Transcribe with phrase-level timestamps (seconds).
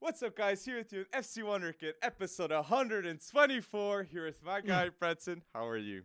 [0.00, 0.64] What's up, guys?
[0.64, 4.02] Here with you FC Wonderkid, episode 124.
[4.02, 5.42] Here with my guy, Bretson.
[5.54, 6.02] How are you?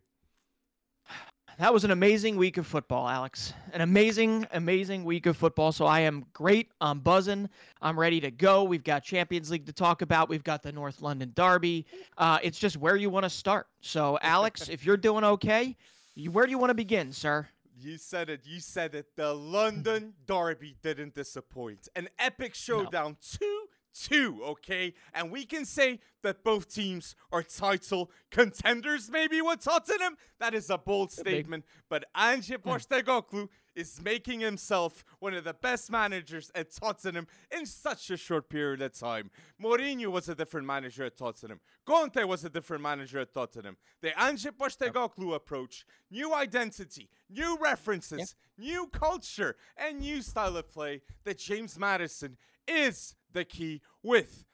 [1.58, 3.54] That was an amazing week of football, Alex.
[3.72, 5.72] An amazing, amazing week of football.
[5.72, 6.70] So I am great.
[6.80, 7.50] I'm buzzing.
[7.82, 8.64] I'm ready to go.
[8.64, 10.30] We've got Champions League to talk about.
[10.30, 11.88] We've got the North London Derby.
[12.20, 13.66] Uh, it's just where you want to start.
[13.82, 15.76] So, Alex, if you're doing okay,
[16.14, 17.48] you, where do you want to begin, sir?
[17.84, 18.42] You said it.
[18.46, 19.08] You said it.
[19.16, 21.90] The London Derby didn't disappoint.
[21.96, 23.12] An epic showdown.
[23.12, 23.18] No.
[23.22, 24.94] Two two, okay?
[25.14, 30.18] And we can say that both teams are title contenders, maybe with Tottenham.
[30.40, 31.66] That is a bold statement.
[31.90, 32.70] But Ange hmm.
[32.70, 38.50] Postecoglou is making himself one of the best managers at Tottenham in such a short
[38.50, 39.32] period of time.
[39.62, 41.60] Mourinho was a different manager at Tottenham.
[41.86, 43.78] Conte was a different manager at Tottenham.
[44.02, 48.66] The Ange Postecoglou approach, new identity, new references, yep.
[48.66, 52.38] new culture, and new style of play that James Maddison
[52.68, 54.46] is the key with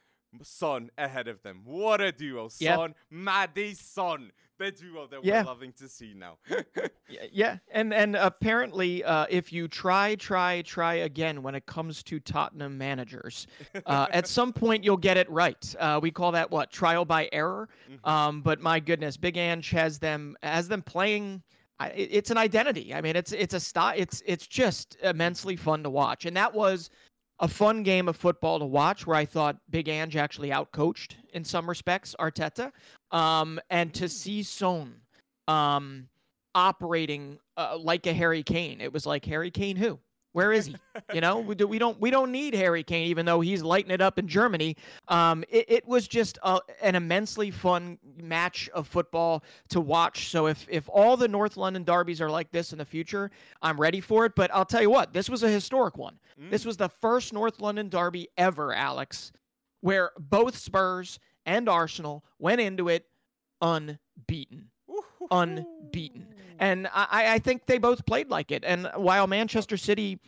[0.44, 1.62] Son ahead of them.
[1.64, 2.50] What a duo.
[2.50, 2.76] Son Yep.
[2.76, 4.32] Son, Maddison.
[4.58, 5.42] The duo that yeah.
[5.42, 6.38] we're loving to see now.
[7.32, 12.20] yeah, and and apparently, uh, if you try, try, try again when it comes to
[12.20, 13.48] Tottenham managers,
[13.86, 15.76] uh, at some point you'll get it right.
[15.80, 17.70] Uh, we call that what trial by error.
[17.90, 18.10] Mm-hmm.
[18.10, 21.42] Um, but my goodness, Big Ange has them has them playing.
[21.96, 22.94] It's an identity.
[22.94, 23.94] I mean, it's it's a style.
[23.96, 26.90] It's it's just immensely fun to watch, and that was
[27.40, 31.44] a fun game of football to watch where I thought Big Ange actually outcoached in
[31.44, 32.72] some respects Arteta.
[33.12, 35.02] Um, and to see Son
[35.48, 36.10] um,
[36.54, 40.00] operating uh, like a Harry Kane, it was like Harry Kane who?
[40.34, 40.76] Where is he?
[41.14, 43.92] You know, we, do, we don't we don't need Harry Kane, even though he's lighting
[43.92, 44.76] it up in Germany.
[45.08, 50.30] Um, it, it was just a, an immensely fun match of football to watch.
[50.30, 53.80] So if if all the North London derbies are like this in the future, I'm
[53.80, 54.34] ready for it.
[54.36, 56.20] But I'll tell you what, this was a historic one.
[56.40, 56.52] Mm.
[56.52, 59.32] This was the first North London derby ever, Alex,
[59.82, 63.06] where both Spurs and Arsenal went into it
[63.62, 64.70] unbeaten
[65.32, 66.28] unbeaten.
[66.60, 68.64] And I, I think they both played like it.
[68.64, 70.20] And while Manchester City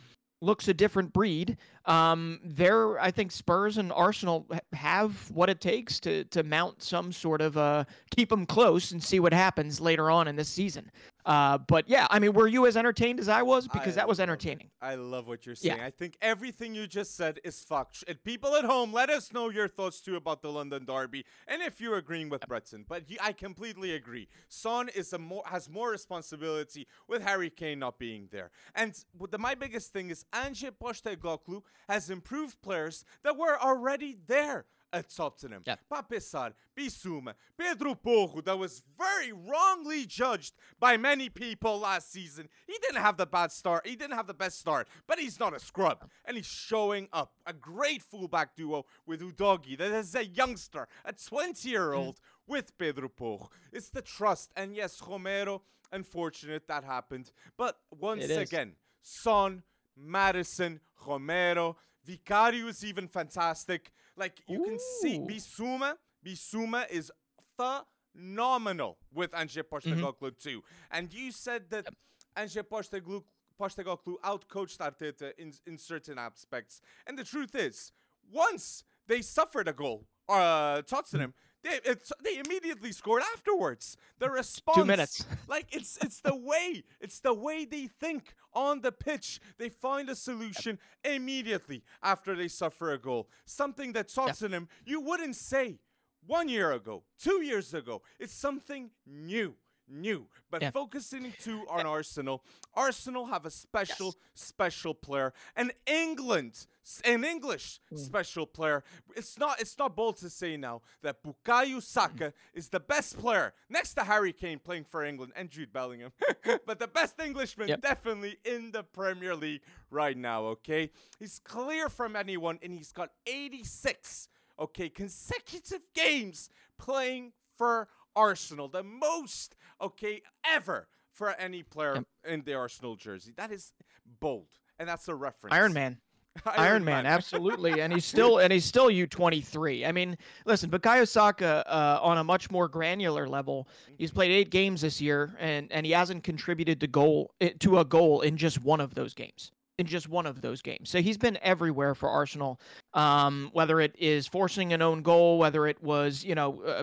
[0.42, 1.56] looks a different breed.
[1.84, 7.12] Um, there, I think Spurs and Arsenal have what it takes to to mount some
[7.12, 7.84] sort of uh,
[8.14, 10.90] keep them close and see what happens later on in this season.
[11.24, 13.68] Uh, but yeah, I mean, were you as entertained as I was?
[13.68, 14.70] Because I that was entertaining.
[14.80, 15.78] I love what you're saying.
[15.78, 15.86] Yeah.
[15.86, 18.02] I think everything you just said is fucked.
[18.08, 21.62] And people at home, let us know your thoughts too about the London Derby, and
[21.62, 22.84] if you're agreeing with Bretson.
[22.88, 24.28] But I completely agree.
[24.48, 28.50] Son is a more has more responsibility with Harry Kane not being there.
[28.74, 28.92] And
[29.30, 35.08] the, my biggest thing is Ange Postecoglou has improved players that were already there at
[35.08, 35.62] Tottenham.
[35.66, 35.76] Yeah.
[35.90, 42.48] Pape Sarr, Bissouma, Pedro Porro, that was very wrongly judged by many people last season.
[42.66, 43.86] He didn't have the bad start.
[43.86, 46.08] He didn't have the best start, but he's not a scrub.
[46.24, 47.32] And he's showing up.
[47.46, 52.20] A great fullback duo with Udogie that is a youngster, a 20 year old mm.
[52.46, 53.50] with Pedro Porro.
[53.72, 54.52] It's the trust.
[54.56, 57.32] And yes, Romero, unfortunate that happened.
[57.56, 59.62] But once again, Son,
[59.96, 63.92] Maddison, Romero, Vicario is even fantastic.
[64.16, 64.64] Like you Ooh.
[64.64, 65.94] can see, Bissouma,
[66.24, 67.10] Bissouma is
[67.56, 70.48] phenomenal with Ange Postecoglou mm-hmm.
[70.48, 70.62] too.
[70.90, 71.94] And you said that yep.
[72.36, 73.22] Ange Postecoglou,
[73.60, 76.80] Postecoglou outcoached Arteta in, in certain aspects.
[77.06, 77.92] And the truth is,
[78.30, 81.78] once they suffered a goal, uh, Tottenham, they,
[82.22, 83.96] they immediately scored afterwards.
[84.18, 85.24] The response, two minutes.
[85.48, 89.40] like it's it's the way it's the way they think on the pitch.
[89.58, 93.28] They find a solution immediately after they suffer a goal.
[93.44, 94.92] Something that Tottenham yeah.
[94.92, 95.78] you wouldn't say
[96.26, 98.02] one year ago, two years ago.
[98.18, 99.54] It's something new
[99.88, 100.26] new.
[100.50, 100.70] But yeah.
[100.70, 102.42] focusing to on Arsenal,
[102.74, 104.16] Arsenal have a special, yes.
[104.34, 106.66] special player, and England,
[107.04, 107.98] an English mm.
[107.98, 108.84] special player.
[109.16, 112.32] It's not, it's not bold to say now that Bukayo Saka mm.
[112.54, 116.12] is the best player next to Harry Kane playing for England and Jude Bellingham,
[116.66, 117.82] but the best Englishman yep.
[117.82, 120.44] definitely in the Premier League right now.
[120.44, 124.28] Okay, he's clear from anyone, and he's got 86
[124.58, 132.04] okay consecutive games playing for Arsenal, the most, okay, ever for any player yep.
[132.26, 133.32] in the Arsenal jersey.
[133.36, 133.72] That is
[134.20, 134.48] bold,
[134.78, 135.54] and that's a reference.
[135.54, 135.98] Iron Man.
[136.46, 139.84] Iron, Iron Man, Man absolutely, and he's still and he's still U twenty three.
[139.84, 140.16] I mean,
[140.46, 143.68] listen, Bukayo Saka uh, on a much more granular level,
[143.98, 147.80] he's played eight games this year, and and he hasn't contributed to goal eh, to
[147.80, 149.52] a goal in just one of those games.
[149.78, 150.90] In just one of those games.
[150.90, 152.60] So he's been everywhere for Arsenal.
[152.94, 156.82] Um, whether it is forcing an own goal, whether it was you know uh,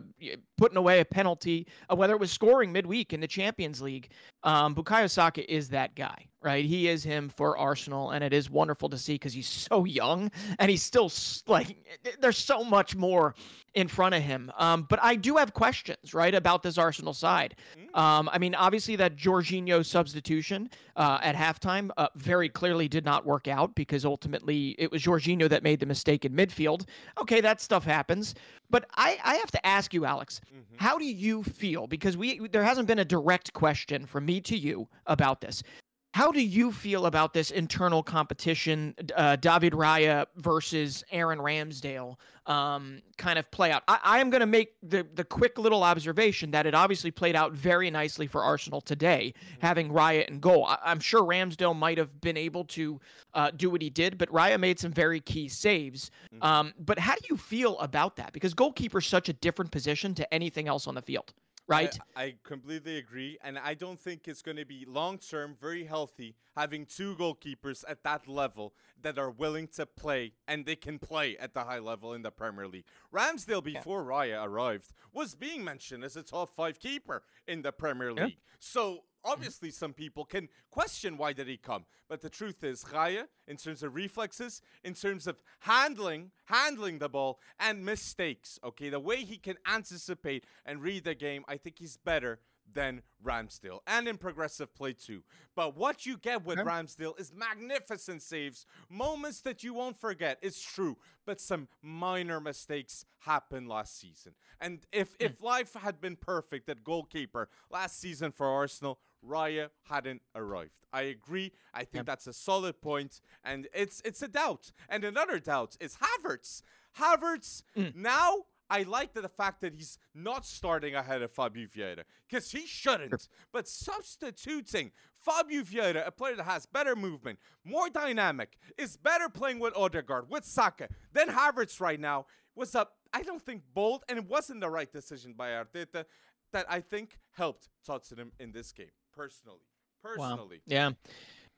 [0.58, 4.10] putting away a penalty, uh, whether it was scoring midweek in the Champions League,
[4.44, 6.66] um, Bukayo Saka is that guy, right?
[6.66, 10.32] He is him for Arsenal, and it is wonderful to see because he's so young
[10.58, 11.12] and he's still
[11.48, 11.78] like
[12.20, 13.36] there's so much more
[13.74, 14.52] in front of him.
[14.58, 17.56] Um, but I do have questions, right, about this Arsenal side.
[17.78, 18.00] Mm.
[18.00, 23.26] Um, I mean, obviously that Jorginho substitution uh, at halftime uh, very clearly did not
[23.26, 26.86] work out because ultimately it was Jorginho that made the mistake in midfield.
[27.20, 28.36] Okay, that stuff happens.
[28.70, 30.76] But I, I have to ask you, Alex, mm-hmm.
[30.78, 31.88] how do you feel?
[31.88, 35.64] Because we there hasn't been a direct question from me to you about this.
[36.12, 42.16] How do you feel about this internal competition, uh, David Raya versus Aaron Ramsdale,
[42.48, 43.84] um, kind of play out?
[43.88, 47.36] I, I am going to make the the quick little observation that it obviously played
[47.36, 49.66] out very nicely for Arsenal today, mm-hmm.
[49.66, 50.66] having Raya in goal.
[50.66, 53.00] I, am sure Ramsdale might have been able to
[53.36, 56.10] uh, do what he did, but Raya made some very key saves.
[56.34, 56.44] Mm-hmm.
[56.44, 58.34] Um, but how do you feel about that?
[58.34, 61.34] Because goalkeeper is such a different position to anything else on the field
[61.70, 61.98] right?
[62.16, 65.86] I, I, completely agree, and I don't think it's going to be long term very
[65.86, 71.00] healthy having two goalkeepers at that level that are willing to play and they can
[71.00, 72.86] play at the high level in the Premier League.
[73.14, 74.10] Ramsdale, before yeah.
[74.10, 78.38] Raya arrived, was being mentioned as a top five keeper in the Premier League.
[78.40, 78.58] Yeah.
[78.60, 83.26] So obviously some people can question why did he come but the truth is Raya
[83.48, 89.00] in terms of reflexes in terms of handling handling the ball and mistakes okay the
[89.00, 92.40] way he can anticipate and read the game i think he's better
[92.74, 95.24] than Ramsdale and in progressive play too.
[95.56, 96.70] But what you get with okay.
[96.70, 100.38] Ramsdale is magnificent saves, moments that you won't forget.
[100.42, 104.34] It's true, but some minor mistakes happened last season.
[104.62, 105.26] And if mm.
[105.26, 110.72] if life had been perfect at goalkeeper last season for Arsenal, Raya hadn't arrived.
[110.92, 111.52] I agree.
[111.74, 112.06] I think yep.
[112.06, 114.72] that's a solid point, and it's it's a doubt.
[114.88, 116.62] And another doubt is Havertz.
[116.98, 117.96] Havertz mm.
[117.96, 118.46] now.
[118.72, 123.28] I like the fact that he's not starting ahead of Fabio Vieira because he shouldn't.
[123.52, 129.58] But substituting Fabio Vieira, a player that has better movement, more dynamic, is better playing
[129.58, 134.20] with Odegaard, with Saka than Havertz right now, was a I don't think bold, and
[134.20, 136.06] it wasn't the right decision by Arteta
[136.54, 139.60] that I think helped Tottenham in this game personally.
[140.04, 140.58] Personally.
[140.58, 140.66] Wow.
[140.66, 140.92] Yeah.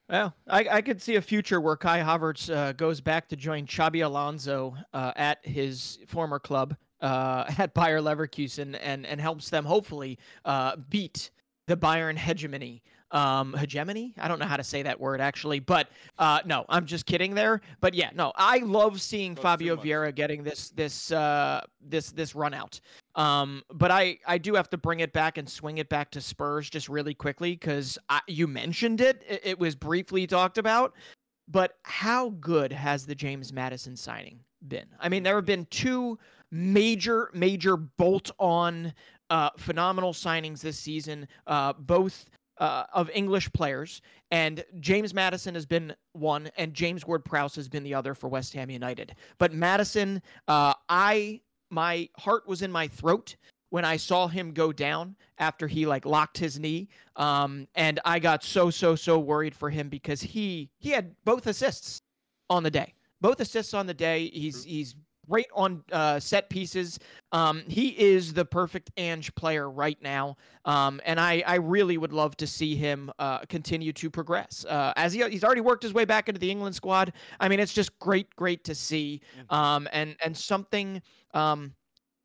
[0.09, 3.65] Well, I, I could see a future where Kai Havertz uh, goes back to join
[3.65, 9.63] Xabi Alonso uh, at his former club uh, at Bayer Leverkusen and, and helps them
[9.63, 11.31] hopefully uh, beat
[11.68, 14.13] the Bayern hegemony um, hegemony.
[14.18, 17.36] I don't know how to say that word actually, but uh, no, I'm just kidding
[17.36, 17.62] there.
[17.80, 22.54] But yeah, no, I love seeing Fabio Vieira getting this this uh, this this run
[22.54, 22.80] out.
[23.16, 26.22] Um, but I I do have to bring it back and swing it back to
[26.22, 27.98] Spurs just really quickly because
[28.28, 29.24] you mentioned it.
[29.28, 29.42] it.
[29.44, 30.94] It was briefly talked about,
[31.48, 34.88] but how good has the James Maddison signing been?
[35.00, 36.18] I mean, there have been two
[36.52, 38.94] major major bolt on.
[39.30, 42.25] Uh, phenomenal signings this season, uh, both
[42.62, 47.84] uh, of English players, and James Maddison has been one, and James Ward-Prowse has been
[47.84, 49.16] the other for West Ham United.
[49.40, 51.42] But Maddison, uh, I
[51.72, 53.36] my heart was in my throat
[53.72, 58.19] when I saw him go down after he like locked his knee, um, and I
[58.19, 62.04] got so so so worried for him because he he had both assists
[62.50, 64.30] on the day, both assists on the day.
[64.30, 64.96] He's he's
[65.31, 67.00] great on uh, set pieces.
[67.31, 70.36] Um, he is the perfect Ange player right now,
[70.66, 74.66] um, and I, I really would love to see him uh, continue to progress.
[74.68, 77.13] Uh, as he, he's already worked his way back into the England squad.
[77.39, 81.01] I mean, it's just great, great to see, um, and and something
[81.34, 81.74] um,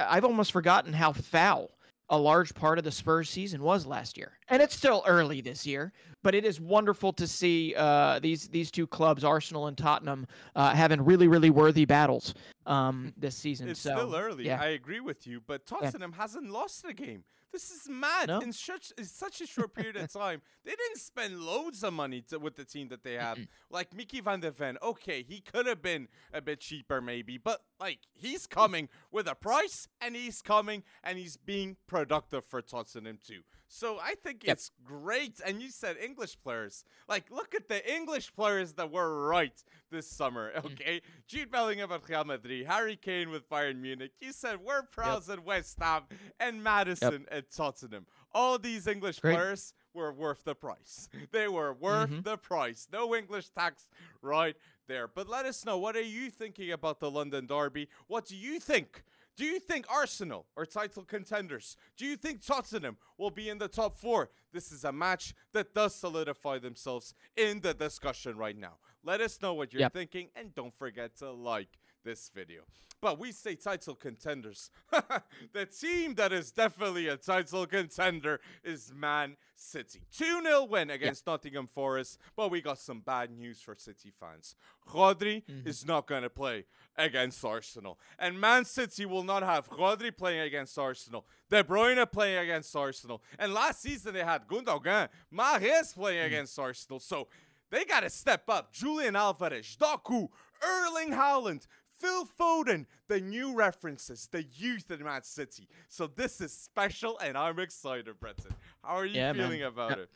[0.00, 1.70] I've almost forgotten how foul
[2.08, 4.38] a large part of the Spurs season was last year.
[4.48, 8.70] And it's still early this year, but it is wonderful to see uh, these these
[8.70, 12.34] two clubs, Arsenal and Tottenham, uh, having really really worthy battles
[12.66, 13.68] um, this season.
[13.68, 14.46] It's so, still early.
[14.46, 14.60] Yeah.
[14.60, 16.22] I agree with you, but Tottenham yeah.
[16.22, 17.24] hasn't lost a game.
[17.56, 18.28] This is mad.
[18.28, 18.40] No?
[18.40, 22.20] In such in such a short period of time, they didn't spend loads of money
[22.28, 23.38] to, with the team that they have.
[23.70, 27.62] like Mickey Van de Ven, okay, he could have been a bit cheaper maybe, but
[27.80, 33.18] like he's coming with a price, and he's coming and he's being productive for Tottenham
[33.26, 33.40] too.
[33.68, 34.54] So I think yep.
[34.54, 35.40] it's great.
[35.44, 36.84] And you said English players.
[37.08, 40.52] Like, look at the English players that were right this summer.
[40.52, 40.64] Mm.
[40.66, 41.00] Okay, mm.
[41.26, 44.12] Jude Bellingham at Real Madrid, Harry Kane with Bayern Munich.
[44.20, 45.38] You said Ward-Prowse yep.
[45.38, 46.02] at West Ham,
[46.40, 47.28] and Maddison yep.
[47.30, 48.06] at Tottenham.
[48.32, 49.34] All these English great.
[49.34, 51.08] players were worth the price.
[51.32, 52.22] They were worth mm-hmm.
[52.22, 52.88] the price.
[52.92, 53.88] No English tax
[54.22, 54.54] right
[54.86, 55.08] there.
[55.08, 57.88] But let us know what are you thinking about the London Derby?
[58.06, 59.02] What do you think?
[59.36, 61.76] Do you think Arsenal are title contenders?
[61.96, 64.30] Do you think Tottenham will be in the top four?
[64.52, 68.78] This is a match that does solidify themselves in the discussion right now.
[69.04, 69.92] Let us know what you're Yep.
[69.92, 72.62] thinking, and don't forget to like this video.
[73.02, 74.70] But we say title contenders.
[75.52, 80.00] the team that is definitely a title contender is Man City.
[80.16, 84.56] 2 0 win against Nottingham Forest, but we got some bad news for City fans.
[84.88, 85.68] Rodri Mm-hmm.
[85.68, 86.64] is not going to play
[86.96, 87.98] against Arsenal.
[88.18, 93.22] And Man City will not have Rodri playing against Arsenal, De Bruyne playing against Arsenal.
[93.38, 96.26] And last season they had Gundogan, Mahrez playing Mm.
[96.28, 97.00] against Arsenal.
[97.00, 97.28] So
[97.70, 98.72] they got to step up.
[98.72, 100.28] Julian Alvarez, Doku,
[100.62, 101.66] Erling Haaland,
[101.98, 105.68] Phil Foden, the new references, the youth in Man City.
[105.88, 108.52] So this is special, and I'm excited, Breton.
[108.84, 109.42] How are you Yeah, man.
[109.48, 110.08] feeling about Yep.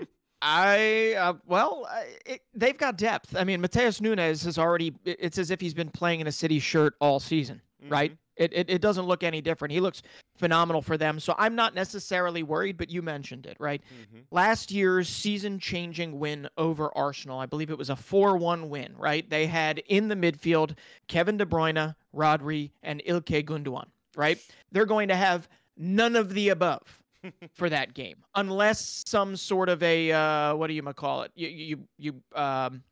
[0.00, 0.08] it?
[0.40, 3.34] I uh, well, I- it, they've got depth.
[3.36, 4.94] I mean, Matheus Nunes has already.
[5.04, 8.16] It's as if he's been playing in a City shirt all season, right?
[8.38, 9.72] It, it it doesn't look any different.
[9.72, 10.02] He looks
[10.36, 11.20] phenomenal for them.
[11.20, 12.78] So I'm not necessarily worried.
[12.78, 13.82] But you mentioned it, right?
[13.92, 14.22] Mhm.
[14.30, 19.28] Last year's season-changing win over Arsenal, I believe it was a 4-1 win, right?
[19.28, 20.76] They had in the midfield
[21.08, 24.38] Kevin De Bruyne, Rodri, and Ilkay Gundogan, right?
[24.72, 27.02] They're going to have none of the above
[27.52, 31.32] for that game, unless some sort of a uh, what do you call it?
[31.34, 32.82] You you you um.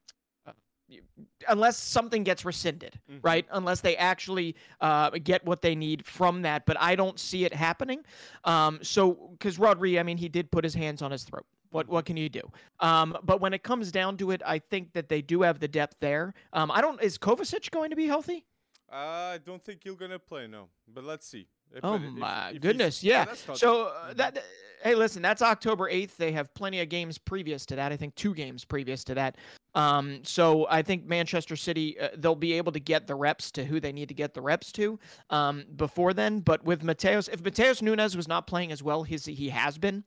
[1.48, 3.18] Unless something gets rescinded, Mhm.
[3.22, 3.46] right?
[3.50, 7.52] Unless they actually uh, get what they need from that, but I don't see it
[7.52, 8.04] happening.
[8.44, 11.46] Um, so because Rodri, I mean, he did put his hands on his throat.
[11.70, 12.42] What what can you do?
[12.80, 15.68] Um, but when it comes down to it, I think that they do have the
[15.68, 16.32] depth there.
[16.52, 17.02] Um, I don't.
[17.02, 18.44] Is Kovacic going to be healthy?
[18.90, 20.68] Uh, I don't think you're gonna play, no.
[20.86, 21.48] But let's see.
[21.82, 23.24] Oh if- my if goodness, yeah.
[23.46, 24.42] not- So uh, that
[24.82, 26.16] hey, listen, that's October eighth.
[26.16, 27.92] They have plenty of games previous to that.
[27.92, 29.36] I think two games previous to that.
[29.74, 33.64] Um, so I think Manchester City uh, they'll be able to get the reps to
[33.64, 34.98] who they need to get the reps to
[35.30, 36.40] um, before then.
[36.40, 40.04] But with Mateus, if Matheus Nunes was not playing as well as he has been.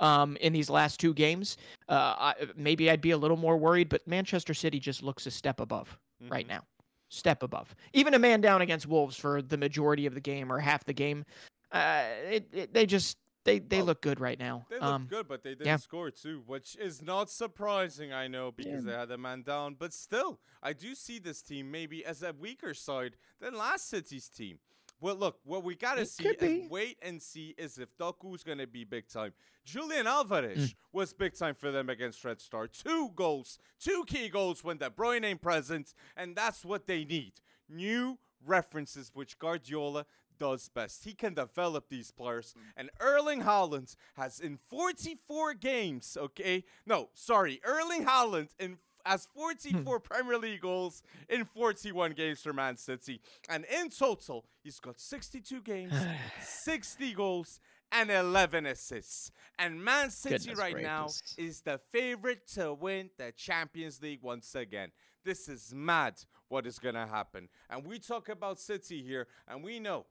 [0.00, 1.56] Um, in these last two games,
[1.88, 5.30] uh, I, maybe I'd be a little more worried, but Manchester City just looks a
[5.32, 5.98] step above
[6.30, 6.50] right Mhm.
[6.50, 6.62] now.
[7.08, 7.74] Step above.
[7.94, 10.92] Even a man down against Wolves for the majority of the game or half the
[10.92, 11.24] game,
[11.72, 14.66] uh, it, it, they just they they look good right now.
[14.68, 15.76] They look Um, good, but they didn't yeah.
[15.76, 19.76] score too, which is not surprising, I know, because they had a man down.
[19.78, 24.28] But still, I do see this team maybe as a weaker side than last City's
[24.28, 24.58] team.
[25.00, 28.66] Well, look, what we gotta It see is wait and see is if Doku's gonna
[28.66, 29.32] be big time.
[29.64, 30.74] Julian Alvarez Mm.
[30.92, 32.66] was big time for them against Red Star.
[32.66, 37.34] Two goals, two key goals when De Bruyne ain't present, and that's what they need.
[37.68, 40.06] New references, which Guardiola
[40.38, 41.04] does best.
[41.04, 42.54] He can develop these players.
[42.76, 46.64] And Erling Haaland has in 44 games, okay?
[46.86, 49.40] No, sorry, Erling Haaland in has hmm.
[49.40, 53.20] 44 Premier League goals in 41 games for Man City.
[53.48, 55.94] And in total, he's got 62 games,
[56.42, 57.60] 60 goals,
[57.90, 59.30] and 11 assists.
[59.58, 64.54] And Man City Goodness right now is the favorite to win the Champions League once
[64.54, 64.90] again.
[65.24, 66.14] This is mad
[66.48, 67.48] what is going to happen.
[67.70, 70.06] And we talk about City here, and we know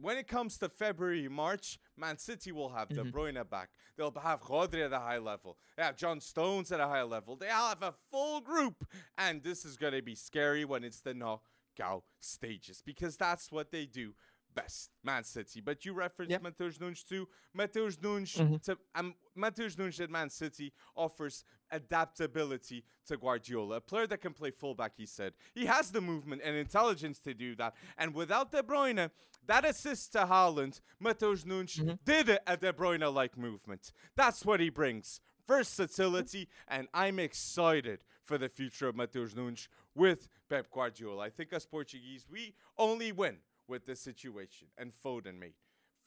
[0.00, 3.16] when it comes to February, March, Man City will have De mm-hmm.
[3.16, 3.70] Bruyne back.
[3.96, 5.56] They'll have Rodri at a high level.
[5.76, 7.36] They have John Stones at a high level.
[7.36, 8.84] They have a full group.
[9.16, 13.70] And this is going to be scary when it's the knockout stages because that's what
[13.70, 14.14] they do
[14.54, 15.60] best, Man City.
[15.60, 16.42] But you referenced Yep.
[16.42, 17.28] Matheus Nunes too.
[17.56, 18.62] Matheus Nunes, Mhm.
[18.62, 23.76] to, um, Matheus Nunes at Man City offers adaptability to Guardiola.
[23.76, 25.34] A player that can play fullback, he said.
[25.54, 27.74] He has the movement and intelligence to do that.
[27.96, 29.10] And without De Bruyne,
[29.46, 33.92] that assist to Haaland, Matheus Nunes did a- a De Bruyne-like movement.
[34.14, 35.20] That's what he brings.
[35.46, 41.24] Versatility, and I'm excited for the future of Matheus Nunes with Pep Guardiola.
[41.24, 44.68] I think as Portuguese, we only win with this situation.
[44.78, 45.54] And Foden, mate.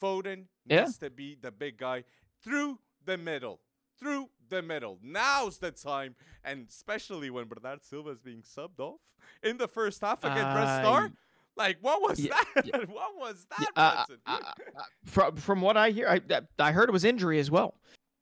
[0.02, 0.84] Foden Yeah.
[0.84, 2.04] needs to be the big guy
[2.44, 3.60] through the middle.
[4.00, 5.00] Through the middle.
[5.02, 6.16] Now's the time.
[6.44, 9.00] And especially when Bernard Silva is being subbed off
[9.42, 11.12] in the first half against Red Star.
[11.58, 12.66] Like, what was Yeah, that?
[12.66, 12.78] yeah.
[12.90, 14.40] what was that, uh, uh,
[14.76, 16.20] uh, from from what I hear, I
[16.60, 17.76] I heard it was injury as well.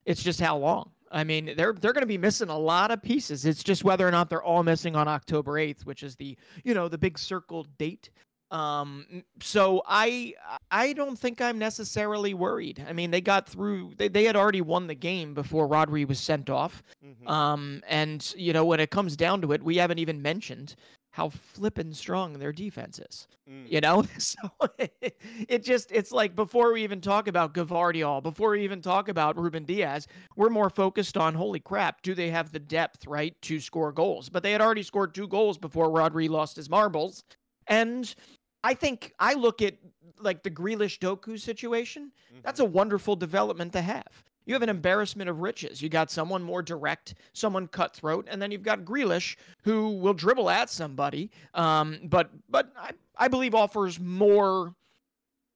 [0.06, 0.92] It's just how long.
[1.12, 3.46] I mean, they're they're going to be missing a lot of pieces.
[3.46, 6.76] It's just whether or not they're all missing on October eighth, which is the you
[6.76, 8.12] know the big circle date.
[8.54, 10.34] Um, so I
[10.70, 12.86] I don't think I'm necessarily worried.
[12.88, 13.94] I mean, they got through.
[13.98, 16.84] They they had already won the game before Rodri was sent off.
[17.04, 17.28] Mhm.
[17.30, 20.76] Um, and you know when it comes down to it, we haven't even mentioned
[21.12, 23.70] how flippin' strong their defense is Mm.
[23.70, 24.38] you know so
[24.80, 25.20] it,
[25.50, 29.38] it just it's like before we even talk about Gavardiol, before we even talk about
[29.38, 30.08] Ruben Dias
[30.38, 34.30] we're more focused on holy crap do they have the depth right to score goals
[34.30, 37.26] but they had already scored two goals before Rodri lost his marbles
[37.68, 38.16] and
[38.64, 39.76] I think I look at
[40.20, 42.12] like the Grealish Doku situation
[42.44, 45.82] that's a wonderful development to have you have an embarrassment of riches.
[45.82, 50.50] You got someone more direct, someone cutthroat, and then you've got Grealish who will dribble
[50.50, 54.74] at somebody, um, but but I, I believe offers more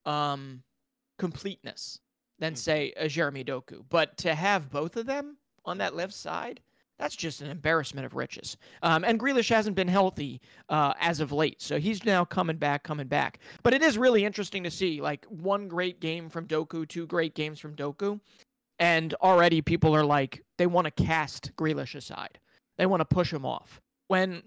[0.05, 0.63] um,
[1.17, 1.99] completeness
[2.39, 2.57] than mm-hmm.
[2.57, 3.83] say a Jeremy Doku.
[3.89, 6.61] But to have both of them on that left side,
[6.99, 8.57] that's just an embarrassment of riches.
[8.81, 12.83] Um, and Grealish hasn't been healthy uh, as of late, so he's now coming back,
[12.83, 13.39] coming back.
[13.63, 17.35] But it is really interesting to see like one great game from Doku, two great
[17.35, 18.19] games from Doku,
[18.79, 22.39] and already people are like they want to cast Grealish aside.
[22.77, 23.81] They want to push him off.
[24.07, 24.43] When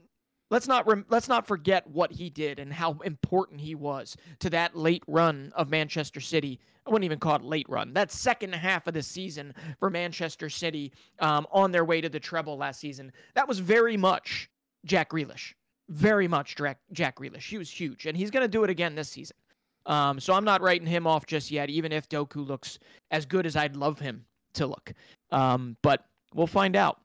[0.50, 4.50] let's not rem- let's not forget what he did and how important he was to
[4.50, 6.60] that late run of Manchester City.
[6.86, 7.92] I wouldn't even call it late run.
[7.94, 12.20] That second half of the season for Manchester City um, on their way to the
[12.20, 13.12] treble last season.
[13.34, 14.50] That was very much
[14.84, 15.54] Jack Grealish.
[15.88, 17.48] Very much Jack, Jack Grealish.
[17.48, 19.36] He was huge, and he's going to do it again this season.
[19.86, 22.78] Um, so I'm not writing him off just yet, even if Doku looks
[23.10, 24.92] as good as I'd love him to look.
[25.32, 26.04] Um, but
[26.34, 27.00] we'll find out.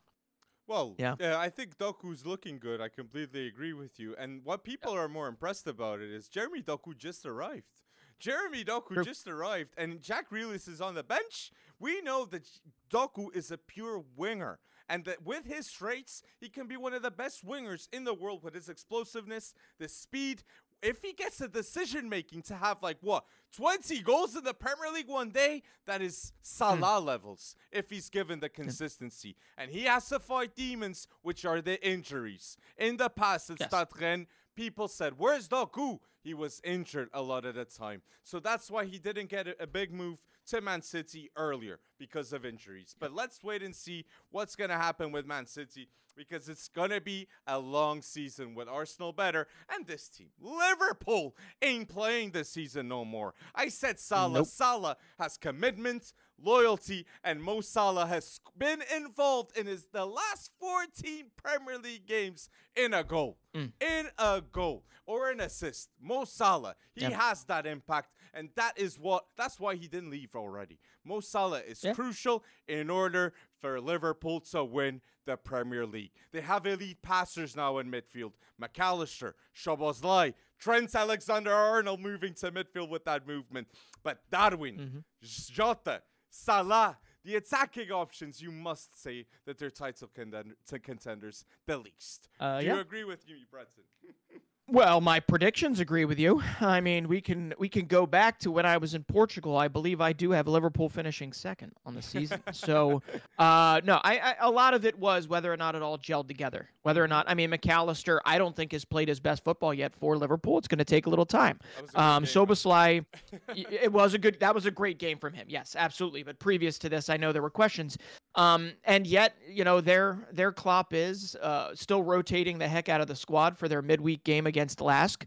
[0.67, 1.15] Well, yeah.
[1.38, 2.81] I think Doku's looking good.
[2.81, 4.15] I completely agree with you.
[4.17, 5.01] And what people yeah.
[5.01, 7.84] are more impressed about it is Jeremy Doku just arrived.
[8.17, 11.51] Jeremy Doku just arrived, and Jack Grealish is on the bench.
[11.79, 12.48] We know that
[12.89, 17.01] Doku is a pure winger, and that with his traits, he can be one of
[17.01, 20.43] the best wingers in the world with his explosiveness, the speed,
[20.86, 23.25] if he gets the decision making to have like what
[23.58, 27.06] 20 goals in the Premier League one day, that is Salah mm.
[27.06, 29.36] levels if he's given the consistency.
[29.58, 32.58] And he has to fight demons, which are the injuries.
[32.77, 33.70] In the past at yes.
[33.70, 36.00] Stade Rennes, people said, Where's Doku?
[36.25, 38.01] He was injured a lot of the time.
[38.24, 42.34] So that's why he didn't get a, a big move to Man City earlier because
[42.34, 42.96] of injuries.
[43.00, 46.89] But let's wait and see what's going to happen with Man City because it's going
[46.89, 50.29] to be a long season with Arsenal better and this team.
[50.41, 53.36] Liverpool ain't playing this season no more.
[53.53, 54.39] I said Salah.
[54.39, 54.48] Nope.
[54.48, 61.25] Salah has commitment, loyalty, and Mo Salah has been involved in his the last 14
[61.36, 63.38] Premier League games in a goal.
[63.53, 63.74] Mm.
[63.79, 65.89] In a goal or an assist.
[66.01, 70.36] Mo Salah, he has that impact and that is what that's why he didn't leave
[70.36, 70.77] already.
[71.03, 71.93] Mo Salah is yeah.
[71.93, 76.12] crucial in order for Liverpool to win the Premier League.
[76.31, 78.34] They have elite passers now in midfield.
[78.62, 83.68] McAllister, Szoboszlai, Trent Alexander-Arnold moving to midfield with that movement.
[84.03, 85.00] But Darwin, mm-hmm.
[85.24, 92.29] Jota, Salah, the attacking options, you must say that they're title contenders the least.
[92.40, 92.75] Uh, Do yeah.
[92.75, 93.83] you agree with me, Breton?
[94.68, 96.42] Well, my predictions agree with you.
[96.60, 99.56] I mean, we can we can go back to when I was in Portugal.
[99.58, 102.42] I believe I do have Liverpool finishing second on the season.
[102.51, 103.04] so,
[103.38, 106.28] uh, no, I, I, a lot of it was whether or not it all gelled
[106.28, 106.68] together.
[106.82, 109.96] Whether or not, I mean, McAllister, I don't think has played his best football yet
[109.96, 110.58] for Liverpool.
[110.58, 111.60] It's going to take a little time.
[111.94, 113.06] Um, Szoboszlai,
[113.56, 114.40] it was a good.
[114.40, 115.46] That was a great game from him.
[115.48, 116.24] Yes, absolutely.
[116.24, 118.00] But previous to this, I know there were questions.
[118.34, 123.00] Um, and yet, you know, their their Klopp is uh, still rotating the heck out
[123.00, 125.25] of the squad for their midweek game against Lask.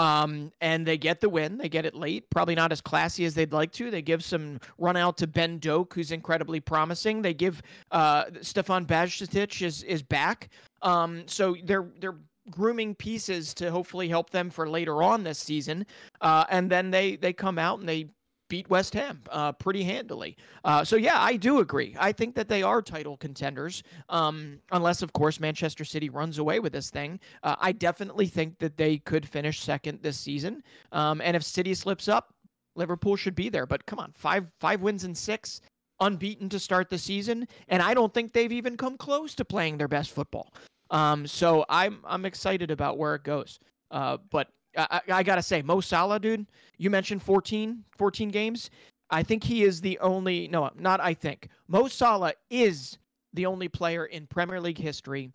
[0.00, 1.58] Um, and they get the win.
[1.58, 2.30] They get it late.
[2.30, 3.90] Probably not as classy as they'd like to.
[3.90, 7.20] They give some run out to Ben Doak, who's incredibly promising.
[7.20, 10.48] They give uh, Stefan Bajcetic is is back.
[10.80, 12.16] Um, so they're they're
[12.50, 15.84] grooming pieces to hopefully help them for later on this season.
[16.22, 18.08] Uh, and then they they come out and they
[18.50, 20.36] beat West Ham uh, pretty handily.
[20.64, 21.96] Uh, so yeah, I do agree.
[21.98, 26.58] I think that they are title contenders, um, unless of course Manchester City runs away
[26.58, 27.18] with this thing.
[27.42, 30.62] Uh, I definitely think that they could finish second this season.
[30.92, 32.34] Um, and if City slips up,
[32.74, 33.64] Liverpool should be there.
[33.64, 35.62] But come on, five five wins in six,
[36.00, 39.78] unbeaten to start the season, and I don't think they've even come close to playing
[39.78, 40.52] their best football.
[40.90, 43.60] Um, so I'm I'm excited about where it goes.
[43.92, 46.46] Uh, but I, I gotta say, Mo Salah, dude.
[46.78, 48.70] You mentioned 14, 14 games.
[49.10, 50.48] I think he is the only.
[50.48, 51.48] No, not I think.
[51.68, 52.98] Mo Salah is
[53.32, 55.32] the only player in Premier League history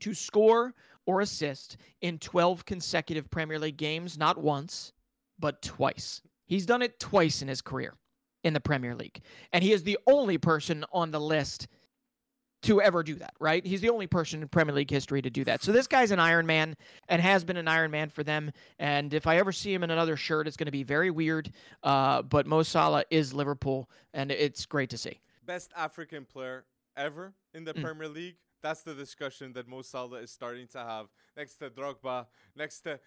[0.00, 0.74] to score
[1.06, 4.92] or assist in 12 consecutive Premier League games, not once,
[5.38, 6.22] but twice.
[6.46, 7.94] He's done it twice in his career
[8.42, 9.20] in the Premier League.
[9.52, 11.68] And he is the only person on the list
[12.64, 13.64] to ever do that, right?
[13.64, 15.62] He's the only person in Premier League history to do that.
[15.62, 16.76] So this guy's an Iron Man
[17.08, 18.52] and has been an Iron Man for them.
[18.78, 21.52] And if I ever see him in another shirt, it's going to be very weird.
[21.82, 25.20] Uh, but Mo Salah is Liverpool, and it's great to see.
[25.46, 26.64] Best African player
[26.96, 27.82] ever in the mm.
[27.82, 28.36] Premier League.
[28.62, 32.98] That's the discussion that Mo Salah is starting to have next to Drogba, next to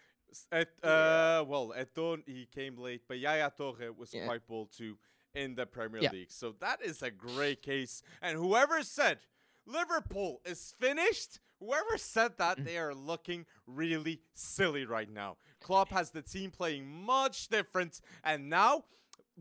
[0.51, 4.25] at, uh, well, Eto'o he came late, but Yaya Toure was yeah.
[4.25, 4.97] quite bold too
[5.33, 6.11] in the Premier yeah.
[6.11, 6.31] League.
[6.31, 8.01] So that is a great case.
[8.21, 9.19] And whoever said
[9.67, 11.39] Liverpool is finished.
[11.59, 12.65] Whoever said that, mm.
[12.65, 15.37] they are looking really silly right now.
[15.61, 18.85] Klopp has the team playing much different, and now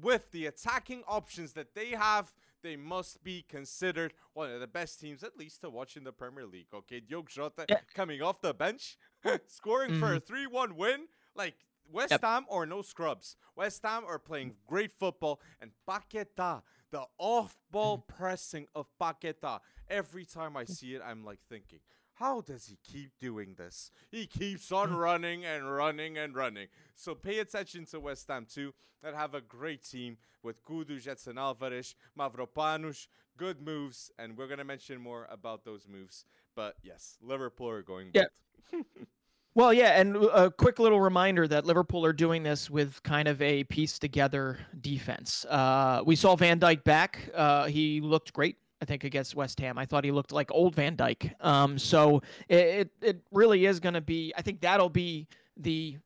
[0.00, 5.00] with the attacking options that they have, they must be considered one of the best
[5.00, 6.66] teams, at least to watch in the Premier League.
[6.74, 7.78] Okay, Diogo Jota Yeah.
[7.94, 8.98] coming off the bench,
[9.46, 11.06] scoring for a 3 1 win.
[11.34, 11.54] Like,
[11.90, 12.22] West Yep.
[12.22, 13.36] Ham or no scrubs.
[13.54, 20.24] West Ham are playing great football, and Paqueta, the off ball pressing of Paqueta, every
[20.24, 21.80] time I see it, I'm like thinking,
[22.14, 23.90] how does he keep doing this?
[24.10, 26.68] He keeps on running and running and running.
[26.94, 28.74] So pay attention to West Ham too.
[29.02, 34.64] That have a great team with Kudus, Edson Alvarez, Mavropanos, good moves, and we're gonna
[34.64, 36.24] mention more about those moves.
[36.56, 38.10] But yes, Liverpool are going.
[38.14, 38.24] Yeah.
[39.56, 43.40] Well, yeah, and a quick little reminder that Liverpool are doing this with kind of
[43.40, 45.46] a piece together defense.
[45.48, 47.30] Uh, we saw Van Dijk back.
[47.34, 49.78] Uh, he looked great, I think, against West Ham.
[49.78, 51.32] I thought he looked like old Van Dijk.
[51.42, 54.30] Um, so it, it, really is going to be.
[54.36, 55.96] I think that'll be the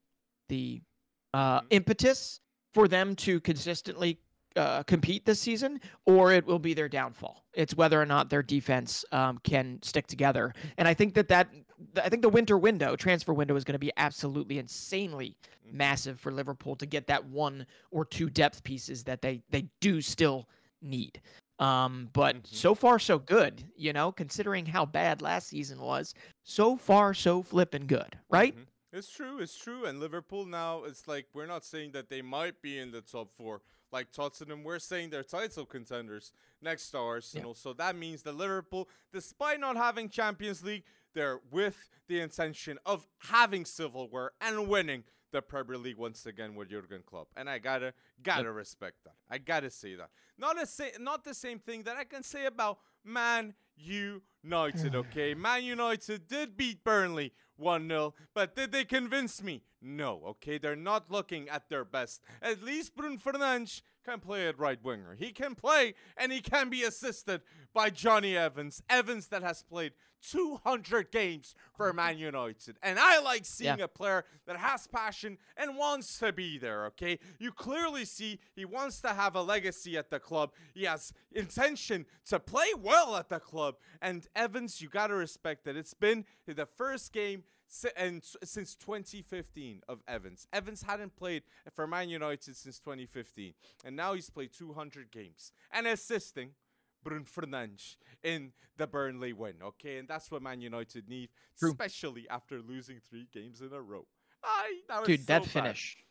[0.49, 0.81] the
[1.35, 1.67] uh, Mhm.
[1.71, 2.39] impetus
[2.73, 4.21] for them to consistently
[4.57, 7.45] uh, compete this season, or it will be their downfall.
[7.53, 10.53] It's whether or not their defense um, can stick together.
[10.79, 11.49] And I think that that
[12.03, 15.37] I think the winter window, transfer window, is going to be absolutely insanely
[15.67, 15.75] Mhm.
[15.75, 20.01] massive for Liverpool to get that one or two depth pieces that they they do
[20.01, 20.49] still
[20.83, 21.21] need.
[21.59, 22.47] Um, but Mhm.
[22.47, 26.15] so far so good, you know, considering how bad last season was.
[26.43, 28.57] So far so flipping good, right?
[28.57, 28.67] Mhm.
[28.93, 29.39] It's true.
[29.39, 29.85] It's true.
[29.85, 33.31] And Liverpool now, it's like we're not saying that they might be in the top
[33.37, 33.61] four
[33.93, 34.65] like Tottenham.
[34.65, 37.55] We're saying they're title contenders next to Arsenal.
[37.55, 43.07] So that means that Liverpool, despite not having Champions League, they're with the intention of
[43.19, 47.29] having silverware and winning the Premier League once again with Jurgen Klopp.
[47.37, 49.15] And I gotta gotta respect that.
[49.29, 50.11] I gotta say that.
[50.39, 54.95] Not a say, not the same thing that I can say about Man United.
[54.95, 59.63] Okay, Man United did beat Burnley 1 0, but did they convince me?
[59.83, 62.23] No, okay, they're not looking at their best.
[62.43, 65.15] At least Bruno Fernandes can play at right winger.
[65.19, 68.83] He can play and he can be assisted by Jonny Evans.
[68.89, 71.97] Evans that has played 200 games for mm-hmm.
[71.97, 72.77] Man United.
[72.83, 73.85] And I like seeing Yeah.
[73.85, 77.19] a player that has passion and wants to be there, okay?
[77.39, 80.53] You clearly see he wants to have a legacy at the club.
[80.75, 83.70] He has intention to play well at the club.
[84.01, 88.37] And Evans, you got to respect that it's been the first game si- and s-
[88.45, 90.47] since 2015 of Evans.
[90.53, 91.43] Evans hadn't played
[91.75, 93.55] for Man United since 2015,
[93.85, 96.51] and now he's played 200 games and assisting
[97.03, 99.55] Bruno Fernandes in the Burnley win.
[99.63, 101.71] Okay, and that's what Man United need, True.
[101.71, 104.07] especially after losing three games in a row.
[104.45, 105.51] I, that was Dude, that bad.
[105.51, 105.97] finish.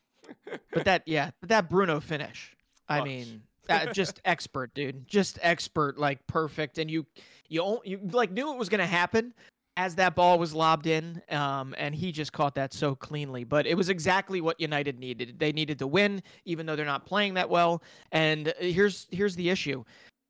[0.73, 2.55] But that yeah, but that Bruno finish.
[2.89, 5.07] I mean, that just expert, dude.
[5.07, 6.77] Just expert, like perfect.
[6.77, 7.05] And you
[7.47, 9.33] you you like knew it was gonna happen
[9.77, 11.21] as that ball was lobbed in.
[11.29, 13.45] Um, and he just caught that so cleanly.
[13.45, 15.39] But it was exactly what United needed.
[15.39, 17.81] They needed to win, even though they're not playing that well.
[18.11, 19.85] And uh, here's here's the issue.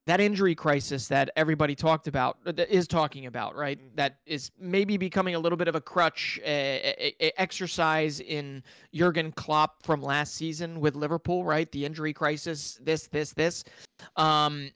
[0.10, 3.78] That injury crisis that everybody talked about uh, that is talking about, right?
[3.80, 3.96] Mhm.
[3.96, 8.64] That is maybe becoming a little bit of a crutch, uh, a, a- exercise in
[8.92, 11.72] Jurgen Klopp from last season with Liverpool, right?
[11.72, 13.64] The injury crisis, this, this, this.
[14.16, 14.72] Um,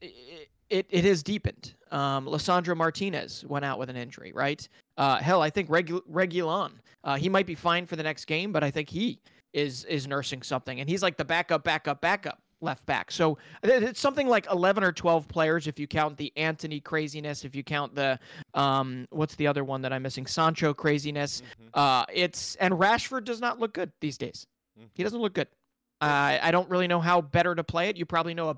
[0.00, 1.74] it, it, it has deepened.
[1.90, 4.68] Um, Lisandro Martinez went out with an injury, right?
[4.96, 8.52] Uh, hell, I think Regu- Reguilon, uh, he might be fine for the next game,
[8.52, 9.18] but I think he
[9.52, 13.10] is is nursing something, and he's like the backup, backup, backup left back.
[13.10, 17.54] So it's something like 11 or 12 players if you count the Antony craziness, if
[17.54, 18.18] you count the
[18.54, 20.26] um, what's the other one that I'm missing?
[20.26, 21.42] Sancho craziness.
[21.60, 21.68] Mhm.
[21.74, 24.46] Uh, it's and Rashford does not look good these days.
[24.80, 24.88] Mhm.
[24.94, 25.48] He doesn't look good.
[26.00, 27.96] Uh, I don't really know how better to play it.
[27.96, 28.56] You probably know a,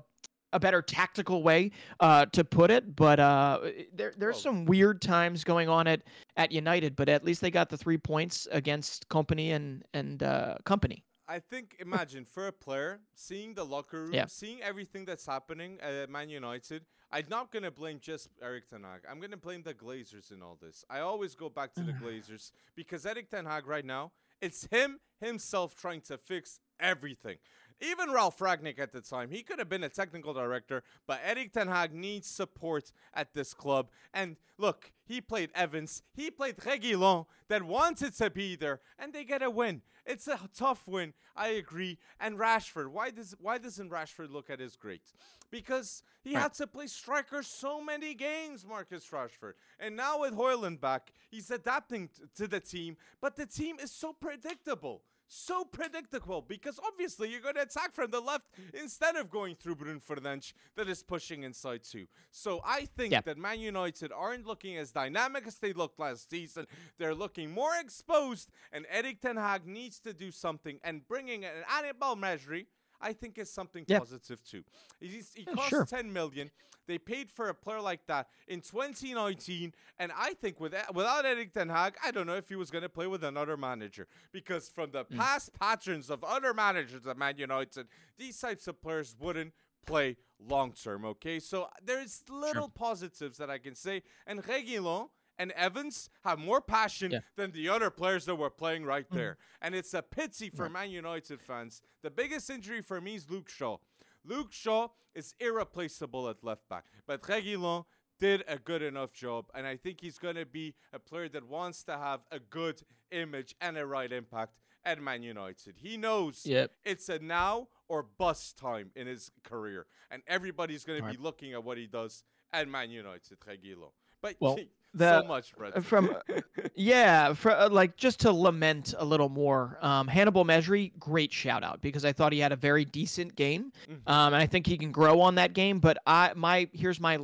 [0.51, 3.59] a better tactical way uh, to put it, but uh,
[3.93, 6.01] there there's Well- some weird times going on at
[6.37, 6.95] at United.
[6.95, 11.03] But at least they got the three points against Kompany and and uh, Kompany.
[11.29, 14.25] I think imagine for a player seeing the locker room, Yeah.
[14.25, 16.87] seeing everything that's happening at Man United.
[17.11, 19.01] I'm not gonna blame just Erik Ten Hag.
[19.07, 20.83] I'm gonna blame the Glazers in all this.
[20.89, 22.01] I always go back to the mm.
[22.01, 24.11] Glazers because Erik Ten Hag right now,
[24.41, 27.37] it's him himself trying to fix everything.
[27.81, 31.53] Even Ralf Rangnick at the time, he could have been a technical director, but Erik
[31.53, 33.89] Ten Hag needs support at this club.
[34.13, 39.23] And look, he played Evans, he played Reguilon that wanted to be there, and they
[39.23, 39.81] get a win.
[40.05, 41.99] It's a tough win, I agree.
[42.19, 45.13] And Rashford, why does why doesn't Rashford look at his great?
[45.51, 46.41] Because he Right.
[46.43, 49.53] had to play striker so many games, Marcus Rashford.
[49.79, 53.91] And now with Hojlund back, he's adapting t- to the team, but the team is
[53.91, 55.03] so predictable.
[55.31, 59.75] So predictable because obviously you're going to attack from the left instead of going through
[59.75, 62.07] Bruno Fernandes that is pushing inside too.
[62.31, 63.21] So I think Yeah.
[63.21, 66.65] that Man United aren't looking as dynamic as they looked last season.
[66.97, 70.79] They're looking more exposed, and Erik Ten Hag needs to do something.
[70.83, 72.65] And bringing an Hannibal Mejbri,
[73.01, 73.99] I think is something Yeah.
[73.99, 74.63] positive too.
[74.99, 75.85] He's, he Yeah, costs sure.
[75.85, 76.51] 10 million.
[76.87, 81.53] They paid for a player like that in 2019, and I think with without Erik
[81.53, 84.69] Ten Hag, I don't know if he was going to play with another manager because
[84.69, 85.17] from the Mm.
[85.17, 89.53] past patterns of other managers at Man United, these types of players wouldn't
[89.85, 91.05] play long term.
[91.05, 95.09] Okay, so there's little positives that I can say, and Reguilon
[95.39, 97.17] and Evans have more passion Yeah.
[97.19, 97.41] Mm-hmm.
[97.41, 99.37] than the other players that were playing right there.
[99.61, 101.81] And it's a pity for Man United fans.
[102.03, 103.77] The biggest injury for me is Luke Shaw.
[104.25, 107.85] Luke Shaw is irreplaceable at left back, but Reguilon
[108.19, 111.47] did a good enough job, and I think he's going to be a player that
[111.47, 115.75] wants to have a good image and a right impact at Man United.
[115.77, 116.71] He knows Yep.
[116.83, 121.13] it's a now or bust time in his career, and everybody's going Right.
[121.13, 123.91] to be looking at what he does at Man United, Reguilon.
[124.21, 124.57] But Well,
[124.93, 125.77] the- much, Brett.
[125.77, 126.15] Uh, from
[126.75, 131.63] yeah for uh, like just to lament a little more um hannibal Mejbri, great shout
[131.63, 133.95] out because i thought he had a very decent game Mhm.
[134.07, 137.19] um and i think he can grow on that game but i my here's my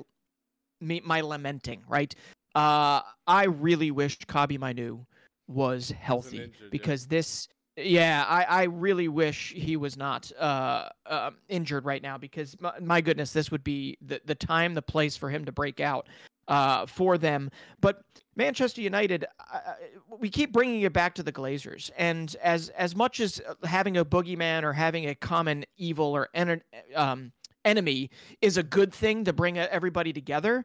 [0.81, 2.13] me my lamenting right
[2.55, 4.99] uh i really wished Kobbie Mainoo
[5.47, 6.67] was healthy injured, yeah.
[6.71, 7.47] because this
[7.77, 12.71] yeah i i really wish he was not uh, uh injured right now because my,
[12.79, 16.07] my goodness this would be the the time the place for him to break out
[16.47, 17.49] uh for them.
[17.81, 18.01] But
[18.35, 19.73] Manchester United, uh,
[20.19, 24.05] we keep bringing it back to the Glazers, and as as much as having a
[24.05, 26.61] boogeyman or having a common evil or en-
[26.95, 27.31] um,
[27.63, 28.09] enemy
[28.41, 30.63] is a good thing to bring everybody together,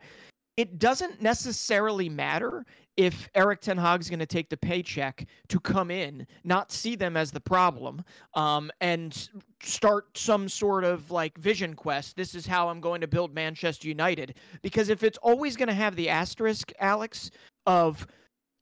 [0.57, 2.67] it doesn't necessarily matter
[3.01, 7.17] if Erik Ten Hag's going to take the paycheck to come in, not see them
[7.17, 9.31] as the problem, um, and
[9.63, 12.15] start some sort of like vision quest.
[12.15, 14.35] This is how I'm going to build Manchester United.
[14.61, 17.31] Because if it's always going to have the asterisk, Alex,
[17.65, 18.07] of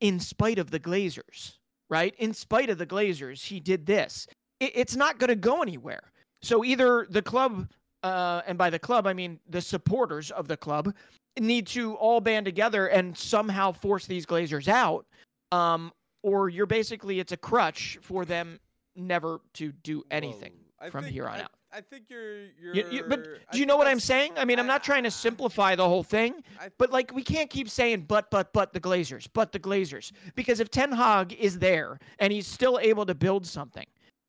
[0.01, 1.55] in spite of the Glazers,
[1.91, 2.15] right?
[2.19, 4.29] In spite of the Glazers, he did this.
[4.61, 6.13] It, it's not going to go anywhere.
[6.43, 7.69] So either the club,
[8.05, 10.95] uh, and by the club I mean the supporters of the club,
[11.41, 15.07] need to all band together and somehow force these Glazers out,
[15.53, 18.59] um, or you're basically it's a crutch for them
[18.97, 21.51] never to do anything I from think- here on I, out.
[21.71, 22.47] I think you're.
[22.61, 24.33] you're You- you- but do you know what I'm saying?
[24.39, 27.51] I mean, I'm not trying to simplify the whole thing, I- but like we can't
[27.51, 31.59] keep saying but but but the Glazers, but the Glazers because if Ten Hag is
[31.59, 33.87] there and he's still able to build something,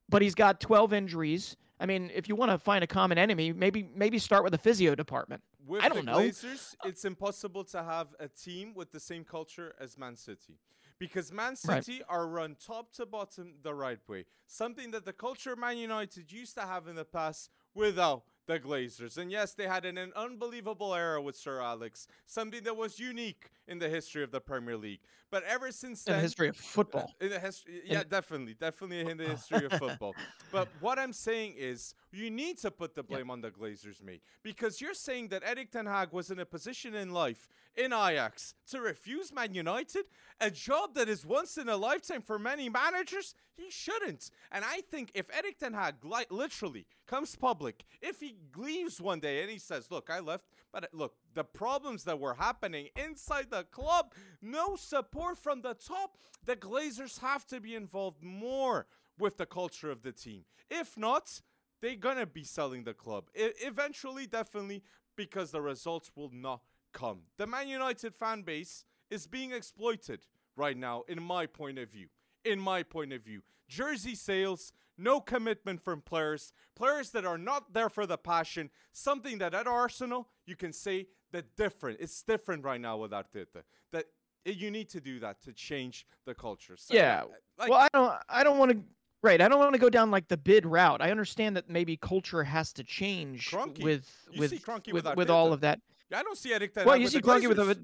[0.10, 1.56] but he's got 12 injuries.
[1.80, 4.58] I mean, if you want to find a common enemy, maybe maybe start with the
[4.58, 5.42] physio department.
[5.70, 6.18] With I the don't know.
[6.18, 10.58] Glazers, uh, it's impossible to have a team with the same culture as Man City.
[10.98, 11.86] Because Man Right.
[11.86, 14.26] City are run top to bottom the right way.
[14.48, 18.60] Something that the culture of Man United used to have in the past without the
[18.60, 19.18] Glazers.
[19.18, 23.52] And yes, they had an, an unbelievable era with Sir Alex, something that was unique
[23.68, 25.02] in the history of the Premier League.
[25.32, 27.14] But ever since In then, the history of uh, football.
[27.22, 30.16] in the history, yeah, definitely, definitely in the history of football.
[30.52, 34.24] But what I'm saying is, you need to put the blame on the Glazers, mate,
[34.44, 38.56] because you're saying that Erik Ten Hag was in a position in life in Ajax
[38.72, 40.06] to refuse Man United,
[40.42, 43.36] a job that is once in a lifetime for many managers.
[43.56, 44.32] He shouldn't.
[44.52, 49.20] And I think if Erik Ten Hag li- literally comes public, if he leaves one
[49.20, 52.90] day and he says, "Look, I left," but uh, look, the problems that were happening
[52.96, 56.18] inside the club, no support from the top.
[56.46, 60.46] The Glazers have to be involved more with the culture of the team.
[60.70, 61.42] If not,
[61.82, 63.30] they're gonna be selling the club.
[63.36, 64.84] I- eventually, definitely,
[65.16, 66.62] because the results will not
[66.94, 67.24] come.
[67.38, 72.08] The Man United fan base is being exploited right now, in my point of view.
[72.46, 77.74] In my point of view, jersey sales, no commitment from players, players that are not
[77.74, 78.70] there for the passion.
[78.92, 82.00] Something that at Arsenal you can say that different.
[82.00, 83.64] It's different right now with Arteta.
[83.92, 84.06] That
[84.46, 86.76] you need to do that to change the culture.
[86.78, 88.84] So, Yeah, uh, like, well, I don't I don't want to
[89.22, 89.42] right.
[89.42, 91.02] I don't want to go down like the bid route.
[91.02, 95.62] I understand that maybe culture has to change with You with with, with all of
[95.62, 95.80] that.
[96.14, 97.80] I don't see Ten Well, you see Kroenke with a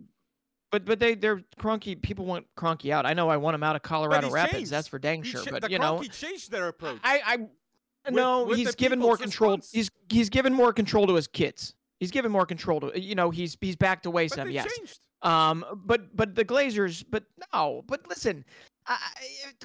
[0.72, 3.06] but but they they're Kroenke people want Kroenke out.
[3.06, 4.54] I know I want him out of Colorado Rapids.
[4.54, 4.72] changed.
[4.72, 5.44] That's for dang He sure.
[5.44, 7.00] cha- but the you know, Kroenke changed their approach.
[7.04, 9.52] I I no, with he's given more control.
[9.52, 9.72] response.
[9.72, 11.74] He's he's given more control to his kids.
[12.00, 14.52] He's given more control to you know he's he's backed away but some.
[14.52, 14.68] Yes.
[14.78, 15.00] changed.
[15.22, 17.24] Um, but but the Glazers, but
[17.54, 18.46] no, but listen,
[18.86, 18.98] I,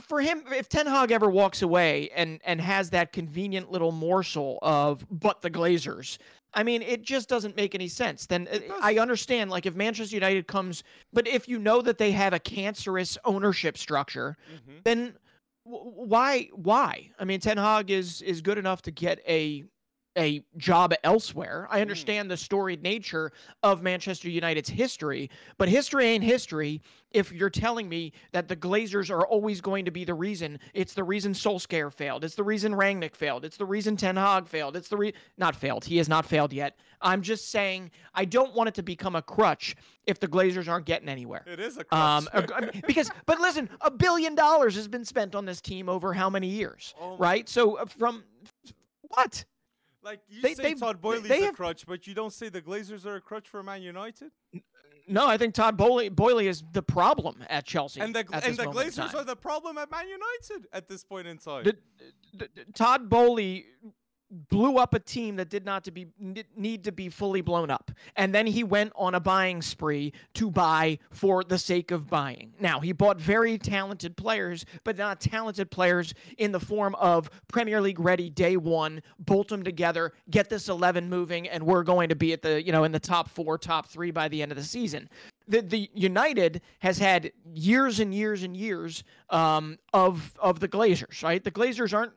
[0.00, 4.58] for him, if Ten Hag ever walks away and and has that convenient little morsel
[4.62, 6.16] of but the Glazers,
[6.54, 8.26] I mean, it just doesn't make any sense.
[8.26, 8.58] Then uh.
[8.82, 10.82] I understand, like if Manchester United comes,
[11.12, 14.78] but if you know that they have a cancerous ownership structure, mm-hmm.
[14.84, 15.14] then
[15.64, 17.10] w- why why?
[17.18, 19.64] I mean, Ten Hag is is good enough to get a
[20.18, 21.68] a job elsewhere.
[21.70, 21.82] I Mm.
[21.82, 27.88] understand the storied nature of Manchester United's history, but history ain't history if you're telling
[27.88, 30.58] me that the Glazers are always going to be the reason.
[30.74, 32.24] It's the reason Solskjaer failed.
[32.24, 33.44] It's the reason Rangnick failed.
[33.44, 34.76] It's the reason Ten Hag failed.
[34.76, 35.84] It's the re not failed.
[35.84, 36.76] He has not failed yet.
[37.00, 39.74] I'm just saying I don't want it to become a crutch
[40.06, 41.44] if the Glazers aren't getting anywhere.
[41.46, 42.50] It is a Um, crutch.
[42.50, 46.12] a- mean, because, but listen, a billion dollars has been spent on this team over
[46.12, 47.48] how many years, Oh right?
[47.48, 48.24] So uh, from
[49.02, 49.44] what?
[50.02, 53.04] Like you they- say Todd Boehly's they a crutch, but you don't say the Glazers
[53.06, 54.30] are a crutch for Man United.
[55.08, 58.00] No, I think Todd Boehly, Boehly is the problem at Chelsea.
[58.00, 61.38] And the and the Glazers are the problem at Man United at this point in
[61.38, 61.64] time.
[61.64, 61.78] The-
[62.34, 63.66] the- Todd Boehly
[64.30, 66.06] blew up a team that did not to be
[66.56, 70.50] need to be fully blown up and then he went on a buying spree to
[70.50, 75.70] buy for the sake of buying now he bought very talented players but not talented
[75.70, 80.68] players in the form of premier league ready day one bolt them together get this
[80.68, 83.58] 11 moving and we're going to be at the you know in the top four
[83.58, 85.08] top three by the end of the season
[85.50, 91.22] the, the United has had years and years and years um, of of the Glazers,
[91.24, 91.42] right?
[91.42, 92.12] The Glazers aren't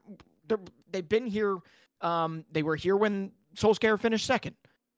[0.92, 1.58] they've been here.
[2.04, 4.56] Um, they were here when Solskjaer finished second,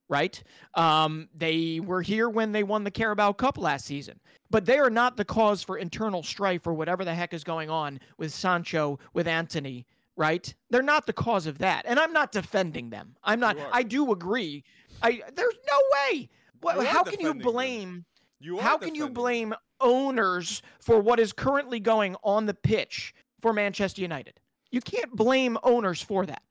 [0.09, 0.41] right?
[0.73, 4.19] Um, they were here when they won the Carabao Cup last season.
[4.49, 7.69] But they are not the cause for internal strife or whatever the heck is going
[7.69, 10.53] on with Sancho, with Antony, right?
[10.69, 11.83] They're not the cause of that.
[11.85, 13.15] And I'm not defending them.
[13.23, 13.57] I'm not.
[13.71, 14.63] I do agree.
[15.01, 16.29] I there's no way.
[16.65, 18.05] Are how can you blame?
[18.39, 23.53] You How can you blame owners for what is currently going on the pitch for
[23.53, 24.39] Manchester United?
[24.71, 26.43] You can't blame owners for that.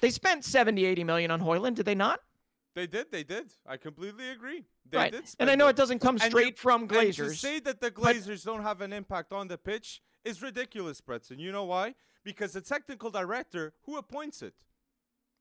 [0.00, 2.20] They spent 70, 80 million on Hojlund, did they not?
[2.74, 3.10] They did.
[3.10, 3.52] They did.
[3.66, 4.64] I completely agree.
[4.88, 5.12] They right.
[5.12, 5.24] did.
[5.38, 5.76] And I know it.
[5.76, 9.48] doesn't come straight from And to say that the Glazers don't have an impact on
[9.48, 11.38] the pitch is ridiculous, Bretson.
[11.38, 11.94] You know why?
[12.24, 14.54] Because the technical director, who appoints it?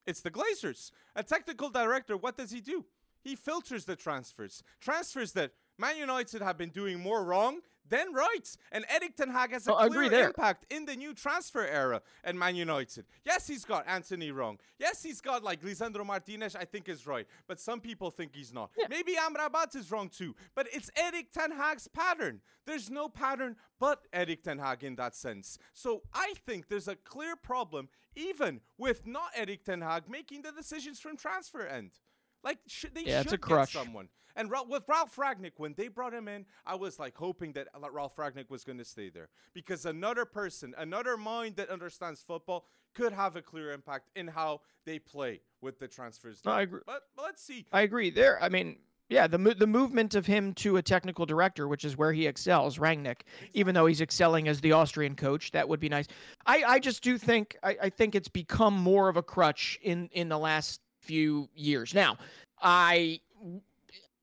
[0.07, 0.91] It's the Glazers.
[1.15, 2.85] A technical director, what does he do?
[3.21, 4.63] He filters the transfers.
[4.79, 8.55] Transfers that Man United have been doing more wrong than right.
[8.71, 12.35] And Erik Ten Hag has a Oh, clear impact in the new transfer era at
[12.35, 13.05] Man United.
[13.25, 14.59] Yes, he's got Antony wrong.
[14.77, 17.27] Yes, he's got like Lisandro Martinez, I think is right.
[17.47, 18.71] But some people think he's not.
[18.77, 18.85] Yeah.
[18.89, 20.35] Maybe Amrabat is wrong too.
[20.55, 22.41] But it's Erik Ten Hag's pattern.
[22.65, 25.57] There's no pattern but Erik Ten Hag in that sense.
[25.73, 30.51] So I think there's a clear problem even with not Erik Ten Hag making the
[30.51, 31.91] decisions from transfer end.
[32.43, 34.09] Like sh- they Yeah, should get someone.
[34.35, 37.67] And Ra- with Ralf Rangnick, when they brought him in, I was like hoping that
[37.75, 42.21] uh, Ralf Rangnick was going to stay there because another person, another mind that understands
[42.21, 46.41] football, could have a clear impact in how they play with the transfers.
[46.45, 46.81] No, I agree.
[46.85, 47.65] But, but let's see.
[47.71, 48.09] I agree.
[48.09, 48.77] There, I mean,
[49.09, 52.25] yeah, the mo- the movement of him to a technical director, which is where he
[52.27, 53.21] excels, Rangnick,
[53.53, 56.07] even though he's excelling as the Austrian coach, that would be nice.
[56.45, 60.09] I, I just do think I, I think it's become more of a crutch in
[60.13, 61.95] in the last few years.
[61.95, 62.17] Now,
[62.61, 63.19] I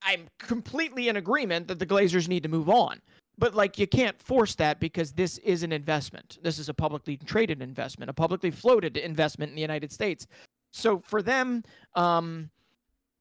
[0.02, 3.00] I'm completely in agreement that the Glazers need to move on.
[3.38, 6.38] But like you can't force that because this is an investment.
[6.42, 10.28] This is a publicly traded investment, a publicly floated investment in the United States.
[10.72, 11.64] So for them,
[11.96, 12.50] um,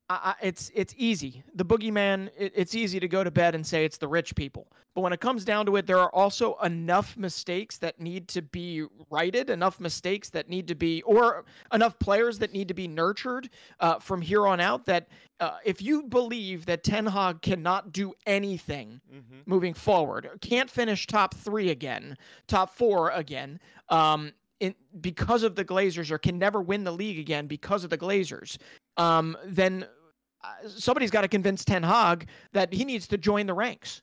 [0.10, 1.44] I, it's it's easy.
[1.56, 2.30] The boogeyman.
[2.38, 4.68] It, it's easy to go to bed and say it's the rich people.
[4.94, 8.42] But when it comes down to it, there are also enough mistakes that need to
[8.42, 12.88] be righted, enough mistakes that need to be, or enough players that need to be
[12.88, 13.50] nurtured
[13.82, 14.86] uh, from here on out.
[14.86, 19.40] That uh, if you believe that Ten Hag cannot do anything Mm-hmm.
[19.46, 25.64] moving forward, can't finish top three again, top four again, um, in, because of the
[25.64, 28.58] Glazers, or can never win the league again because of the Glazers,
[28.98, 29.86] um, then
[30.44, 34.02] uh, somebody's got to convince Ten Hag that he needs to join the ranks.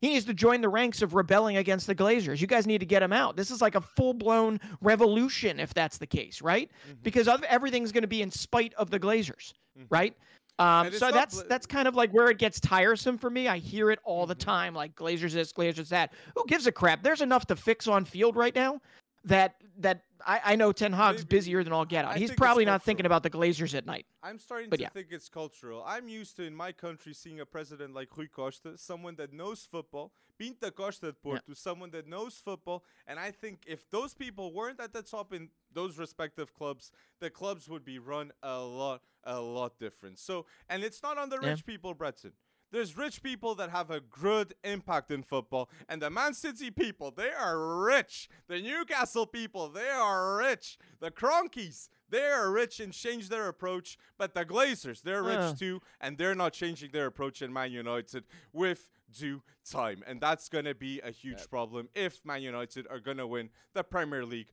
[0.00, 2.40] He needs to join the ranks of rebelling against the Glazers.
[2.40, 3.36] You guys need to get him out.
[3.36, 6.70] This is like a full blown revolution if that's the case, right?
[6.88, 7.00] Mm-hmm.
[7.02, 9.52] Because of, everything's going to be in spite of the Glazers,
[9.90, 10.14] right?
[10.58, 13.48] Um, so that's bla- that's kind of like where it gets tiresome for me.
[13.48, 14.40] I hear it all the Mhm.
[14.40, 16.12] time, like Glazers this, Glazers that.
[16.34, 17.02] Who gives a crap?
[17.02, 18.80] There's enough to fix on field right now
[19.24, 22.12] that that I, I know Ten Hag's Maybe- busier than all get out.
[22.12, 24.06] I He's think it's probably not thinking about the Glazers at night.
[24.22, 24.88] I'm starting But to yeah.
[24.90, 25.82] think it's cultural.
[25.86, 29.62] I'm used to in my country seeing a president like Rui Costa, someone that knows
[29.70, 34.52] football, Pinta Costa at Porto, someone that knows football, and I think if those people
[34.52, 39.02] weren't at the top in those respective clubs, the clubs would be run a lot,
[39.24, 40.18] a lot different.
[40.18, 41.50] So, and it's not on the Yeah.
[41.50, 42.32] rich people, Breton.
[42.72, 47.10] There's rich people that have a good impact in football, and the Man City people,
[47.10, 48.28] they are rich.
[48.48, 50.78] The Newcastle people, they are rich.
[51.00, 55.48] The Kroenkes, they are rich and change their approach, but the Glazers, they're Uh.
[55.50, 60.20] rich too, and they're not changing their approach in Man United with due time, and
[60.20, 64.52] that's gonna be a huge problem if Man United are gonna win the Premier League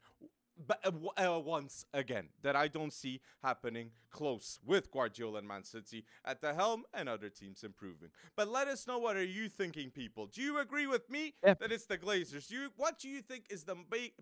[0.66, 5.64] but uh, uh, once again that I don't see happening close with Guardiola and Man
[5.64, 8.10] City at the helm and other teams improving.
[8.36, 10.28] But let us know what are you thinking, people?
[10.28, 11.54] Do you agree with me yeah.
[11.56, 12.50] that it's the Glazers?
[12.50, 13.76] You, what do you think is the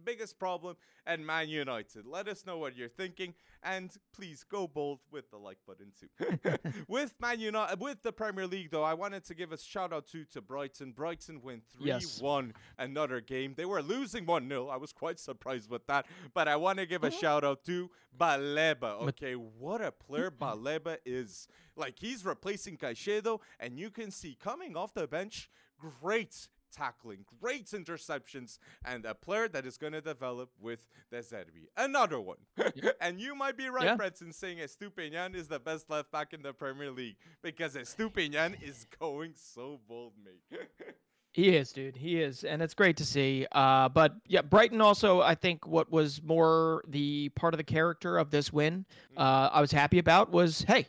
[0.04, 0.76] biggest problem
[1.06, 2.06] at Man United?
[2.06, 3.34] Let us know what you're thinking,
[3.64, 6.70] and please go bold with the like button too.
[6.88, 10.08] with Man United, with the Premier League though, I wanted to give a shout out
[10.08, 10.92] to to Brighton.
[10.92, 12.64] Brighton win three one yes.
[12.78, 13.54] another game.
[13.56, 16.06] They were losing one 0 I was quite surprised with that.
[16.34, 17.20] But I want to give a mm-hmm.
[17.20, 19.08] shout out to Baleba.
[19.10, 21.48] Okay, what a player Baleba is.
[21.76, 25.50] Like he's replacing Caicedo, and you can see coming off the bench,
[26.02, 31.68] great tackling, great interceptions, and a player that is going to develop with De Zerbi.
[31.78, 32.38] Another one.
[33.02, 34.10] and you might be right, yeah.
[34.22, 38.86] in saying Estupiñan is the best left back in the Premier League because Estupiñan is
[39.00, 40.60] going so bold, mate.
[41.36, 41.98] He is, dude.
[41.98, 43.46] He is, and it's great to see.
[43.52, 45.20] Uh, but yeah, Brighton also.
[45.20, 49.22] I think what was more the part of the character of this win, mm.
[49.22, 50.88] uh, I was happy about was hey,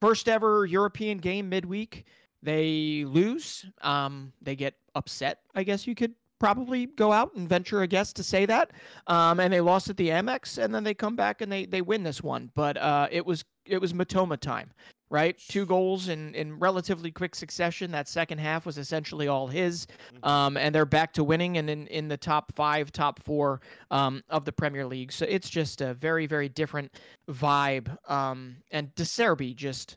[0.00, 2.04] first ever European game midweek.
[2.44, 3.66] They lose.
[3.82, 5.40] Um, they get upset.
[5.56, 8.70] I guess you could probably go out and venture a guess to say that.
[9.08, 11.82] Um, and they lost at the Amex, and then they come back and they they
[11.82, 12.52] win this one.
[12.54, 14.70] But uh, it was it was Mitoma time
[15.10, 15.38] right?
[15.48, 17.90] Two goals in, in relatively quick succession.
[17.90, 19.86] That second half was essentially all his.
[19.86, 20.28] Mm-hmm.
[20.28, 24.22] Um, and they're back to winning and in, in the top five, top four um,
[24.28, 25.12] of the Premier League.
[25.12, 26.92] So it's just a very, very different
[27.30, 27.96] vibe.
[28.10, 29.96] Um, and De Zerbi just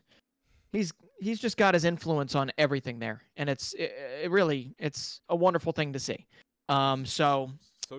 [0.72, 3.20] he's he's just got his influence on everything there.
[3.36, 3.92] And it's it,
[4.24, 6.26] it really it's a wonderful thing to see.
[6.68, 7.50] Um, so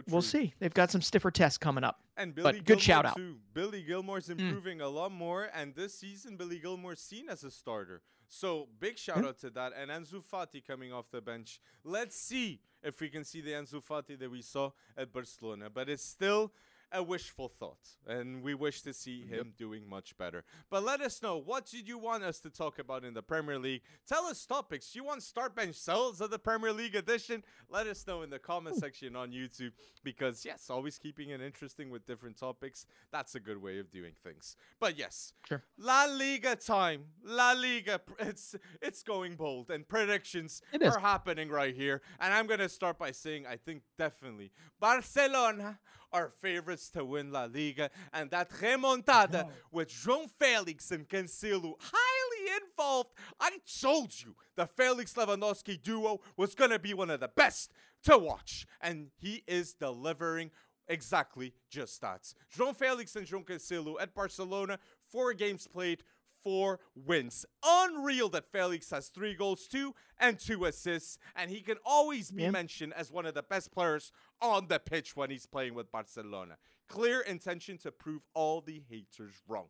[0.02, 0.54] so we'll see.
[0.60, 2.00] They've got some stiffer tests coming up.
[2.18, 3.16] And Billy but good shout out.
[3.16, 3.38] Too.
[3.54, 4.40] Billy Gilmour's mm.
[4.40, 4.86] improving mm.
[4.86, 8.02] a lot more, and this season Billy Gilmour's seen as a starter.
[8.28, 9.28] So big shout mm.
[9.28, 9.74] out to that.
[9.78, 11.60] And Ansu Fati coming off the bench.
[11.84, 15.70] Let's see if we can see the Ansu Fati that we saw at Barcelona.
[15.70, 16.52] But it's still
[16.94, 19.58] a wishful thought, and we wish to see him yep.
[19.58, 20.44] doing much better.
[20.70, 23.58] But let us know what did you want us to talk about in the Premier
[23.58, 23.82] League?
[24.08, 24.96] Tell us topics.
[24.96, 27.44] You want start bench cells of the Premier League edition?
[27.70, 29.72] Let us know in the comment section on YouTube
[30.04, 32.86] because yes, always keeping it interesting with different topics.
[33.12, 34.56] That's a good way of doing things.
[34.80, 35.64] But yes, sure.
[35.78, 37.06] La Liga time.
[37.26, 38.02] La Liga.
[38.20, 42.02] It's it's going bold, and predictions are happening right here.
[42.20, 45.80] And I'm gonna start by saying I think definitely Barcelona
[46.14, 52.62] are favorites to win La Liga, and that remontada with João Felix and Cancelo highly
[52.62, 53.10] involved.
[53.40, 57.74] I told you the Felix Lewandowski duo was going to be one of the best
[58.04, 60.52] to watch, and he is delivering
[60.88, 62.34] exactly just that.
[62.56, 66.04] João Felix and João Cancelo at Barcelona, four games played,
[66.44, 67.46] four wins.
[67.66, 72.50] Unreal that Felix has three goals, two and two assists, and he can always be
[72.50, 76.58] mentioned as one of the best players on the pitch when he's playing with Barcelona.
[76.90, 79.68] Clear intention to prove all the haters wrong.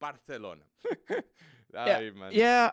[0.00, 0.62] Barcelona.
[1.74, 2.00] yeah,
[2.30, 2.70] yeah.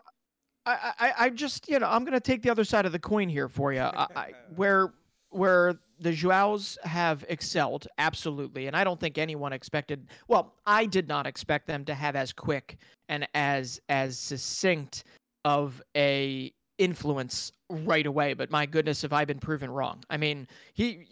[0.66, 3.28] I, I, I just, you know, I'm gonna take the other side of the coin
[3.28, 3.80] here for you.
[3.80, 4.92] I, I, where
[5.30, 10.08] where the Joaos have excelled absolutely, and I don't think anyone expected.
[10.28, 12.78] Well, I did not expect them to have as quick
[13.08, 15.04] and as as succinct
[15.44, 18.34] of a influence right away.
[18.34, 20.02] But my goodness, have I been proven wrong?
[20.10, 21.08] I mean, he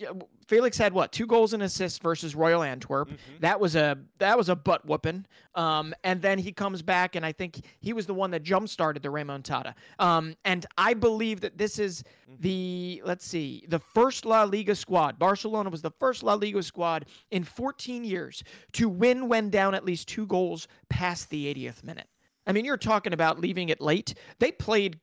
[0.47, 3.09] Felix had what two goals and assists versus Royal Antwerp.
[3.09, 3.37] Mm-hmm.
[3.41, 5.27] That was a that was a butt whooping.
[5.55, 8.69] Um, and then he comes back, and I think he was the one that jump
[8.69, 9.75] started the remontada.
[9.99, 12.43] Um, and I believe that this is mm-hmm.
[12.43, 15.19] the let's see the first La Liga squad.
[15.19, 18.43] Barcelona was the first La Liga squad in 14 years
[18.73, 22.07] to win when down at least two goals past the 80th minute.
[22.47, 24.15] I mean, you're talking about leaving it late.
[24.39, 24.99] They played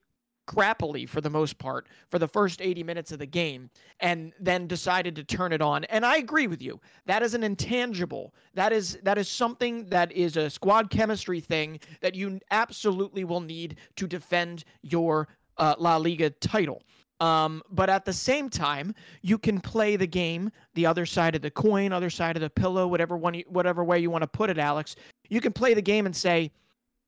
[0.49, 3.69] crappily for the most part for the first 80 minutes of the game
[3.99, 5.83] and then decided to turn it on.
[5.85, 6.79] And I agree with you.
[7.05, 8.33] That is an intangible.
[8.55, 13.41] That is that is something that is a squad chemistry thing that you absolutely will
[13.41, 15.27] need to defend your
[15.57, 16.81] uh, La Liga title.
[17.19, 21.41] Um, but at the same time, you can play the game the other side of
[21.41, 24.27] the coin, other side of the pillow, whatever one, you, whatever way you want to
[24.27, 24.95] put it, Alex.
[25.27, 26.51] You can play the game and say,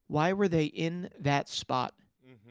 [0.08, 1.94] why were they in that spot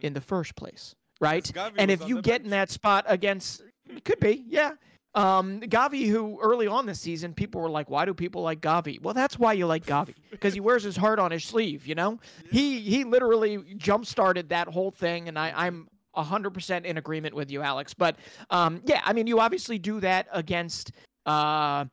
[0.00, 0.08] mm-hmm.
[0.08, 1.50] in the first place, right?
[1.76, 2.44] And if you get bench.
[2.44, 4.72] in that spot against, it could be, yeah.
[5.14, 9.02] Um, Gavi, who early on this season, people were like, "Why do people like Gavi?"
[9.02, 11.84] Well, that's why you like Gavi because he wears his heart on his sleeve.
[11.84, 12.50] You know, yeah.
[12.52, 17.50] he he literally jump started that whole thing, and I, I'm 100% in agreement with
[17.50, 17.92] you, Alex.
[17.92, 18.16] But
[18.50, 20.92] um, yeah, I mean, you obviously do that against
[21.26, 21.86] uh,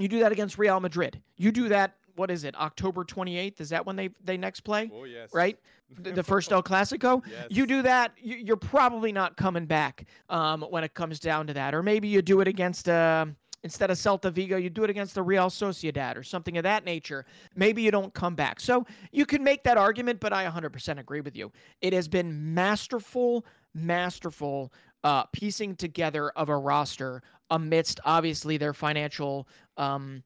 [0.00, 1.22] you do that against Real Madrid.
[1.36, 2.54] You do that what is it?
[2.56, 3.60] October 28th?
[3.60, 4.90] Is that when they they next play?
[4.92, 5.30] Oh yes.
[5.32, 5.58] Right?
[5.98, 7.22] The, first El Clasico.
[7.26, 7.46] Yes.
[7.50, 11.54] You do that, you, are probably not coming back um, when it comes down to
[11.54, 11.74] that.
[11.74, 13.26] Or maybe you do it against uh,
[13.62, 16.84] instead of Celta Vigo, you do it against the Real Sociedad or something of that
[16.84, 17.24] nature.
[17.54, 18.60] Maybe you don't come back.
[18.60, 21.52] So you can make that argument, but I 100% agree with you.
[21.80, 24.72] It has been masterful, masterful
[25.04, 30.22] uh, piecing together of a roster amidst obviously their financial um,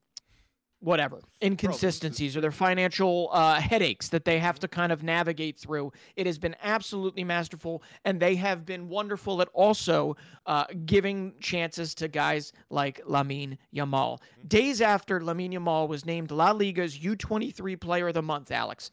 [0.87, 5.93] whatever inconsistencies or their financial uh, headaches that they have to kind of navigate through.
[6.14, 10.16] It has been absolutely masterful, and they have been wonderful at also
[10.47, 14.18] uh, giving chances to guys like Lamine Yamal.
[14.20, 14.47] Mm-hmm.
[14.47, 18.93] Days after Lamine Yamal was named La Liga's U23 Player of the Month, Alex.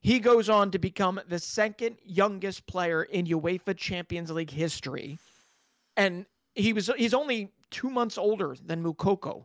[0.00, 5.18] He goes on to become the second youngest player in UEFA Champions League history.
[5.98, 6.24] And
[6.54, 9.44] he was he's only two months older than Moukoko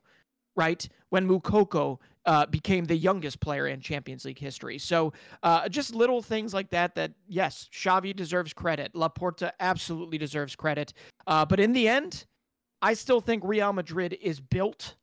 [0.59, 0.87] right?
[1.09, 4.77] When Moukoko uh, became the youngest player in Champions League history.
[4.77, 6.93] So uh, just little things like that.
[6.95, 8.93] That yes, Xavi deserves credit.
[8.93, 10.93] Laporta absolutely deserves credit.
[11.25, 12.25] Uh, but in the end,
[12.81, 14.95] I still think Real Madrid is built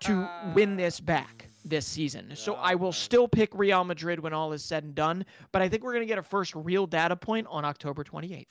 [0.00, 2.32] to win this back this season.
[2.34, 5.24] So I will still pick Real Madrid when all is said and done.
[5.52, 8.46] But I think we're going to get a first real data point on October 28th.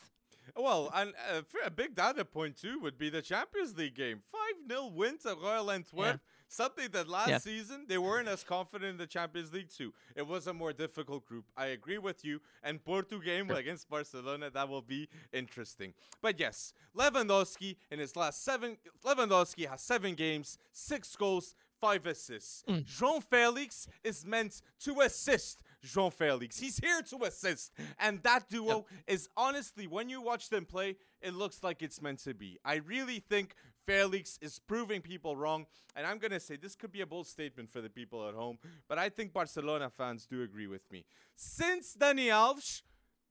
[0.57, 4.19] Well, and uh, a big data point too would be the Champions League game.
[4.31, 6.19] 5 0 win to Royal Antwerp.
[6.23, 6.34] Yeah.
[6.47, 7.37] Something that last yeah.
[7.37, 9.93] season they weren't as confident in the Champions League too.
[10.15, 11.45] It was a more difficult group.
[11.57, 12.41] I agree with you.
[12.63, 13.57] And Porto game sure.
[13.57, 15.93] against Barcelona that will be interesting.
[16.21, 22.63] But yes, Lewandowski in his last seven, Lewandowski has seven games, six goals, five assists.
[22.67, 22.85] Mm.
[22.85, 26.59] João Felix is meant to assist João Felix.
[26.59, 27.71] He's here to assist.
[27.99, 28.85] And that duo yep.
[29.07, 32.57] is honestly, when you watch them play, it looks like it's meant to be.
[32.65, 33.55] I really think
[33.85, 35.65] Felix is proving people wrong.
[35.95, 38.33] And I'm going to say this could be a bold statement for the people at
[38.33, 38.57] home,
[38.87, 41.05] but I think Barcelona fans do agree with me.
[41.35, 42.81] Since Dani Alves,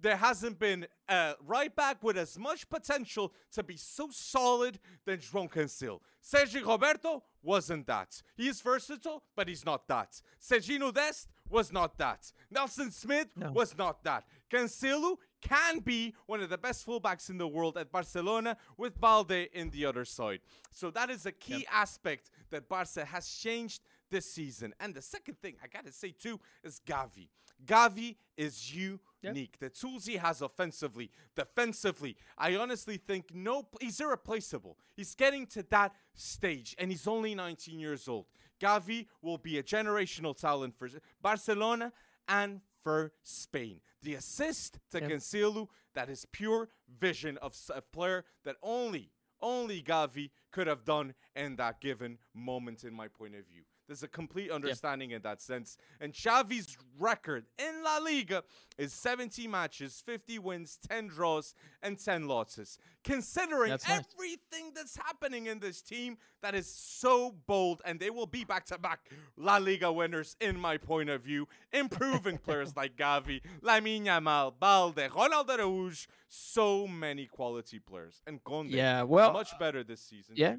[0.00, 5.18] there hasn't been a right back with as much potential to be so solid than
[5.18, 6.00] João Cancelo.
[6.20, 8.22] Sergi Roberto wasn't that.
[8.36, 10.20] He's versatile, but he's not that.
[10.40, 12.32] Sergiño Dest was not that.
[12.50, 13.52] Nelson Smith no.
[13.52, 14.24] was not that.
[14.50, 19.48] Cancelo can be one of the best fullbacks in the world at Barcelona with Balde
[19.52, 20.40] in the other side.
[20.72, 21.68] So that is a key yep.
[21.72, 24.74] aspect that Barca has changed this season.
[24.80, 27.28] And the second thing I got to say too is Gavi.
[27.64, 29.04] Gavi is unique.
[29.22, 29.60] Yep.
[29.60, 34.76] The tools he has offensively, defensively, I honestly think no, he's irreplaceable.
[34.96, 38.26] He's getting to that stage, and he's only 19 years old.
[38.60, 40.88] Gavi will be a generational talent for
[41.22, 41.92] Barcelona
[42.28, 43.80] and for Spain.
[44.02, 45.10] The assist to yep.
[45.10, 46.68] Cancelo, that is pure
[47.00, 49.10] vision of a player that only,
[49.40, 53.62] only Gavi could have done in that given moment, in my point of view.
[53.86, 55.76] There's a complete understanding in that sense.
[56.00, 58.42] And Xavi's record in La Liga
[58.78, 62.78] is 70 matches, 50 wins, 10 draws, and 10 losses.
[63.02, 64.74] Considering that's everything nice.
[64.74, 68.78] that's happening in this team, that is so bold, and they will be back to
[68.78, 69.00] back
[69.36, 71.46] La Liga winners, in my point of view.
[71.72, 78.22] Improving players like Gavi, Lamine Yamal, Balde, Ronald Araújo, so many quality players.
[78.26, 80.34] And Koundé, yeah, well, much better this season.
[80.36, 80.56] Yeah.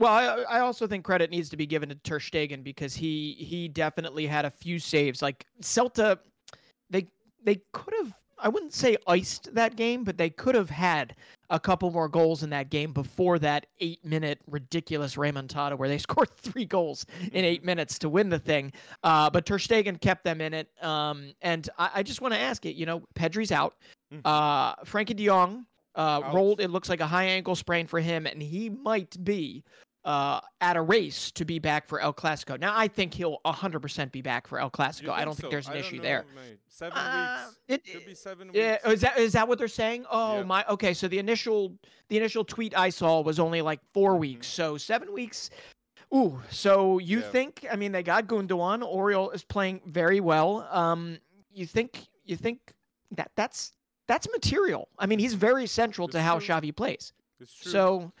[0.00, 3.36] Well, I, I also think credit needs to be given to Ter Stegen because he
[3.38, 5.20] he definitely had a few saves.
[5.20, 6.18] Like Celta,
[6.88, 7.06] they
[7.44, 11.16] they could have I wouldn't say iced that game, but they could have had
[11.50, 15.98] a couple more goals in that game before that eight minute ridiculous remontada where they
[16.08, 18.72] scored three goals in eight minutes to win the thing.
[19.02, 20.70] Uh, but Ter Stegen kept them in it.
[20.82, 22.74] Um, and I, I just want to ask it.
[22.74, 23.74] You know, Pedri's out.
[24.10, 24.22] Mm-hmm.
[24.24, 26.60] Uh, Frenkie De Jong uh, rolled.
[26.60, 29.62] It looks like a high ankle sprain for him, and he might be
[30.04, 32.58] uh, at a race to be back for El Clasico.
[32.58, 35.10] Now, I think he'll 100% be back for El Clasico.
[35.10, 35.42] I don't so?
[35.42, 36.24] think there's an issue know, there.
[36.34, 36.58] Mate.
[36.68, 37.58] Seven uh, weeks.
[37.68, 38.58] It, Could be seven weeks.
[38.58, 40.06] Yeah, is that is that what they're saying?
[40.10, 40.44] Oh yeah.
[40.44, 40.64] my.
[40.70, 41.76] Okay, so the initial
[42.08, 44.20] the initial tweet I saw was only like 4 mm-hmm.
[44.20, 44.46] weeks.
[44.46, 45.50] So seven weeks.
[46.14, 47.30] Ooh, so you yeah.
[47.30, 47.66] think?
[47.70, 48.82] I mean, they got Gundogan.
[48.82, 50.66] Oriol is playing very well.
[50.70, 51.18] Um,
[51.52, 52.06] you think?
[52.24, 52.72] You think
[53.12, 53.72] that that's
[54.08, 54.88] that's material?
[54.98, 56.54] I mean, he's very central it's to how true.
[56.54, 57.12] Xavi plays.
[57.46, 58.12] So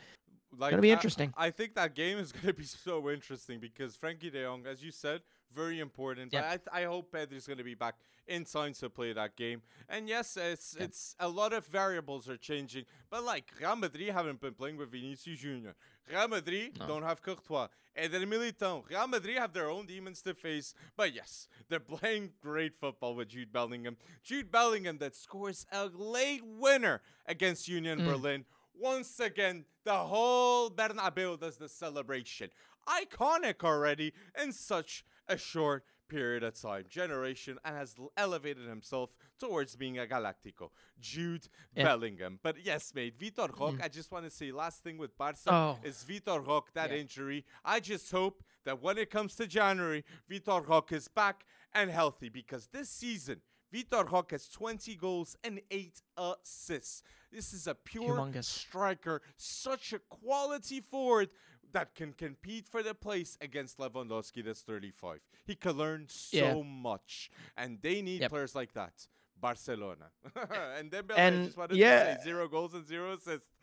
[0.60, 1.32] like, gonna be interesting.
[1.36, 4.82] I, I, think that game is gonna be so interesting because Frenkie De Jong, as
[4.82, 5.22] you said,
[5.54, 6.32] very important.
[6.32, 6.56] Yeah.
[6.64, 7.96] But I, I hope Pedri's gonna be back
[8.28, 9.62] in time to play that game.
[9.88, 10.84] And yes, it's yeah.
[10.84, 12.84] it's a lot of variables are changing.
[13.10, 15.74] But like Real Madrid haven't been playing with Vinicius Junior.
[16.08, 16.86] Real Madrid no.
[16.86, 17.68] don't have Courtois.
[17.96, 18.88] Eder Militão.
[18.88, 20.74] Real Madrid have their own demons to face.
[20.96, 23.96] But yes, they're playing great football with Jude Bellingham.
[24.22, 28.06] Jude Bellingham that scores a late winner against Union mm.
[28.06, 28.44] Berlin
[28.80, 32.50] once again, the whole Bernabeu does the celebration.
[32.88, 34.12] Iconic already
[34.42, 40.06] in such a short period of time, generation, and has elevated himself towards being a
[40.06, 40.70] Galactico.
[41.00, 41.84] Jude yeah.
[41.84, 42.40] Bellingham.
[42.42, 43.84] But yes, mate, Vitor Roque, mm.
[43.84, 45.78] I just want to say last thing with Barca oh.
[45.84, 46.98] is Vitor Roque, that yeah.
[46.98, 47.44] injury.
[47.64, 52.28] I just hope that when it comes to January, Vitor Roque is back and healthy
[52.28, 53.40] because this season,
[53.72, 57.02] Vitor Roque has 20 goals and 8 assists.
[57.32, 58.44] This is a pure Humongous.
[58.44, 61.30] striker, such a quality forward
[61.72, 65.20] that can compete for the place against Lewandowski that's 35.
[65.46, 66.62] He can learn so yeah.
[66.62, 68.30] much, and they need yep.
[68.30, 69.06] players like that.
[69.40, 70.10] Barcelona.
[70.78, 72.14] and Dembele, and just wanted yeah.
[72.14, 73.46] to say zero goals and zero assists.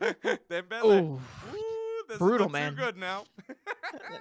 [0.50, 1.20] Dembele.
[2.08, 2.74] This Brutal, man.
[2.74, 3.24] Too good now.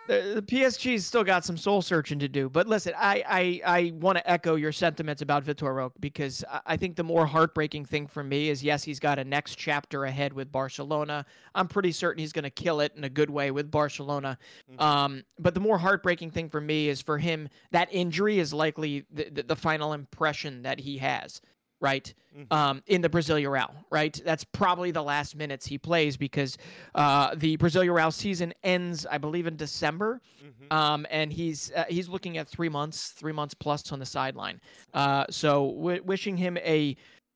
[0.07, 2.49] the, the PSG's still got some soul searching to do.
[2.49, 6.61] But listen, I I, I want to echo your sentiments about Vitor Roque because I,
[6.65, 10.03] I think the more heartbreaking thing for me is yes, he's got a next chapter
[10.03, 11.25] ahead with Barcelona.
[11.55, 14.37] I'm pretty certain he's going to kill it in a good way with Barcelona.
[14.69, 14.81] Mm-hmm.
[14.81, 19.05] Um, but the more heartbreaking thing for me is for him that injury is likely
[19.11, 21.41] the, the, the final impression that he has
[21.79, 22.13] right?
[22.35, 22.53] Mm-hmm.
[22.53, 24.19] Um, in the Brasileirão, right?
[24.23, 26.57] That's probably the last minutes he plays because
[26.93, 30.71] uh, the Brasileirão season ends, I believe, in December, mm-hmm.
[30.71, 34.61] um, and he's uh, he's looking at three months, three months plus on the sideline.
[34.93, 36.95] Uh, so w- wishing him a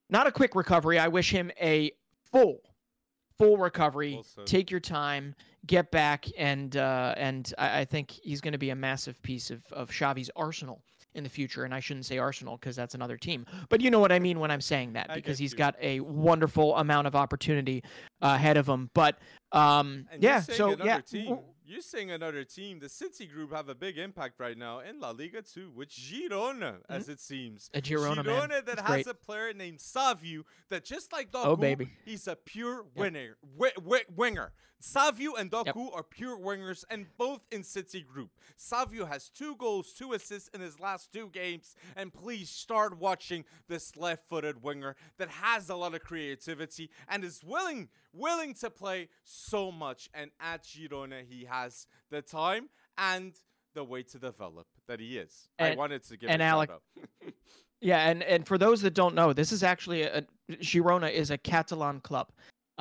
[0.10, 1.00] not a quick recovery.
[1.00, 1.92] I wish him a
[2.32, 2.60] full,
[3.38, 4.18] full recovery.
[4.18, 4.44] Also.
[4.44, 5.34] Take your time,
[5.66, 9.50] get back, and uh, and I, I think he's going to be a massive piece
[9.50, 10.84] of of Xavi's arsenal
[11.14, 11.64] in the future.
[11.64, 13.46] And I shouldn't say Arsenal because that's another team.
[13.70, 15.58] But you know what I mean when I'm saying that because he's you.
[15.58, 17.84] got a wonderful amount of opportunity
[18.22, 18.90] uh, ahead of him.
[18.94, 19.18] But
[19.52, 21.02] um, yeah, so yeah.
[21.02, 21.40] Team
[21.72, 25.12] you're saying another team, the City group, have a big impact right now in La
[25.12, 26.94] Liga too, with Girona, mm-hmm.
[26.94, 27.70] as it seems.
[27.74, 28.64] A Girona, Girona man.
[28.66, 29.08] that has great.
[29.08, 31.90] a player named Savio that just like Doku, oh, baby.
[32.04, 34.52] he's a pure winner, wi- wi- winger.
[34.82, 35.94] Savio and Doku yep.
[35.94, 38.32] are pure wingers and both in City group.
[38.58, 43.46] Savio has two goals, two assists in his last two games, and please start watching
[43.68, 49.08] this left-footed winger that has a lot of creativity and is willing willing to play
[49.24, 50.10] so much.
[50.14, 53.34] And at Girona, he has the time and
[53.74, 55.50] the way to develop that he is.
[55.60, 56.72] And, I wanted to give and Alec,
[57.82, 61.38] yeah, and and for those that don't know, this is actually a Girona is a
[61.38, 62.32] Catalan club.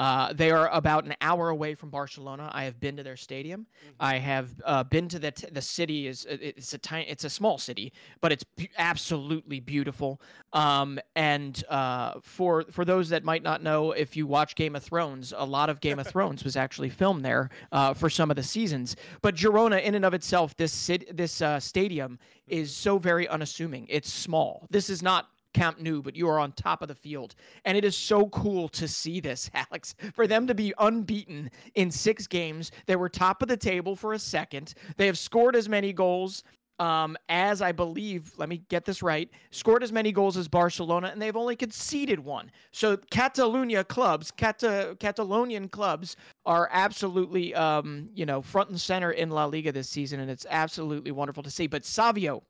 [0.00, 2.50] Uh, they are about an hour away from Barcelona.
[2.54, 3.66] I have been to their stadium.
[3.84, 3.96] Mm-hmm.
[4.00, 6.06] I have uh, been to the t- the city.
[6.06, 7.92] is It's a tiny, it's a small city,
[8.22, 10.22] but it's b- absolutely beautiful.
[10.54, 14.82] Um, and uh, for for those that might not know, if you watch Game of
[14.82, 18.36] Thrones, a lot of Game of Thrones was actually filmed there uh, for some of
[18.36, 18.96] the seasons.
[19.20, 23.86] But Girona, in and of itself, this city, this uh, stadium is so very unassuming.
[23.90, 24.66] It's small.
[24.70, 27.34] This is not Camp Nou, but you are on top of the field.
[27.64, 29.94] And it is so cool to see this, Alex.
[30.14, 34.14] For them to be unbeaten in six games, they were top of the table for
[34.14, 34.74] a second.
[34.96, 36.44] They have scored as many goals
[36.80, 41.08] um, as I believe, let me get this right, scored as many goals as Barcelona,
[41.08, 42.50] and they've only conceded one.
[42.72, 49.28] So Catalonia clubs, Cata- Catalonian clubs, are absolutely, um, you know, front and center in
[49.28, 51.66] La Liga this season, and it's absolutely wonderful to see.
[51.66, 52.42] But Savio,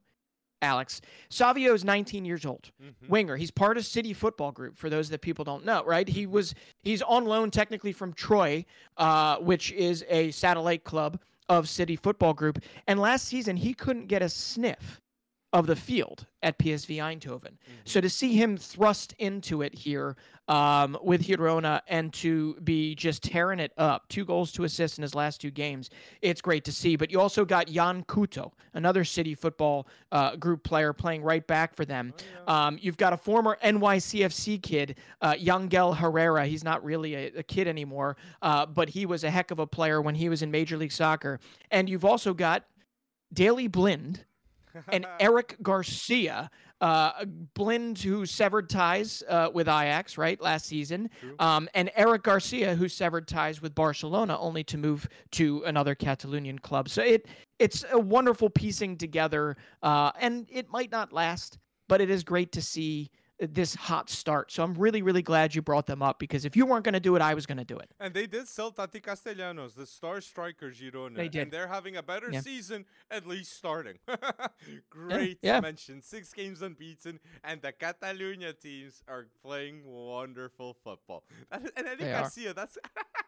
[0.62, 1.00] Alex.
[1.28, 2.70] Savio is 19 years old.
[2.82, 3.08] Mm-hmm.
[3.08, 3.36] Winger.
[3.36, 4.76] He's part of City Football Group.
[4.76, 6.08] For those that people don't know, right?
[6.08, 8.64] He was he's on loan technically from Troyes,
[8.96, 12.60] uh, which is a satellite club of City Football Group.
[12.86, 15.00] And last season he couldn't get a sniff
[15.52, 17.40] of the field at PSV Eindhoven.
[17.40, 17.72] Mm-hmm.
[17.84, 23.22] So to see him thrust into it here um, with Girona and to be just
[23.22, 25.90] tearing it up, two goals, two assists in his last two games,
[26.22, 26.94] it's great to see.
[26.94, 31.74] But you also got Yan Couto, another City football uh, group player playing right back
[31.74, 32.14] for them.
[32.16, 32.66] Oh, yeah.
[32.66, 36.46] um, you've got a former NYCFC kid, uh, Yangel Herrera.
[36.46, 39.66] He's not really a, a kid anymore, uh, but he was a heck of a
[39.66, 41.40] player when he was in Major League Soccer.
[41.72, 42.64] And you've also got
[43.32, 44.24] Daley Blind
[44.88, 46.50] and Eric Garcia,
[46.80, 52.74] uh, Blind, who severed ties uh, with Ajax, right, last season, um, and Eric Garcia,
[52.74, 56.88] who severed ties with Barcelona, only to move to another Catalonian club.
[56.88, 57.26] So it
[57.58, 61.58] it's a wonderful piecing together, uh, and it might not last,
[61.88, 63.10] but it is great to see
[63.40, 64.52] this hot start.
[64.52, 67.00] So I'm really, really glad you brought them up because if you weren't going to
[67.00, 67.90] do it, I was going to do it.
[67.98, 71.16] And they did sell Taty Castellanos, the star striker Girona.
[71.16, 71.42] They did.
[71.42, 72.40] And they're having a better yeah.
[72.40, 73.98] season, at least starting.
[74.90, 75.60] Great yeah, yeah.
[75.60, 76.02] mention.
[76.02, 81.24] Six games unbeaten, and the Catalunya teams are playing wonderful football.
[81.50, 82.78] And, Eddie Garcia, that's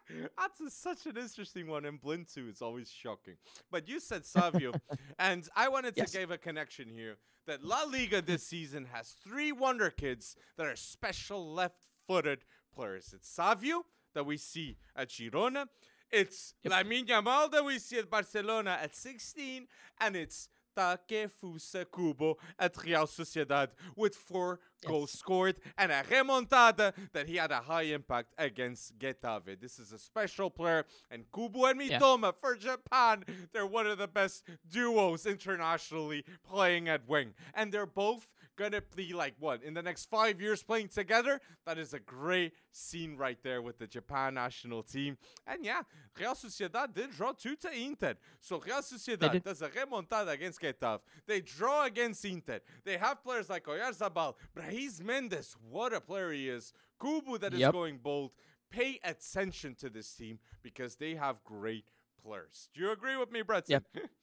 [0.38, 1.84] that's a, such an interesting one.
[1.84, 3.34] And Blind too, it's always shocking.
[3.70, 4.72] But you said Savio,
[5.18, 6.12] and I wanted to yes.
[6.12, 10.76] give a connection here that La Liga this season has three wonder kids that are
[10.76, 12.40] special left-footed
[12.74, 13.12] players.
[13.14, 13.84] It's Savio
[14.14, 15.66] that we see at Girona.
[16.10, 16.72] It's yep.
[16.72, 19.66] Lamine Yamal that we see at Barcelona at 16,
[20.00, 24.90] and it's Takefusa Kubo at Real Sociedad with four yes.
[24.90, 29.60] goals scored and a remontada that he had a high impact against Getafe.
[29.60, 32.30] This is a special player, and Kubo and Mitoma yeah.
[32.40, 37.34] for Japan, they're one of the best duos internationally playing at wing.
[37.54, 41.40] And they're both gonna be like what in the next five years playing together.
[41.66, 45.16] That is a great scene right there with the Japan national team.
[45.46, 45.82] And yeah,
[46.18, 48.14] Real Sociedad did draw two to Inter.
[48.40, 51.00] So Real Sociedad does a remontada against Getafe.
[51.26, 52.60] They draw against Inter.
[52.84, 55.54] They have players like Oyarzabal, Brais Méndez.
[55.70, 56.72] What a player he is.
[57.00, 57.72] Kubo that is yep.
[57.72, 58.32] going bold.
[58.70, 61.84] Pay attention to this team because they have great
[62.24, 62.68] players.
[62.74, 63.64] Do you agree with me, Brett?
[63.68, 63.84] Yep.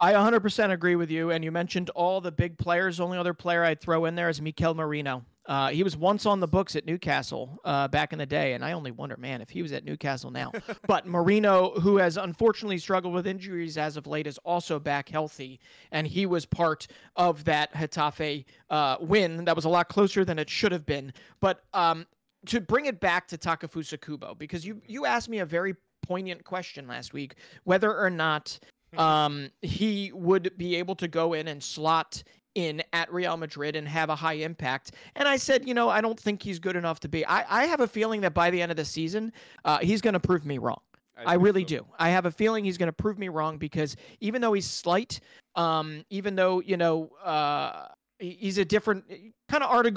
[0.00, 1.30] I 100% agree with you.
[1.30, 2.96] And you mentioned all the big players.
[2.96, 5.24] The only other player I'd throw in there is Mikel Merino.
[5.46, 8.64] Uh, he was once on the books at Newcastle uh, back in the day, and
[8.64, 10.52] I only wonder, man, if he was at Newcastle now.
[10.86, 15.58] but Merino, who has unfortunately struggled with injuries as of late, is also back healthy,
[15.90, 16.86] and he was part
[17.16, 19.44] of that Getafe uh, win.
[19.44, 21.12] That was a lot closer than it should have been.
[21.40, 22.06] But um,
[22.46, 26.44] to bring it back to Takefusa Kubo, because you you asked me a very poignant
[26.44, 27.34] question last week
[27.64, 28.58] whether or not
[28.98, 32.22] um, he would be able to go in and slot
[32.54, 34.92] in at Real Madrid and have a high impact.
[35.16, 37.24] And I said, you know, I don't think he's good enough to be.
[37.24, 39.32] I, I have a feeling that by the end of the season,
[39.64, 40.80] uh, he's going to prove me wrong.
[41.16, 41.68] I, I really so.
[41.68, 41.86] do.
[41.98, 45.20] I have a feeling he's going to prove me wrong because even though he's slight,
[45.54, 47.88] um, even though you know uh,
[48.18, 49.04] he's a different
[49.48, 49.90] kind of Arda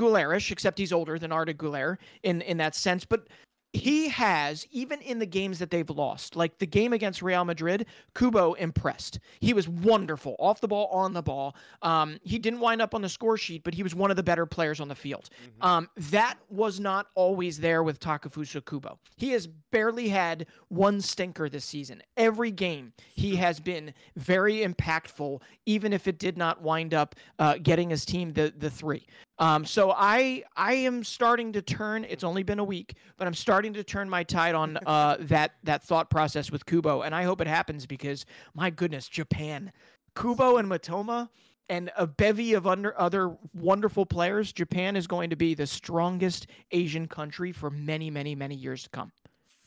[0.52, 3.06] except he's older than Arda Güler in in that sense.
[3.06, 3.28] But
[3.74, 7.88] he has even in the games that they've lost like the game against real madrid
[8.14, 9.20] kubo impressed.
[9.40, 11.56] He was wonderful off the ball on the ball.
[11.82, 14.24] Um, he didn't wind up on the score sheet but he was one of the
[14.24, 15.30] better players on the field.
[15.34, 15.68] Mm-hmm.
[15.68, 19.00] um, that was not always there with takefusa kubo.
[19.18, 22.04] He has barely had one stinker this season.
[22.16, 27.56] Every game he has been very impactful even if it did not wind up uh,
[27.62, 29.06] getting his team the, the three
[29.40, 32.06] um, so I I am starting to turn.
[32.08, 35.54] It's only been a week, but I'm starting to turn my tide on uh, that
[35.64, 39.72] that thought process with Kubo, and I hope it happens because my goodness, Japan,
[40.16, 41.30] Kubo and Mitoma,
[41.70, 44.54] and a bevy of under, other wonderful players.
[44.54, 48.90] Japan is going to be the strongest Asian country for many, many, many years to
[48.90, 49.12] come.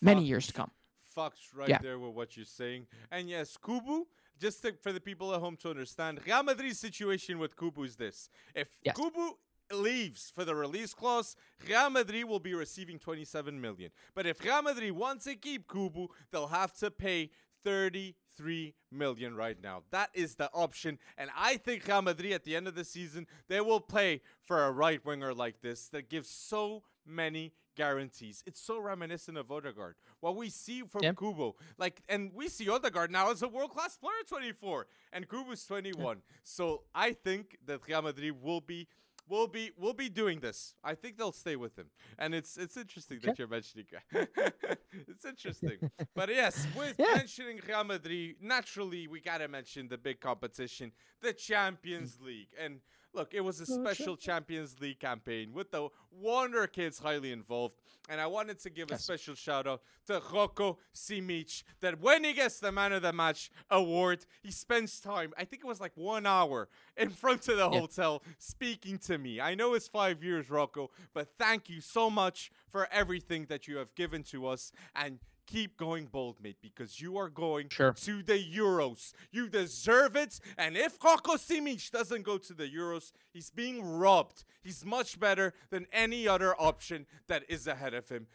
[0.00, 0.70] Many years to come.
[1.16, 1.78] Fucks right yeah.
[1.78, 4.06] there with what you're saying, and yes, Kubo
[4.38, 7.96] just to, for the people at home to understand, Real Madrid's situation with Kubo is
[7.96, 8.96] this: if yes.
[8.96, 9.38] Kubo
[9.72, 11.36] leaves for the release clause,
[11.68, 13.90] Real Madrid will be receiving 27 million.
[14.14, 17.30] But if Real Madrid wants to keep Kubo, they'll have to pay
[17.64, 19.82] 33 million right now.
[19.90, 20.98] That is the option.
[21.18, 24.64] And I think Real Madrid at the end of the season, they will pay for
[24.64, 28.42] a right winger like this that gives so many guarantees.
[28.46, 29.94] It's so reminiscent of Odegaard.
[30.20, 31.16] What we see from yep.
[31.16, 35.64] Kubo, like, and we see Odegaard now as a world class player, 24, and Kubo's
[35.66, 36.16] 21.
[36.16, 36.18] Yep.
[36.42, 38.88] So I think that Real Madrid will be
[39.28, 40.74] we'll be we'll be doing this.
[40.84, 41.86] I think they'll stay with him,
[42.18, 43.86] and it's it's interesting that you're mentioning.
[44.12, 47.14] it's interesting, but yes, with yeah.
[47.14, 52.80] mentioning Real Madrid, naturally we gotta mention the big competition, the Champions League, and
[53.16, 57.74] Look, it was a oh, special Champions League campaign with the Wonder Kids highly involved.
[58.10, 59.00] And I wanted to give yes.
[59.00, 63.14] a special shout out to Roko Simic that when he gets the Man of the
[63.14, 67.56] Match award, he spends time, I think it was like one hour, in front of
[67.56, 67.80] the yeah.
[67.80, 69.40] hotel speaking to me.
[69.40, 73.78] I know it's five years, Roko, but thank you so much for everything that you
[73.78, 74.72] have given to us.
[74.94, 77.92] And keep going bold, mate, because you are going sure.
[77.92, 79.12] to the Euros.
[79.30, 80.38] You deserve it.
[80.58, 84.44] And if Roko Simic doesn't go to the Euros, he's being robbed.
[84.62, 88.26] He's much better than any other option that is ahead of him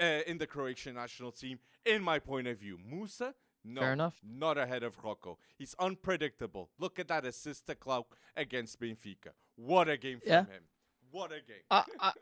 [0.00, 2.78] uh, in the Croatian national team, in my point of view.
[2.84, 4.20] Musa, no, Fair enough.
[4.24, 5.36] not ahead of Roko.
[5.56, 6.70] He's unpredictable.
[6.78, 9.32] Look at that assist to Gloukh against Benfica.
[9.56, 10.44] What a game from yeah.
[10.44, 10.62] him.
[11.10, 11.64] What a game.
[11.70, 12.12] uh, uh,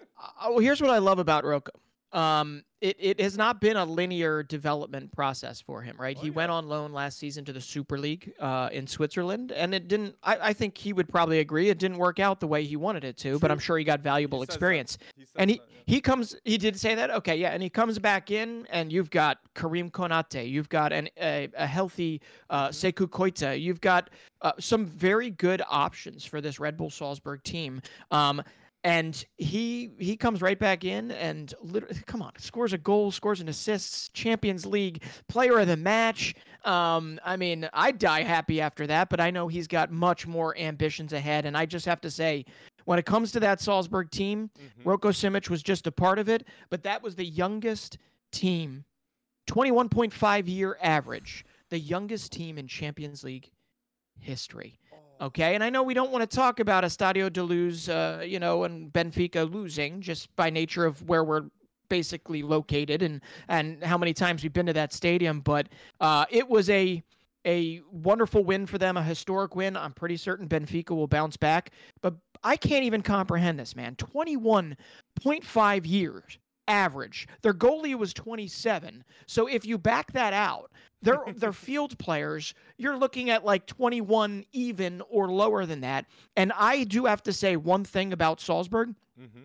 [0.49, 1.71] well, here's what I love about Roko
[2.17, 6.17] um, it, it has not been a linear development process for him, right?
[6.19, 6.35] Oh, he yeah.
[6.35, 10.15] went on loan last season to the Super League uh, in Switzerland, and it didn't.
[10.23, 13.05] I, I think he would probably agree it didn't work out the way he wanted
[13.05, 13.39] it to, True.
[13.39, 14.97] but I'm sure he got valuable he experience.
[15.15, 15.83] He and he, that, yeah.
[15.87, 19.11] he comes, he did say that, okay, yeah, and he comes back in, and you've
[19.11, 22.87] got Karim Konate, you've got an, a, a healthy uh, mm-hmm.
[22.87, 24.09] Sekou Koita, you've got
[24.41, 27.83] uh, some very good options for this Red Bull Salzburg team.
[28.11, 28.43] Um,
[28.87, 33.41] and he he comes right back in and literally come on scores a goal scores
[33.41, 36.35] an assist champions league player of the match.
[36.65, 40.57] Um, i mean i die happy after that but i know he's got much more
[40.57, 41.47] ambitions ahead.
[41.47, 42.45] And i just have to say
[42.85, 44.89] when it comes to that salzburg team mm-hmm.
[44.89, 47.99] roko simic was just a part of it but that was the youngest
[48.31, 48.85] team
[49.49, 53.51] 21.5 year average the youngest team in champions league
[54.21, 54.79] history
[55.21, 58.39] Okay, and I know we don't want to talk about Estadio de Luz, uh, you
[58.39, 61.45] know, and Benfica losing just by nature of where we're
[61.89, 65.69] basically located and and how many times we've been to that stadium, but
[66.01, 67.03] uh, it was a
[67.47, 69.77] a wonderful win for them, a historic win.
[69.77, 71.71] I'm pretty certain Benfica will bounce back,
[72.03, 73.95] but I can't even comprehend this, man.
[73.97, 76.39] 21.5 years
[76.69, 77.29] average.
[77.43, 79.05] Their goalie was 27.
[79.27, 80.71] So if you back that out,
[81.03, 86.07] their their field players, you're looking at like 21 even or lower than that.
[86.37, 88.95] And I do have to say one thing about Salzburg.
[89.21, 89.45] Mm-hmm.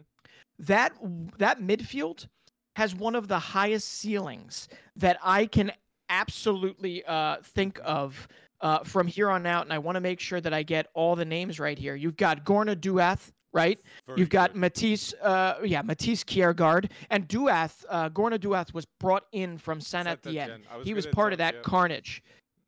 [0.60, 0.94] That
[1.38, 2.28] that midfield
[2.76, 5.72] has one of the highest ceilings that I can
[6.10, 8.28] absolutely uh, think of
[8.62, 11.16] uh, from here on out, and I want to make sure that I get all
[11.16, 11.96] the names right here.
[11.96, 13.80] You've got Gourna-Douath, right?
[14.08, 14.60] Very You've got good.
[14.60, 17.86] Matisse, uh, yeah, Matisse Kjærgaard, and Douath.
[17.90, 20.64] Uh, Gourna-Douath was brought in from Saint Etienne.
[20.84, 21.62] He was part of that yeah.
[21.62, 22.24] carnage.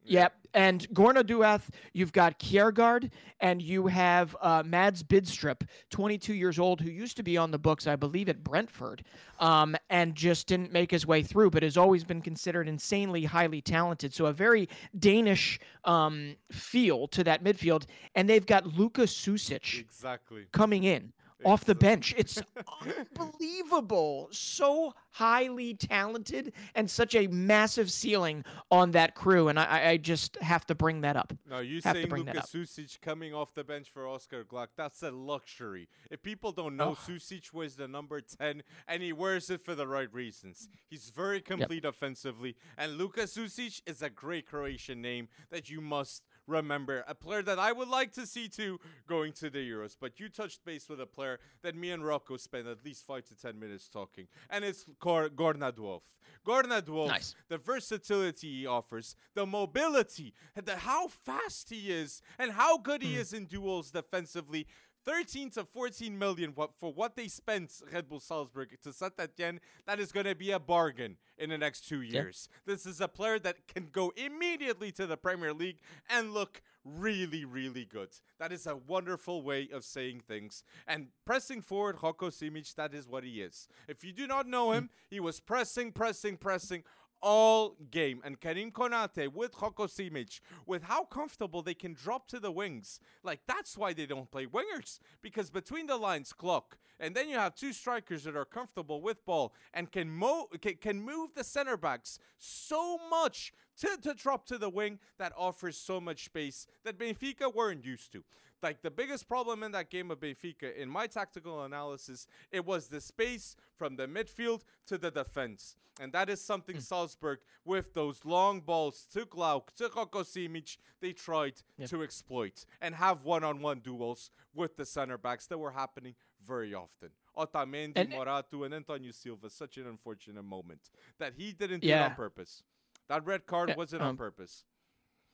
[0.05, 0.33] Yep.
[0.55, 6.91] And Gourna-Douath, you've got Kjærgaard, and you have uh, Mads Bidstrup, 22 years old, who
[6.91, 9.03] used to be on the books, I believe, at Brentford,
[9.39, 13.61] um, and just didn't make his way through, but has always been considered insanely highly
[13.61, 14.13] talented.
[14.13, 17.85] So a very Danish um, feel to that midfield.
[18.13, 20.45] And they've got Luka Sucic exactly.
[20.51, 21.13] coming in
[21.45, 22.13] off the bench.
[22.17, 22.41] It's
[23.19, 24.29] unbelievable.
[24.31, 29.47] So highly talented and such a massive ceiling on that crew.
[29.47, 31.33] And I, I just have to bring that up.
[31.49, 35.87] No, you saying Luka Sucic coming off the bench for Oscar Gloukh, that's a luxury.
[36.09, 37.11] If people don't know, oh.
[37.11, 40.67] Sucic was the number 10 and he wears it for the right reasons.
[40.89, 41.93] He's very complete yep.
[41.93, 42.55] offensively.
[42.77, 47.03] And Luka Sucic is a great Croatian name that you must remember.
[47.07, 49.95] A player that I would like to see too going to the Euros.
[49.99, 53.25] But you touched base with a player that me and Roko spent at least five
[53.25, 56.01] to ten minutes talking, and it's Gor- Gourna-Douath.
[56.45, 57.35] Gorna Duoth, nice.
[57.47, 63.13] the versatility he offers, the mobility, the how fast he is, and how good he
[63.13, 63.21] hmm.
[63.21, 64.67] is in duels defensively.
[65.05, 69.59] 13 to 14 million for what they spent Red Bull Salzburg to Saint Etienne.
[69.85, 72.47] That is going to be a bargain in the next two years.
[72.51, 72.73] Yeah.
[72.73, 75.79] This is a player that can go immediately to the Premier League
[76.09, 78.09] and look really, really good.
[78.39, 80.63] That is a wonderful way of saying things.
[80.87, 83.67] And pressing forward, Roko Simic, that is what he is.
[83.87, 84.73] If you do not know hmm.
[84.73, 86.83] him, he was pressing, pressing, pressing
[87.23, 88.21] all game.
[88.23, 92.99] And Karim Konate with Roko Simic, with how comfortable they can drop to the wings.
[93.23, 94.99] Like, that's why they don't play wingers.
[95.21, 96.77] Because between the lines, clock.
[96.99, 100.75] And then you have two strikers that are comfortable with ball and can, mo- can,
[100.75, 105.77] can move the center backs so much to, to drop to the wing that offers
[105.77, 108.23] so much space that Benfica weren't used to
[108.63, 112.87] like the biggest problem in that game of Benfica, in my tactical analysis, it was
[112.87, 115.75] the space from the midfield to the defense.
[115.99, 116.81] And that is something mm.
[116.81, 121.89] Salzburg, with those long balls to Gloukh, to Roko Simic, they tried yep.
[121.89, 126.15] to exploit and have one on one duels with the center backs that were happening
[126.43, 127.09] very often.
[127.37, 130.89] Otamendi, and, Morato, and Antonio Silva, such an unfortunate moment
[131.19, 131.99] that he didn't yeah.
[131.99, 132.63] do it on purpose.
[133.09, 134.63] That red card wasn't um, on purpose.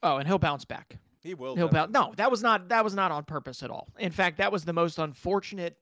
[0.04, 0.98] Oh, and he'll bounce back.
[1.22, 1.56] He will.
[1.56, 1.92] He'll bounce.
[1.92, 3.88] No, that was not that was not on purpose at all.
[4.00, 5.78] In fact, that was the most unfortunate.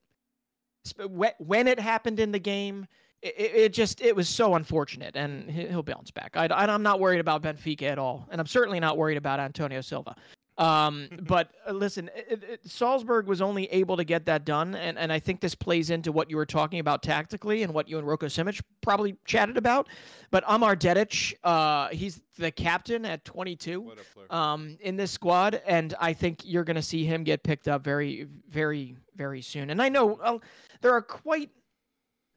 [1.39, 2.87] When it happened in the game,
[3.21, 6.35] it, it just it was so unfortunate, and he'll bounce back.
[6.35, 9.81] I, I'm not worried about Benfica at all, and I'm certainly not worried about Antonio
[9.81, 10.15] Silva.
[10.57, 14.97] Um, but uh, listen, it, it, Salzburg was only able to get that done, and,
[14.97, 17.97] and I think this plays into what you were talking about tactically and what you
[17.97, 19.87] and Roko Simic probably chatted about.
[20.31, 23.93] But Amar Dedic, uh, he's the captain at 22
[24.29, 27.83] um, in this squad, and I think you're going to see him get picked up
[27.83, 29.69] very, very, very soon.
[29.69, 30.37] And I know uh,
[30.81, 31.49] there are quite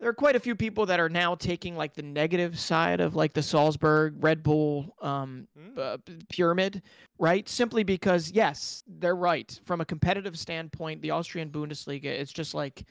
[0.01, 3.15] there are quite a few people that are now taking like the negative side of
[3.15, 5.79] like the Salzburg Red Bull um, mm.
[5.79, 5.99] uh,
[6.31, 6.83] pyramid,
[7.19, 7.47] right?
[7.47, 11.03] Simply because yes, they're right from a competitive standpoint.
[11.03, 12.83] The Austrian Bundesliga, it's just like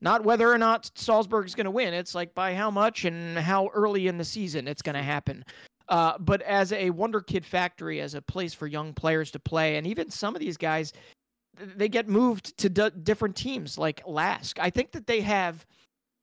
[0.00, 1.94] not whether or not Salzburg is going to win.
[1.94, 5.44] It's like by how much and how early in the season it's going to happen.
[5.88, 9.76] Uh, but as a wonder kid factory, as a place for young players to play,
[9.76, 10.92] and even some of these guys,
[11.76, 14.58] they get moved to d- different teams like Lask.
[14.58, 15.64] I think that they have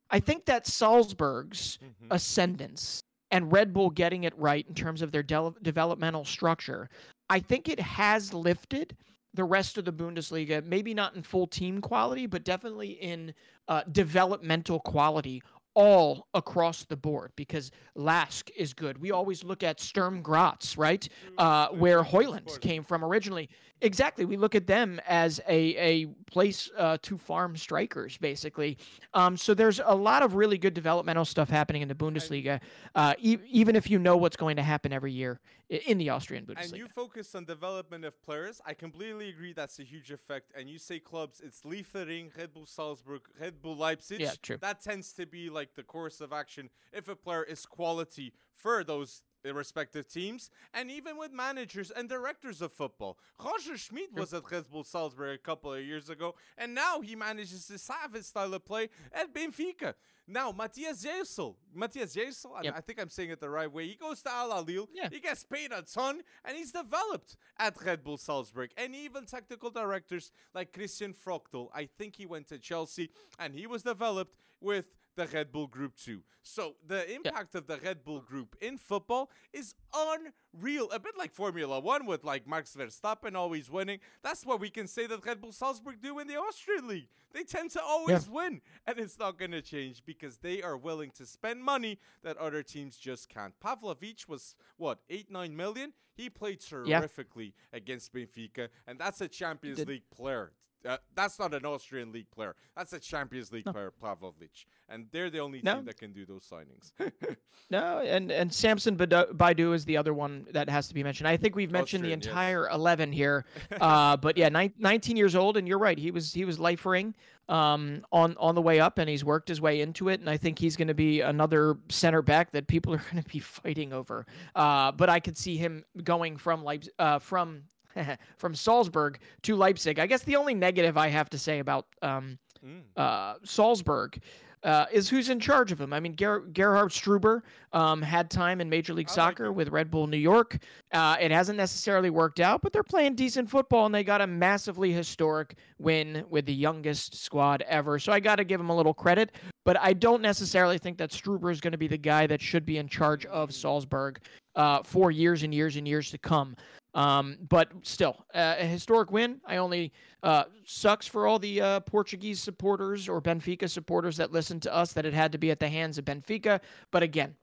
[0.10, 2.12] I think that Salzburg's mm-hmm.
[2.12, 6.90] ascendance and Red Bull getting it right in terms of their de- developmental structure,
[7.30, 8.96] I think it has lifted
[9.34, 13.34] the rest of the Bundesliga, maybe not in full team quality, but definitely in
[13.68, 15.42] uh, developmental quality
[15.76, 19.00] all across the board because Lask is good.
[19.00, 21.08] We always look at Sturm Graz, right?
[21.38, 23.50] Uh, where Hojlund came from originally.
[23.84, 24.26] Exactly.
[24.26, 28.78] We look at them as a, a place uh, to farm strikers, basically.
[29.14, 32.62] Um, so there's a lot of really good developmental stuff happening in the Bundesliga,
[32.96, 36.46] uh, e- even if you know what's going to happen every year in the Austrian
[36.46, 36.70] Bundesliga.
[36.70, 38.62] And you focus on development of players.
[38.66, 40.52] I completely agree that's a huge effect.
[40.58, 44.22] And you say clubs, it's Liefering, Red Bull Salzburg, Red Bull Leipzig.
[44.22, 44.58] Yeah, true.
[44.62, 48.84] That tends to be like the course of action if a player is quality for
[48.84, 53.18] those respective teams, and even with managers and directors of football.
[53.44, 57.16] Roger Schmidt was at Red Bull Salzburg a couple of years ago, and now he
[57.16, 59.96] manages to have his style of play at Benfica.
[60.26, 62.76] Now, Matthias Jaissle, Matthias Jaissle, yep.
[62.78, 63.88] I, think I'm saying it the right way.
[63.88, 65.10] He goes to Al Ahly, yeah.
[65.12, 68.72] he gets paid a ton, and he's developed at Red Bull Salzburg.
[68.78, 73.68] And even technical directors like Christian Fröchtl, I think he went to Chelsea, and he
[73.68, 74.86] was developed with
[75.16, 76.22] the Red Bull Group too.
[76.42, 77.60] So the impact yeah.
[77.60, 80.90] of the Red Bull Group in football is unreal.
[80.92, 84.00] A bit like Formula One with like Max Verstappen always winning.
[84.24, 87.08] That's what we can say that Red Bull Salzburg do in the Austrian League.
[87.34, 88.34] They tend to always yeah.
[88.34, 92.38] win, and it's not going to change because they are willing to spend money that
[92.38, 93.54] other teams just can't.
[93.64, 95.94] Pavlovic was what eight nine million.
[96.16, 97.78] He played terrifically yeah.
[97.78, 100.52] against Benfica, and that's a Champions League player.
[100.88, 102.56] Uh, that's not an Austrian league player.
[102.76, 103.72] That's a Champions League no.
[103.72, 105.76] player, Pavlovic, and they're the only no.
[105.76, 106.92] team that can do those signings.
[107.70, 111.28] no, and and Samson Baidoo is the other one that has to be mentioned.
[111.28, 112.76] I think we've mentioned Austrian, the entire yes.
[112.76, 113.46] eleven here,
[113.82, 115.98] uh, but yeah, ni- 19 years old, and you're right.
[115.98, 117.14] He was he was Liefering
[117.50, 120.20] um, on on the way up, and he's worked his way into it.
[120.20, 123.30] And I think he's going to be another center back that people are going to
[123.30, 124.26] be fighting over.
[124.56, 127.64] Uh, but I could see him going from Leipzig, uh, from
[128.38, 130.00] from Salzburg to Leipzig.
[130.00, 132.82] I guess the only negative I have to say about um, mm.
[132.96, 134.22] uh, Salzburg
[134.64, 135.94] uh, is who's in charge of him.
[135.94, 137.42] I mean, Ger- Gerhard Struber
[137.74, 140.58] um, had time in Major League I Soccer like with Red Bull New York.
[140.92, 144.28] Uh, it hasn't necessarily worked out, but they're playing decent football, and they got a
[144.28, 148.00] massively historic win with the youngest squad ever.
[148.00, 149.34] So I got to give him a little credit,
[149.66, 152.66] but I don't necessarily think that Struber is going to be the guy that should
[152.66, 154.20] be in charge of Salzburg
[154.56, 156.56] uh, for years and years and years to come.
[156.96, 159.42] Um, but still, uh, a historic win.
[159.46, 159.92] I only
[160.22, 164.94] uh, sucks for all the uh, Portuguese supporters or Benfica supporters that listen to us
[164.94, 166.60] that it had to be at the hands of Benfica.
[166.92, 167.36] But again,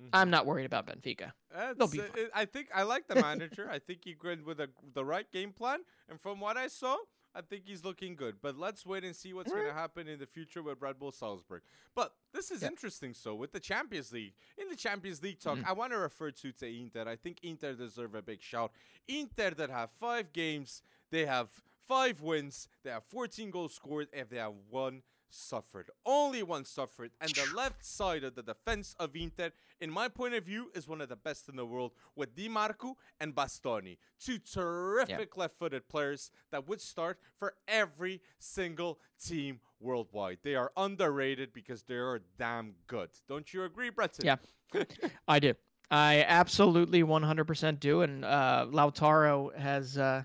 [0.00, 0.10] mm-hmm.
[0.12, 1.32] I'm not worried about Benfica.
[1.78, 2.26] They'll be fine.
[2.34, 3.66] I think I like the manager.
[3.70, 5.80] I think he went with a, the right game plan,
[6.10, 6.98] and from what I saw,
[7.36, 8.36] I think he's looking good.
[8.40, 11.12] But let's wait and see what's going to happen in the future with Red Bull
[11.12, 11.62] Salzburg.
[11.94, 12.68] But this is yeah.
[12.68, 13.12] interesting.
[13.14, 15.68] So with the Champions League, in the Champions League talk, mm-hmm.
[15.68, 17.08] I want to refer to to Inter.
[17.08, 18.72] I think Inter deserve a big shout.
[19.06, 21.48] Inter that have five games, they have
[21.86, 25.90] five wins, they have 14 goals scored, and they have one suffered.
[26.04, 27.12] Only one suffered.
[27.20, 29.50] And the left side of the defense of Inter,
[29.80, 32.94] in my point of view, is one of the best in the world with Dimarco
[33.20, 33.98] and Bastoni.
[34.18, 35.36] Two terrific yep.
[35.36, 40.38] left footed players that would start for every single team worldwide.
[40.42, 43.10] They are underrated because they are damn good.
[43.28, 44.24] Don't you agree, Breton?
[44.24, 44.36] Yeah,
[45.28, 45.54] I do.
[45.90, 48.02] I absolutely 100% do.
[48.02, 49.98] And uh, Lautaro has.
[49.98, 50.24] Uh,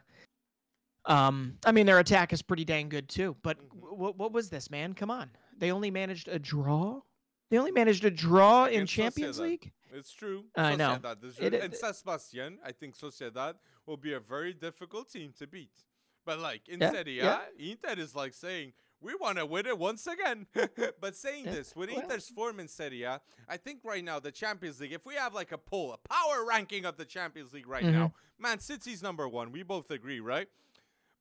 [1.05, 3.35] um, I mean, their attack is pretty dang good too.
[3.41, 3.57] But
[4.01, 4.17] mm-hmm.
[4.17, 4.93] what was this, man?
[4.93, 7.01] Come on, they only managed a draw.
[7.49, 9.41] They only managed a draw in Champions Sociedad.
[9.41, 9.71] League.
[9.93, 10.45] It's true.
[10.55, 10.97] I know.
[11.37, 15.83] It, it, and Sebastian, I think Sociedad will be a very difficult team to beat.
[16.25, 17.71] But like in yeah, Serie A, yeah.
[17.71, 20.45] Inter is like saying we want to win it once again.
[21.01, 21.51] but saying yeah.
[21.51, 24.93] this, with well, Inter's form in Serie A, I think right now the Champions League,
[24.93, 27.93] if we have like a poll, a power ranking of the Champions League right mm-hmm.
[27.93, 29.51] now, Man City's number one.
[29.51, 30.47] We both agree, right?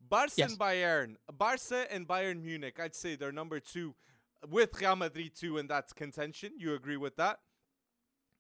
[0.00, 0.50] Barca yes.
[0.50, 3.94] and Bayern, Barca and Bayern Munich, I'd say they're number two
[4.48, 6.52] with Real Madrid too in that contention.
[6.56, 7.40] You agree with that?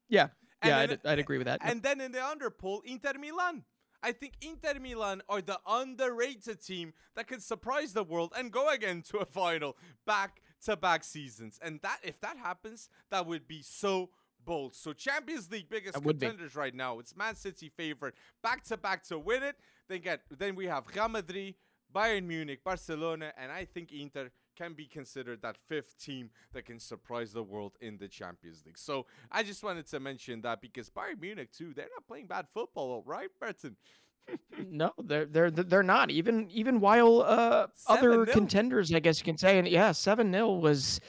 [0.08, 0.28] Yeah,
[0.62, 1.60] and yeah, I'd, I'd, agree with that.
[1.62, 3.64] And then in the under poll, Inter Milan.
[4.02, 8.70] I think Inter Milan are the underrated team that could surprise the world and go
[8.70, 11.58] again to a final back to back seasons.
[11.62, 14.08] And that if that happens, that would be so
[14.44, 14.74] bold.
[14.74, 16.58] So Champions League biggest contenders be.
[16.58, 16.98] right now.
[16.98, 19.56] It's Man City favorite back to back to win it.
[19.90, 21.56] Then get then we have Real Madrid,
[21.92, 26.78] Bayern Munich, Barcelona, and I think Inter can be considered that fifth team that can
[26.78, 28.78] surprise the world in the Champions League.
[28.78, 32.46] So I just wanted to mention that because Bayern Munich too, they're not playing bad
[32.54, 33.76] football, right, Burton?
[34.70, 36.12] no, they're they're they're not.
[36.12, 40.52] Even even while uh, other contenders, I guess you can say, and yeah, seven 0
[40.52, 41.00] was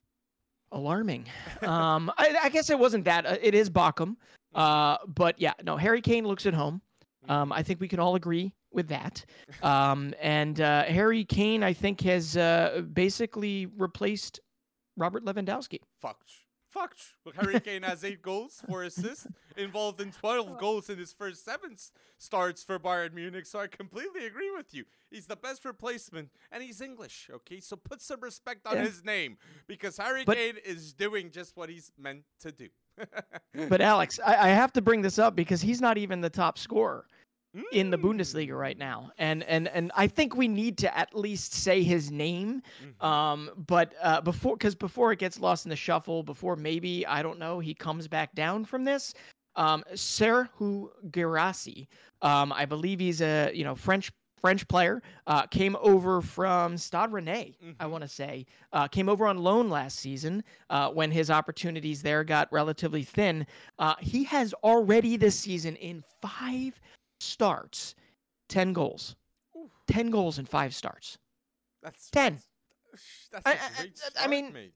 [0.72, 1.28] alarming.
[1.62, 3.28] um, I, I, guess it wasn't that.
[3.28, 4.16] Uh, it is Bochum,
[4.56, 5.78] uh, but yeah, no.
[5.78, 6.82] Harry Kane looks at home.
[7.30, 9.26] Um, I think we can all agree with that.
[9.64, 14.40] Um, and uh, Harry Kane, I think, has uh, basically replaced
[14.98, 15.80] Robert Lewandowski.
[16.02, 16.32] Fucked.
[16.72, 17.04] Fucked.
[17.26, 21.44] But Harry Kane has eight goals, four assists, involved in 12 goals in his first
[21.44, 21.76] seven
[22.18, 23.46] starts for Bayern Munich.
[23.46, 24.86] So I completely agree with you.
[25.10, 27.60] He's the best replacement, and he's English, okay?
[27.60, 28.84] So put some respect on yeah.
[28.84, 32.70] his name because Harry but, Kane is doing just what he's meant to do.
[33.70, 36.58] but Alex, I, I, have to bring this up because he's not even the top
[36.58, 37.06] scorer.
[37.72, 41.54] In the Bundesliga right now, and and and I think we need to at least
[41.54, 42.62] say his name.
[42.84, 43.06] Mm-hmm.
[43.06, 47.22] Um, but uh, before, because before it gets lost in the shuffle, before maybe I
[47.22, 49.14] don't know, he comes back down from this.
[49.58, 51.90] Um, Serhou Guirassy,
[52.22, 57.12] um, I believe he's a you know French French player, uh, came over from Stade
[57.12, 57.72] Rennais, mm-hmm.
[57.80, 58.46] I want to say.
[58.74, 63.46] Uh, came over on loan last season uh, when his opportunities there got relatively thin.
[63.78, 66.80] Uh, he has already this season in five
[67.22, 67.96] starts,
[68.50, 69.16] 10 goals.
[69.56, 69.70] Ooh.
[69.88, 71.18] 10 goals in five starts.
[71.84, 72.40] That's 10.
[72.92, 73.52] That's, that's I,
[74.22, 74.74] I, I, mean, mate.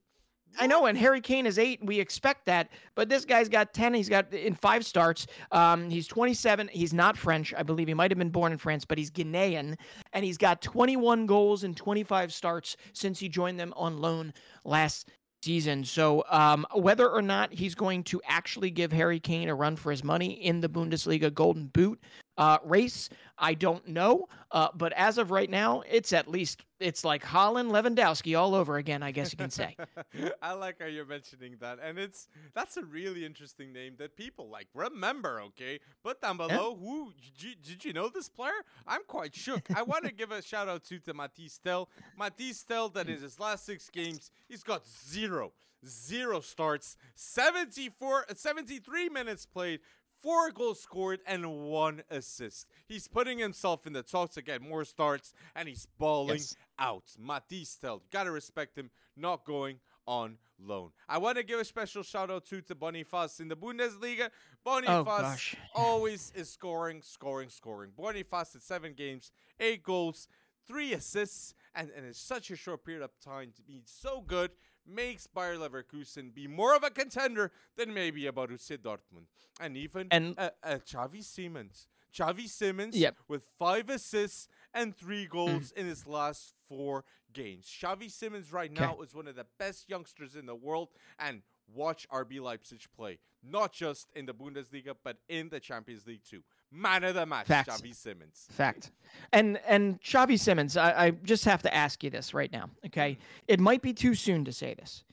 [0.58, 1.84] I know, and Harry Kane is eight.
[1.84, 3.92] We expect that, but this guy's got ten.
[3.92, 5.26] He's got in five starts.
[5.52, 6.70] Um, he's 27.
[6.72, 7.88] He's not French, I believe.
[7.88, 9.76] He might have been born in France, but he's Ghanaian,
[10.12, 14.32] and he's got 21 goals in 25 starts since he joined them on loan
[14.64, 15.10] last
[15.42, 15.84] season.
[15.84, 19.90] So um, whether or not he's going to actually give Harry Kane a run for
[19.90, 22.00] his money in the Bundesliga Golden Boot
[22.38, 23.08] uh, race,
[23.38, 24.28] I don't know.
[24.50, 28.76] Uh, but as of right now, it's at least it's like Haaland Lewandowski all over
[28.76, 29.02] again.
[29.02, 29.76] I guess you can say.
[30.42, 34.48] I like how you're mentioning that, and it's that's a really interesting name that people
[34.48, 35.40] like remember.
[35.40, 36.86] Okay, put down below yeah.
[36.86, 38.52] who did you, did you know this player?
[38.86, 39.62] I'm quite shook.
[39.74, 41.88] I want to give a shout out to to Mathys Tel.
[42.18, 45.52] Mathys Tel that in his last six games he's got zero
[45.86, 49.80] zero starts, 74, 73 minutes played,
[50.22, 52.66] four goals scored and one assist.
[52.86, 56.56] He's putting himself in the talks to get more starts and he's balling yes.
[56.78, 57.04] out.
[57.20, 60.90] Mathys Tel, gotta respect him, not going on loan.
[61.08, 64.30] I want to give a special shout out to, to Boniface in the Bundesliga.
[64.64, 67.90] Boniface oh, always is scoring, scoring, scoring.
[67.96, 70.28] Boniface at seven games, eight goals,
[70.66, 74.50] three assists, and, and in such a short period of time to be so good
[74.88, 79.26] makes Bayer Leverkusen be more of a contender than maybe a Borussia Dortmund.
[79.60, 81.88] And even and a, a Xavi Simons.
[82.14, 83.16] Xavi Simons yep.
[83.28, 85.78] with five assists and three goals mm.
[85.78, 87.66] in his last four games.
[87.66, 92.08] Xavi Simons right now is one of the best youngsters in the world and watch
[92.08, 96.42] RB Leipzig play, not just in the Bundesliga but in the Champions League too.
[96.72, 97.70] Man of the match, Fact.
[97.70, 98.46] Xavi Simons.
[98.50, 98.90] Fact.
[99.32, 102.70] And and Xavi Simons, I, I just have to ask you this right now.
[102.86, 103.16] Okay, mm.
[103.48, 105.04] it might be too soon to say this,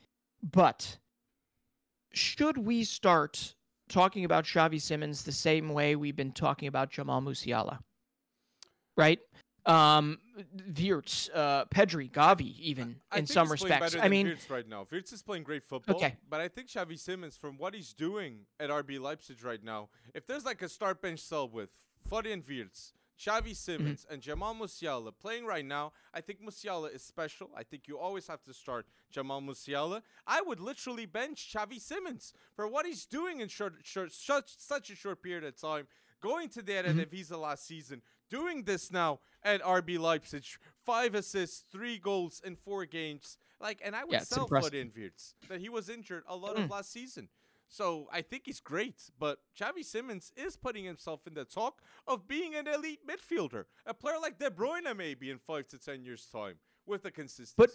[0.42, 0.98] but
[2.12, 3.54] should we start
[3.88, 7.78] talking about Xavi Simons the same way we've been talking about Jamal Musiala?
[8.96, 9.20] Right?
[9.66, 10.18] Um,
[10.78, 13.96] Wirtz, uh, Pedri, Gavi, even I in some respects.
[13.98, 14.86] I mean, Wirtz right now.
[14.90, 15.96] Wirtz is playing great football.
[15.96, 16.16] Okay.
[16.28, 20.26] But I think Xavi Simons, from what he's doing at RB Leipzig right now, if
[20.26, 21.70] there's like a start bench cell with
[22.06, 23.86] Florian Wirtz, Xavi mm-hmm.
[23.86, 24.12] Mm-hmm.
[24.12, 27.50] and Jamal Musiala playing right now, I think Musiala is special.
[27.56, 30.02] I think you always have to start Jamal Musiala.
[30.26, 34.90] I would literally bench Xavi Simons for what he's doing in short, short, such, such
[34.90, 35.86] a short period of time
[36.24, 37.10] going to the end mm-hmm.
[37.10, 38.00] Visa last season,
[38.30, 40.44] doing this now at RB Leipzig.
[40.84, 43.38] Five assists, three goals in four games.
[43.60, 46.64] Like, and I would yeah, sell Florian Wirtz that he was injured a lot mm.
[46.64, 47.28] of last season.
[47.68, 52.28] So I think he's great, but Xavi Simons is putting himself in the talk of
[52.28, 56.26] being an elite midfielder, a player like De Bruyne maybe in five to ten years'
[56.30, 56.54] time
[56.86, 57.54] with the consistency.
[57.56, 57.70] But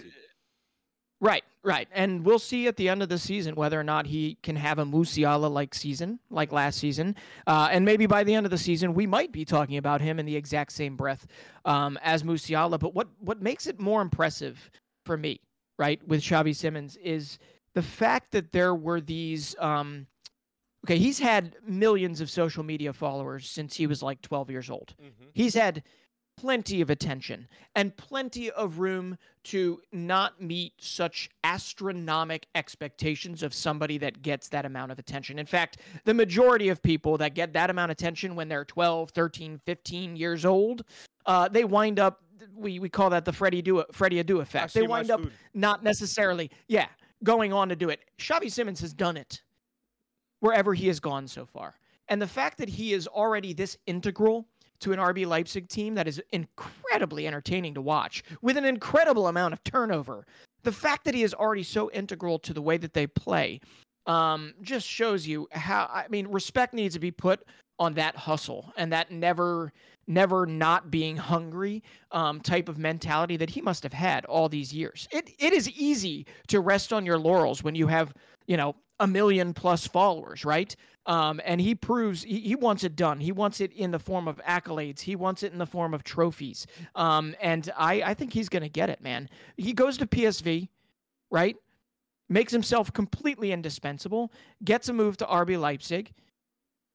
[1.22, 1.88] Right, right.
[1.92, 4.80] And we'll see at the end of the season whether or not he can have
[4.80, 7.16] a Musiala like season, like last season.
[7.46, 10.20] Uh, and maybe by the end of the season, we might be talking about him
[10.20, 11.28] in the exact same breath
[11.66, 12.80] um, as Musiala.
[12.80, 14.72] But what, what makes it more impressive
[15.06, 15.42] for me,
[15.78, 17.38] right, with Xavi Simons is
[17.74, 19.56] the fact that there were these.
[19.60, 20.08] Um,
[20.86, 24.96] okay, he's had millions of social media followers since he was like 12 years old.
[25.02, 25.30] Mm-hmm.
[25.34, 25.84] He's had
[26.40, 33.98] plenty of attention and plenty of room to not meet such astronomic expectations of somebody
[33.98, 35.38] that gets that amount of attention.
[35.38, 39.12] In fact, the majority of people that get that amount of attention when they're 12,
[39.12, 40.84] 13, 15 years old,
[41.26, 42.22] uh, they wind up
[42.56, 44.74] we, we call that the Freddie do Freddie Adu effect.
[44.74, 45.34] They wind up food.
[45.54, 46.88] not necessarily, yeah,
[47.22, 48.00] going on to do it.
[48.18, 49.42] Xavi Simons has done it
[50.40, 51.76] wherever he has gone so far.
[52.08, 54.48] And the fact that he is already this integral
[54.80, 59.54] to an RB Leipzig team that is incredibly entertaining to watch with an incredible amount
[59.54, 60.26] of turnover.
[60.64, 63.62] The fact that he is already so integral to the way that they play
[64.06, 67.42] um, just shows you how, I mean, respect needs to be put
[67.80, 69.72] on that hustle and that never,
[70.08, 71.82] never not being hungry
[72.12, 75.08] um, type of mentality that he must have had all these years.
[75.12, 78.14] It, it is easy to rest on your laurels when you have,
[78.48, 80.76] you know, a million plus followers, right?
[81.06, 83.20] Um, and he proves he, he, wants it done.
[83.20, 85.00] He wants it in the form of accolades.
[85.00, 86.68] He wants it in the form of trophies.
[86.96, 89.30] Um, and I, I think he's going to get it, man.
[89.58, 90.68] He goes to PSV,
[91.32, 91.56] right?
[92.30, 94.32] makes himself completely indispensable,
[94.64, 96.14] gets a move to RB Leipzig,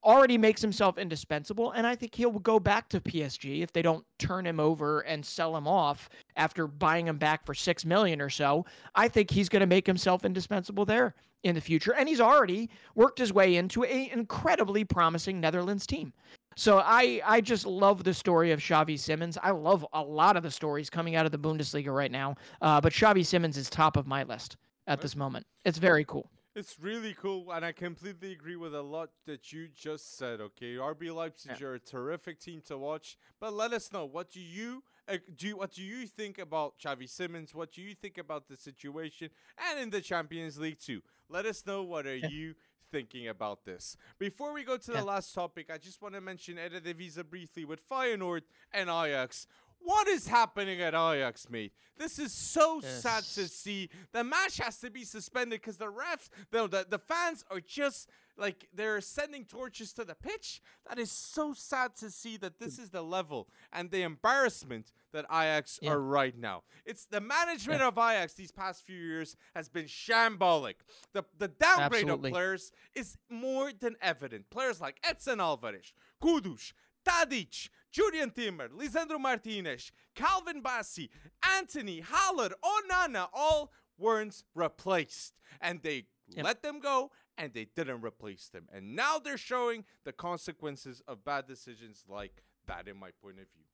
[0.04, 4.04] already makes himself indispensable, and I think he'll go back to PSG if they don't
[4.18, 8.30] turn him over and sell him off after buying him back for six million or
[8.30, 8.64] so.
[8.94, 11.14] I think he's going to make himself indispensable there
[11.44, 16.12] in the future, and he's already worked his way into an incredibly promising Netherlands team.
[16.56, 19.38] So I I just love the story of Xavi Simons.
[19.42, 22.80] I love a lot of the stories coming out of the Bundesliga right now, uh,
[22.80, 24.56] but Xavi Simons is top of my list
[24.86, 25.46] at this moment.
[25.64, 26.30] It's very cool.
[26.56, 30.40] It's really cool, and I completely agree with a lot that you just said.
[30.40, 31.66] Okay, RB Leipzig yeah.
[31.66, 35.56] are a terrific team to watch, but let us know what do you uh, do.
[35.56, 37.54] What do you think about Xavi Simons?
[37.54, 39.30] What do you think about the situation
[39.70, 41.02] and in the Champions League too?
[41.28, 41.82] Let us know.
[41.82, 42.54] What are you
[42.90, 43.96] thinking about this?
[44.18, 47.64] Before we go to the last topic, I just want to mention Eda Eredivisie briefly
[47.64, 49.46] with Feyenoord and Ajax.
[49.84, 51.72] What is happening at Ajax, mate?
[51.98, 53.02] This is so yes.
[53.02, 53.90] sad to see.
[54.12, 58.08] The match has to be suspended because the refs, the, the, the fans are just
[58.36, 60.62] like they're sending torches to the pitch.
[60.88, 65.26] That is so sad to see that this is the level and the embarrassment that
[65.30, 65.92] Ajax yeah.
[65.92, 66.62] are right now.
[66.84, 67.88] It's the management yeah.
[67.88, 70.76] of Ajax these past few years has been shambolic.
[71.12, 72.30] The the downgrade Absolutely.
[72.30, 74.50] of players is more than evident.
[74.50, 75.92] Players like Edson Alvarez,
[76.22, 76.72] Kudus,
[77.04, 81.08] Tadic, Julian Timber, Lisandro Martinez, Calvin Bassey,
[81.56, 85.34] Antony, Haller, Onana, all weren't replaced.
[85.60, 86.44] And they yep.
[86.44, 88.68] let them go and they didn't replace them.
[88.72, 93.46] And now they're showing the consequences of bad decisions like that, in my point of
[93.52, 93.64] view.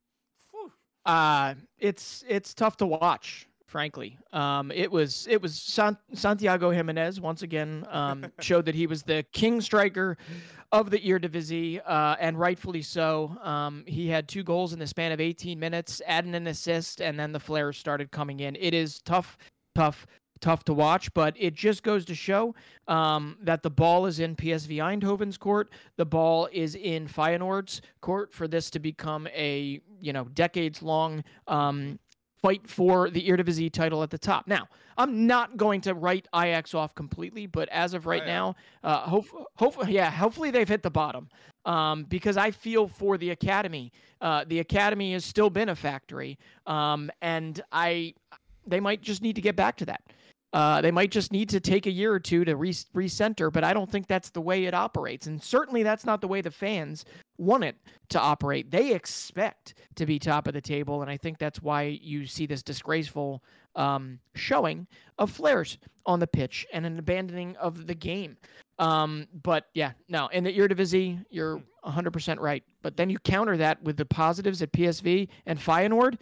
[0.51, 0.73] Whew.
[1.07, 4.19] Uh, it's it's tough to watch frankly.
[4.33, 9.03] Um, it was it was San- Santiago Giménez once again um, showed that he was
[9.03, 10.19] the king striker
[10.73, 13.37] of the Eredivisie, uh, and rightfully so.
[13.43, 17.19] Um, he had two goals in the span of 18 minutes, adding an assist, and
[17.19, 18.57] then the flares started coming in.
[18.57, 19.37] It is tough,
[19.75, 20.07] tough,
[20.41, 22.55] tough to watch, but it just goes to show
[22.87, 25.73] um, that the ball is in PSV Eindhoven's court.
[25.97, 31.25] The ball is in Feyenoord's court for this to become a you know decades long
[31.47, 31.99] um,
[32.43, 34.47] fight for the Eredivisie title at the top.
[34.47, 39.01] Now, I'm not going to write Ajax off completely, but as of right now, uh,
[39.01, 39.27] hope,
[39.57, 41.29] hopefully, yeah, hopefully they've hit the bottom.
[41.67, 43.93] Um, because I feel for the academy.
[44.23, 48.15] Uh, the academy has still been a factory, um, and I,
[48.67, 50.03] they might just need to get back to that.
[50.53, 53.63] Uh, they might just need to take a year or two to re- recenter, but
[53.63, 55.27] I don't think that's the way it operates.
[55.27, 57.05] And certainly that's not the way the fans
[57.41, 57.77] want it
[58.11, 58.71] to operate.
[58.71, 61.03] They expect to be top of the table.
[61.03, 63.43] And I think that's why you see this disgraceful
[63.77, 64.87] um, showing
[65.19, 68.37] of flares on the pitch and an abandoning of the game.
[68.81, 72.65] Um, but yeah, no, in the Eredivisie, you're 100% right.
[72.81, 76.17] But then you counter that with the positives at PSV and Feyenoord,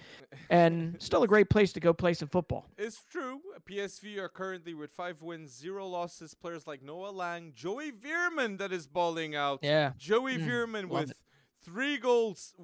[0.50, 2.66] and still a great place to go play some football.
[2.76, 3.40] It's true.
[3.70, 6.34] PSV are currently with five wins, zero losses.
[6.34, 9.60] Players like Noah Lang, Joey Veerman that is balling out.
[9.62, 9.92] Yeah.
[9.96, 11.16] Joey mm, Veerman with it.
[11.64, 12.54] three goals.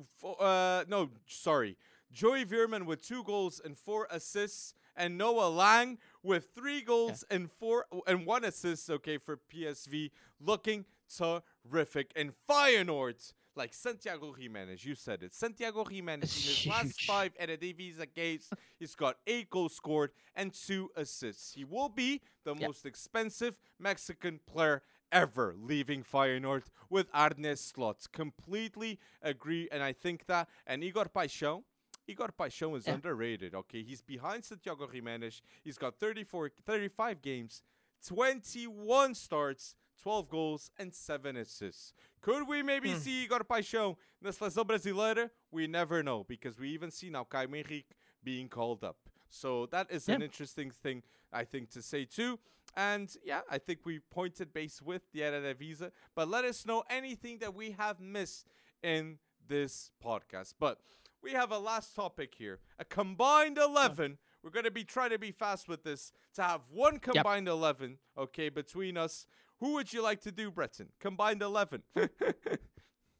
[0.41, 1.77] Uh, no, sorry.
[2.15, 7.37] Joey Veerman with two goals and four assists and Noah Lang with three goals yeah.
[7.37, 8.89] and four and one assist.
[8.89, 10.85] Okay, for PSV, looking
[11.19, 12.13] terrific.
[12.15, 15.35] And Feyenoord, like Santiago Giménez, you said it.
[15.35, 20.91] Santiago Giménez in his last five Eredivisie games, he's got eight goals scored and two
[20.97, 21.55] assists.
[21.55, 22.67] He will be the yeah.
[22.69, 28.07] most expensive Mexican player ever leaving Feyenoord with Arne Slot.
[28.13, 30.49] Completely agree, and I think that.
[30.67, 31.63] And Igor Paixão,
[32.07, 32.95] Igor Paixão is yeah.
[32.95, 33.83] underrated, okay?
[33.83, 35.41] He's behind Santiago Giménez.
[35.63, 37.63] He's got 34, 35 games,
[38.07, 41.95] 21 starts, 12 goals, and 7 assists.
[42.21, 42.99] Could we maybe hmm.
[42.99, 45.31] see Igor Paixão na seleção brasileira?
[45.51, 48.97] We never know because we even see now Caio Henrique being called up.
[49.29, 50.17] So that is yeah.
[50.17, 51.03] an interesting thing,
[51.33, 52.39] I think, to say too.
[52.77, 55.91] And yeah, I think we pointed base with the Eredivisie.
[56.15, 58.47] But let us know anything that we have missed
[58.83, 60.55] in this podcast.
[60.59, 60.79] But
[61.25, 62.61] we have a last topic here.
[62.79, 64.19] A combined 11.
[64.43, 67.55] We're going to be trying to be fast with this to have one combined yep.
[67.55, 69.27] 11, okay, between us.
[69.61, 70.89] Who would you like to do, Breton?
[71.01, 71.83] Combined 11.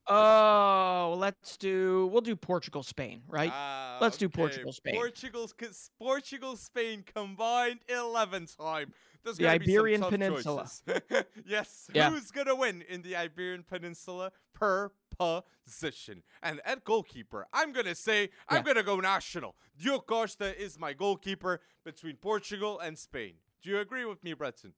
[0.07, 2.11] Oh, let's do.
[2.13, 3.51] We'll do Portugal, Spain, right?
[3.51, 4.95] Uh, let's do Portugal, Spain.
[4.95, 5.51] Portugal,
[5.99, 8.93] Portugal, Spain combined eleven time.
[9.25, 10.69] There's the Iberian Peninsula.
[11.47, 11.89] yes.
[11.95, 12.11] Yeah.
[12.11, 16.23] Who's gonna win in the Iberian Peninsula per position?
[16.43, 19.57] And at goalkeeper, I'm gonna say I'm gonna go national.
[19.79, 23.35] Diogo Costa is my goalkeeper between Portugal and Spain.
[23.63, 24.75] Do you agree with me, Breton?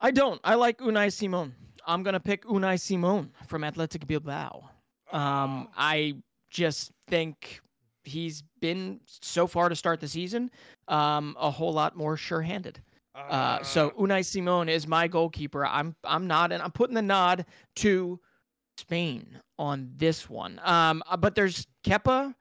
[0.00, 0.40] I don't.
[0.44, 1.54] I like Unai Simon.
[1.86, 4.68] I'm gonna pick Unai Simon from Athletic Bilbao.
[5.12, 5.72] Um, oh.
[5.76, 6.14] I
[6.50, 7.60] just think
[8.04, 10.50] he's been so far to start the season
[10.88, 12.80] um, a whole lot more sure-handed.
[13.14, 14.00] Uh, so ah.
[14.00, 15.66] Unai Simon is my goalkeeper.
[15.66, 17.46] I'm I'm not, and I'm putting the nod
[17.76, 18.20] to
[18.78, 20.60] Spain on this one.
[20.64, 22.34] Um, uh, but there's Kepa.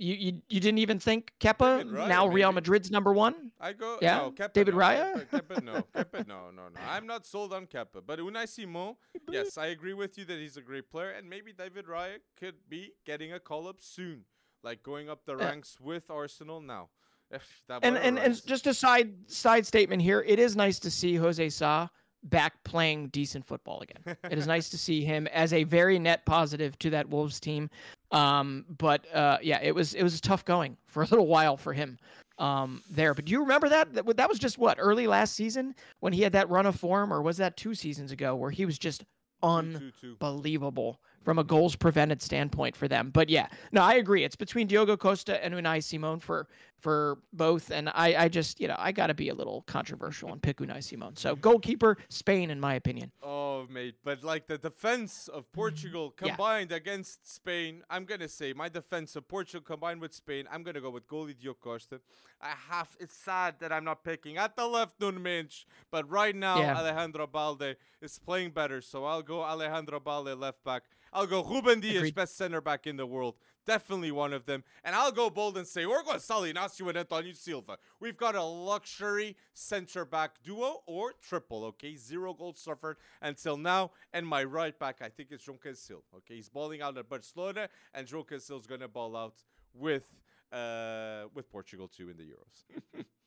[0.00, 3.50] You, you you didn't even think Kepa Raya, now Real Madrid's number one?
[3.60, 4.18] I go yeah.
[4.18, 5.26] No, Kepa, David no, Raya.
[5.28, 6.80] Kepa, Kepa, no, Kepa, no, no, no.
[6.88, 8.94] I'm not sold on Kepa, but Unai Simon,
[9.28, 12.54] yes, I agree with you that he's a great player, and maybe David Raya could
[12.68, 14.24] be getting a call up soon,
[14.62, 16.90] like going up the ranks with Arsenal now.
[17.82, 21.48] and and, and just a side side statement here, it is nice to see Jose
[21.50, 21.88] Sa
[22.24, 24.16] back playing decent football again.
[24.30, 27.70] it is nice to see him as a very net positive to that Wolves team.
[28.10, 31.72] Um, but uh, yeah, it was it was tough going for a little while for
[31.72, 31.98] him
[32.38, 33.14] um, there.
[33.14, 33.92] But do you remember that?
[33.94, 34.16] that?
[34.16, 37.22] That was just what early last season when he had that run of form, or
[37.22, 39.04] was that two seasons ago where he was just
[39.42, 43.10] unbelievable from a goals prevented standpoint for them.
[43.10, 44.24] But yeah, no, I agree.
[44.24, 46.48] It's between Diogo Costa and Unai Simon for
[46.80, 50.32] for both, and I I just you know I got to be a little controversial
[50.32, 51.16] and pick Unai Simon.
[51.16, 53.12] So goalkeeper Spain, in my opinion.
[53.22, 56.76] Oh mate, but like the defense of Portugal combined yeah.
[56.76, 60.90] against Spain, I'm gonna say my defense of Portugal combined with Spain, I'm gonna go
[60.90, 62.00] with goalie Diogo Costa.
[62.40, 62.88] I have.
[63.00, 66.78] It's sad that I'm not picking at the left Nuno Mendes, but right now yeah.
[66.78, 70.84] Alejandro Balde is playing better, so I'll go Alejandro Balde left back.
[71.12, 72.14] I'll go Ruben Dias, Agreed.
[72.14, 73.36] best center back in the world.
[73.68, 74.64] Definitely one of them.
[74.82, 77.76] And I'll go bold and say, we're going Sally Inacio and Antonio Silva.
[78.00, 81.94] We've got a luxury center back duo or triple, okay?
[81.94, 83.90] Zero goals suffered until now.
[84.14, 86.36] And my right back, I think it's João Cancelo, okay?
[86.36, 89.34] He's balling out at Barcelona, and João Cancelo is going to ball out
[89.74, 90.14] with
[90.50, 93.04] uh, with Portugal too in the Euros.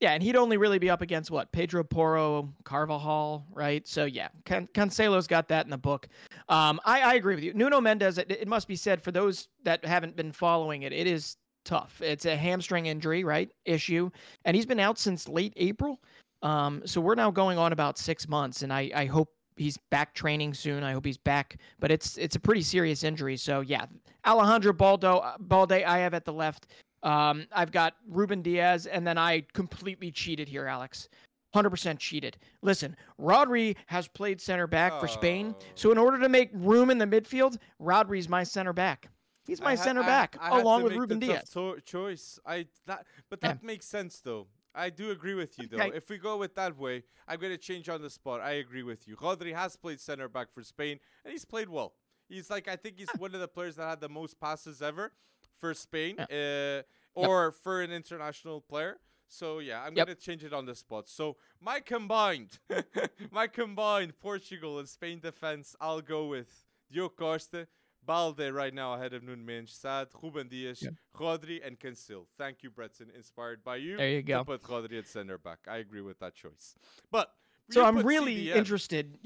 [0.00, 3.86] Yeah, and he'd only really be up against what Pedro Porro, Carvajal, right?
[3.88, 6.08] So yeah, Can- Cancelo's got that in the book.
[6.50, 7.54] Um, I, I agree with you.
[7.54, 8.18] Nuno Mendes.
[8.18, 12.00] It, it must be said for those that haven't been following it, it is tough.
[12.02, 13.48] It's a hamstring injury, right?
[13.64, 14.10] Issue,
[14.44, 16.00] and he's been out since late April.
[16.42, 20.14] Um, so we're now going on about six months, and I, I hope he's back
[20.14, 20.82] training soon.
[20.84, 23.36] I hope he's back, but it's it's a pretty serious injury.
[23.36, 23.86] So yeah,
[24.26, 26.66] Alejandro Baldo Balde I have at the left.
[27.06, 31.08] Um, I've got Ruben Dias, and then I completely cheated here, Alex.
[31.54, 32.36] 100% cheated.
[32.62, 35.00] Listen, Rodri has played center back oh.
[35.00, 35.54] for Spain.
[35.76, 39.08] So in order to make room in the midfield, Rodri's my center back.
[39.46, 41.48] He's my center I, back I, along with Ruben Dias.
[41.50, 42.40] To- choice.
[42.44, 43.66] I that, but that yeah.
[43.66, 44.48] makes sense though.
[44.74, 45.76] I do agree with you though.
[45.76, 45.96] Okay.
[45.96, 48.40] If we go with that way, I'm going to change on the spot.
[48.40, 49.14] I agree with you.
[49.16, 51.94] Rodri has played center back for Spain and he's played well.
[52.28, 55.12] He's like I think he's one of the players that had the most passes ever
[55.58, 56.80] for Spain yeah.
[56.80, 56.82] uh,
[57.14, 57.54] or yep.
[57.62, 58.98] for an international player.
[59.28, 60.06] So yeah, I'm yep.
[60.06, 61.08] gonna change it on the spot.
[61.08, 62.58] So my combined,
[63.30, 66.48] my combined Portugal and Spain defense, I'll go with
[66.90, 67.66] Diogo Costa,
[68.04, 70.94] Balde right now ahead of Nuno Mendes, Sad, Ruben Dias, yep.
[71.18, 72.28] Rodri, and Cancel.
[72.38, 73.08] Thank you, Breton.
[73.16, 73.96] Inspired by you.
[73.96, 74.38] There you go.
[74.38, 75.58] To put Rodri at center back.
[75.68, 76.76] I agree with that choice.
[77.10, 77.32] But
[77.70, 78.56] so I'm really CDM.
[78.56, 79.18] interested.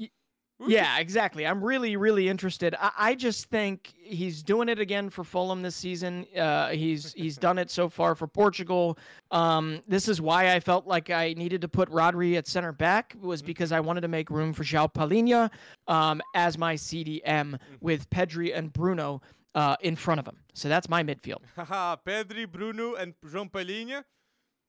[0.67, 1.45] Yeah, exactly.
[1.45, 2.75] I'm really, really interested.
[2.79, 6.25] I, I, just think he's doing it again for Fulham this season.
[6.37, 8.97] Uh, he's he's done it so far for Portugal.
[9.31, 13.15] Um, this is why I felt like I needed to put Rodri at center back
[13.21, 13.47] was mm-hmm.
[13.47, 15.49] because I wanted to make room for João Palhinha
[15.87, 17.57] um, as my CDM mm-hmm.
[17.79, 19.21] with Pedri and Bruno
[19.55, 20.37] uh, in front of him.
[20.53, 21.41] So that's my midfield.
[21.57, 24.03] Pedri, Bruno, and João Palhinha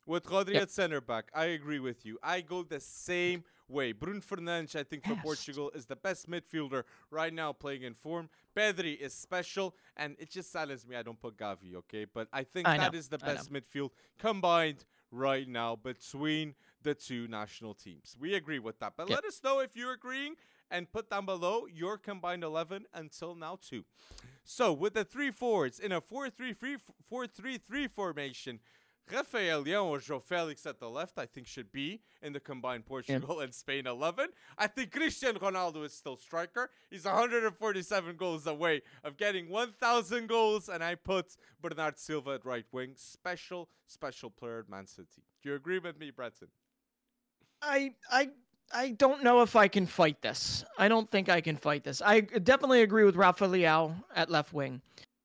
[0.06, 0.62] with Rodri yep.
[0.62, 1.30] at center back.
[1.34, 2.18] I agree with you.
[2.22, 3.92] I go the same way.
[3.92, 5.16] Bruno Fernandes, I think, for.
[5.22, 8.28] Portugal is the best midfielder right now playing in form.
[8.56, 12.04] Pedri is special, and it just saddens me I don't put Gavi, okay?
[12.04, 12.98] But I think I that know.
[12.98, 18.16] is the best midfield combined right now between the two national teams.
[18.18, 18.94] We agree with that.
[18.96, 19.18] But yep.
[19.22, 20.34] let us know if you're agreeing
[20.70, 23.84] and put down below your combined 11 until now, too.
[24.44, 28.58] So, with the three forwards in a 4 3 3 formation,
[29.10, 32.86] Rafael Leão or João Felix at the left, I think should be in the combined
[32.86, 33.44] Portugal yeah.
[33.44, 34.28] and Spain 11.
[34.56, 36.70] I think Cristiano Ronaldo is still striker.
[36.90, 42.66] He's 147 goals away of getting 1,000 goals, and I put Bernardo Silva at right
[42.72, 42.92] wing.
[42.96, 45.22] Special, special player at Man City.
[45.42, 46.48] Do you agree with me, Breton?
[47.60, 48.30] I, I
[48.74, 50.64] I don't know if I can fight this.
[50.78, 52.00] I don't think I can fight this.
[52.00, 54.80] I definitely agree with Rafa Leão at left wing.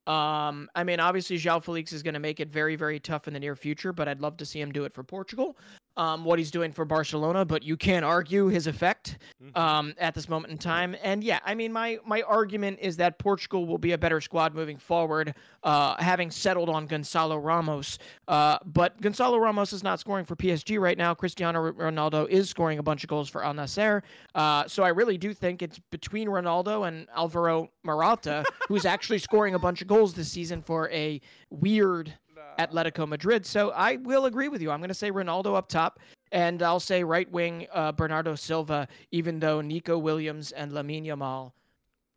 [0.07, 3.33] Um, I mean, obviously, João Felix is going to make it very, very tough in
[3.33, 5.57] the near future, but I'd love to see him do it for Portugal
[5.97, 9.57] um, what he's doing for Barcelona, but you can't argue his effect mm-hmm.
[9.59, 10.95] um, at this moment in time.
[11.03, 14.53] And yeah, I mean, my my argument is that Portugal will be a better squad
[14.53, 15.33] moving forward,
[15.63, 17.97] uh, having settled on Gonçalo Ramos.
[18.27, 21.13] Uh, but Gonçalo Ramos is not scoring for PSG right now.
[21.13, 24.03] Cristiano Ronaldo is scoring a bunch of goals for Al Nassr.
[24.35, 29.55] Uh, so I really do think it's between Ronaldo and Alvaro Morata, who's actually scoring
[29.55, 31.19] a bunch of goals this season for a
[31.49, 32.13] weird
[32.57, 33.45] Atletico Madrid.
[33.45, 34.71] So I will agree with you.
[34.71, 35.99] I'm going to say Ronaldo up top.
[36.31, 41.53] And I'll say right wing uh, Bernardo Silva, even though Nico Williams and Lamine Yamal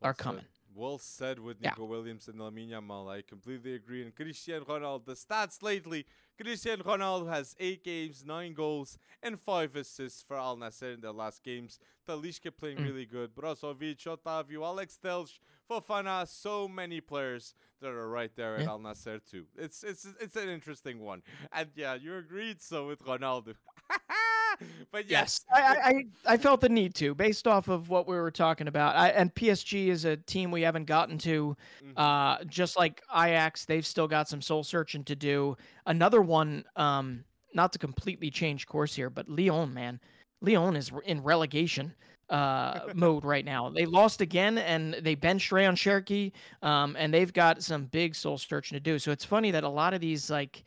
[0.01, 0.43] are coming.
[0.75, 1.89] Well said with Nico yeah.
[1.89, 3.09] Williams and Lamine Yamal.
[3.09, 4.03] I completely agree.
[4.03, 6.05] And Cristiano Ronaldo, the stats lately
[6.41, 11.11] Cristiano Ronaldo has 8 games, 9 goals, and 5 assists for Al Nassr in their
[11.11, 11.79] last games.
[12.07, 12.85] Talisca playing mm.
[12.85, 13.35] really good.
[13.35, 15.39] Brozovic, Otavio, Alex Telles,
[15.69, 18.63] Fofana, so many players that are right there yeah.
[18.63, 19.45] at Al Nassr too.
[19.57, 21.21] It's it's it's an interesting one.
[21.51, 23.55] And yeah, you agreed so with Ronaldo.
[24.91, 28.15] but yes, yes I, I, I felt the need to, based off of what we
[28.15, 28.95] were talking about.
[28.95, 31.55] I, and PSG is a team we haven't gotten to.
[31.83, 31.97] Mm-hmm.
[31.97, 35.57] Uh, just like Ajax, they've still got some soul searching to do.
[35.85, 39.99] Another one, um, not to completely change course here, but Lyon, man,
[40.41, 41.93] Lyon is in relegation
[42.29, 43.69] uh, mode right now.
[43.69, 46.31] They lost again, and they benched Rayan Cherki,
[46.61, 48.97] um, and they've got some big soul searching to do.
[48.97, 50.63] So it's funny that a lot of these like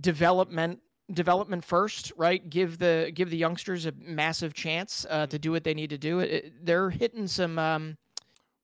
[0.00, 0.80] development
[1.12, 2.48] development first, right?
[2.48, 5.98] Give the give the youngsters a massive chance uh, to do what they need to
[5.98, 6.20] do.
[6.20, 7.96] It, it, they're hitting some um,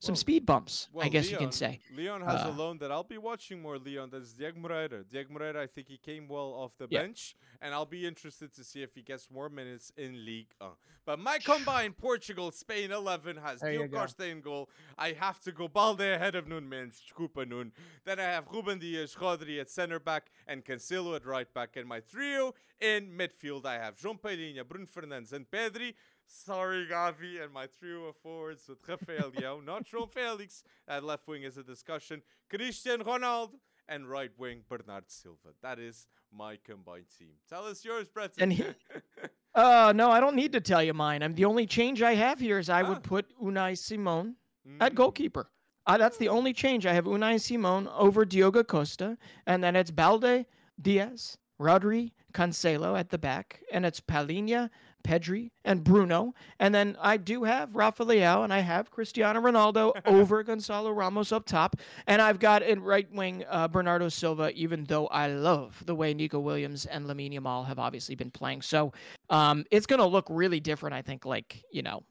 [0.01, 1.79] some well, speed bumps, well, I guess Lyon, you can say.
[1.95, 3.79] Lyon has uh, a loan that I'll be watching more.
[3.79, 5.05] Lyon, that's Diego Moreira.
[5.05, 7.03] Diego Moreira, I think he came well off the yeah.
[7.03, 10.49] bench, and I'll be interested to see if he gets more minutes in League.
[10.59, 10.69] Uh.
[11.05, 14.71] But my combine, Portugal, Spain 11 has Diogo Costa in goal.
[14.97, 17.71] I have to go Balde ahead of Nuno Mendes, Desculpa Nun.
[18.07, 21.77] Then I have Ruben Dias, Rodri at center back, and Cancelo at right back.
[21.77, 25.95] And my trio in midfield, I have João Palhinha, Bruno Fernandes, and Pedri.
[26.33, 30.63] Sorry, Gavi, and my trio of forwards with Rafael Leão, not João Felix.
[30.87, 32.23] At left wing is a discussion.
[32.49, 33.55] Cristiano Ronaldo
[33.89, 35.55] and right wing Bernardo Silva.
[35.63, 37.33] That is my combined team.
[37.49, 38.31] Tell us yours, Brett.
[38.39, 38.65] And he,
[39.57, 41.25] uh, no, I don't need to tell you mine.
[41.25, 42.89] I'm the only change I have here is I ah.
[42.89, 44.37] would put Unai Simon
[44.67, 44.77] mm.
[44.81, 45.51] at goalkeeper.
[45.87, 46.87] Uh, that's the only change.
[46.87, 50.47] I have Unai Simon over Diogo Costa, and then it's Balde,
[50.81, 54.71] Dias, Rodri, Cancelo at the back, and it's Palhinha,
[55.03, 56.35] Pedri, and Bruno.
[56.59, 61.33] And then I do have Rafa Leao and I have Cristiano Ronaldo over Gonçalo Ramos
[61.33, 61.77] up top.
[62.07, 66.15] And I've got in right wing uh, Bernardo Silva, even though I love the way
[66.15, 68.63] Nico Williams and Lamine Yamal have obviously been playing.
[68.63, 68.93] So
[69.29, 72.03] um, it's going to look really different, I think, like, you know,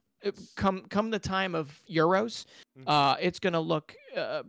[0.56, 2.46] come come the time of Euros,
[2.78, 2.88] mm-hmm.
[2.88, 3.96] uh, it's going to look.
[4.16, 4.44] Uh,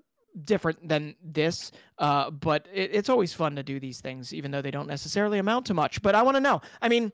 [0.44, 4.62] different than this uh, but it, it's always fun to do these things even though
[4.62, 7.10] they don't necessarily amount to much but i want to know i mean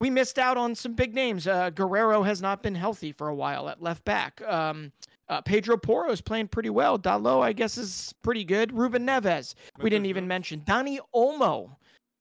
[0.00, 1.46] we missed out on some big names.
[1.46, 4.42] Uh, Guerreiro has not been healthy for a while at left back.
[4.46, 4.92] Um,
[5.28, 6.98] uh, Pedro Porro is playing pretty well.
[6.98, 8.72] Dalot, I guess, is pretty good.
[8.72, 10.60] Ruben Neves, we didn't even mention.
[10.60, 11.76] Dani Olmo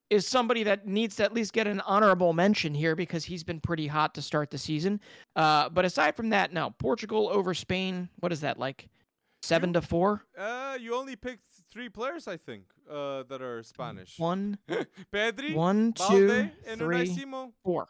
[0.10, 3.60] is somebody that needs to at least get an honorable mention here because he's been
[3.60, 5.00] pretty hot to start the season.
[5.36, 6.74] Uh, but aside from that, no.
[6.78, 8.08] Portugal over Spain.
[8.20, 8.88] What is that like?
[9.42, 10.24] Seven you, to four?
[10.38, 14.20] Uh, you only picked three players, I think, uh, that are Spanish.
[14.20, 14.60] One,
[15.14, 17.26] Pedri, one, two, Balde, three,
[17.64, 17.88] four.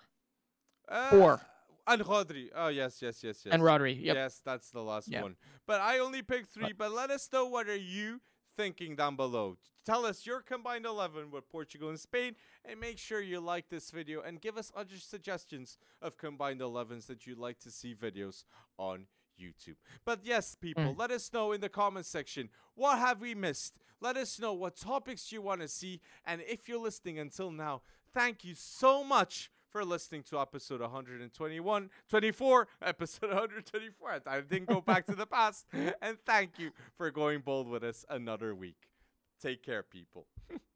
[0.88, 1.42] Uh, four.
[1.86, 2.48] And Rodri.
[2.56, 3.54] Oh yes, yes, yes, yes.
[3.54, 3.94] And Rodri.
[4.02, 4.16] Yep.
[4.16, 5.24] Yes, that's the last yep.
[5.24, 5.36] one.
[5.68, 6.72] But I only picked three.
[6.72, 8.22] But let us know what are you
[8.56, 9.58] thinking down below.
[9.86, 13.92] Tell us your combined 11 with Portugal and Spain and make sure you like this
[13.92, 18.46] video and give us other suggestions of combined 11s that you'd like to see videos
[18.78, 19.08] on
[19.40, 19.76] YouTube.
[20.06, 20.98] But yes, people, mm.
[20.98, 23.74] let us know in the comment section what have we missed.
[24.02, 26.02] Let us know what topics you want to see.
[26.26, 27.82] And if you're listening until now,
[28.14, 34.22] thank you so much for listening to episode 121, 24, episode 124.
[34.28, 35.66] I didn't go back to the past.
[36.02, 38.90] And thank you for going bold with us another week.
[39.42, 40.28] Take care, people.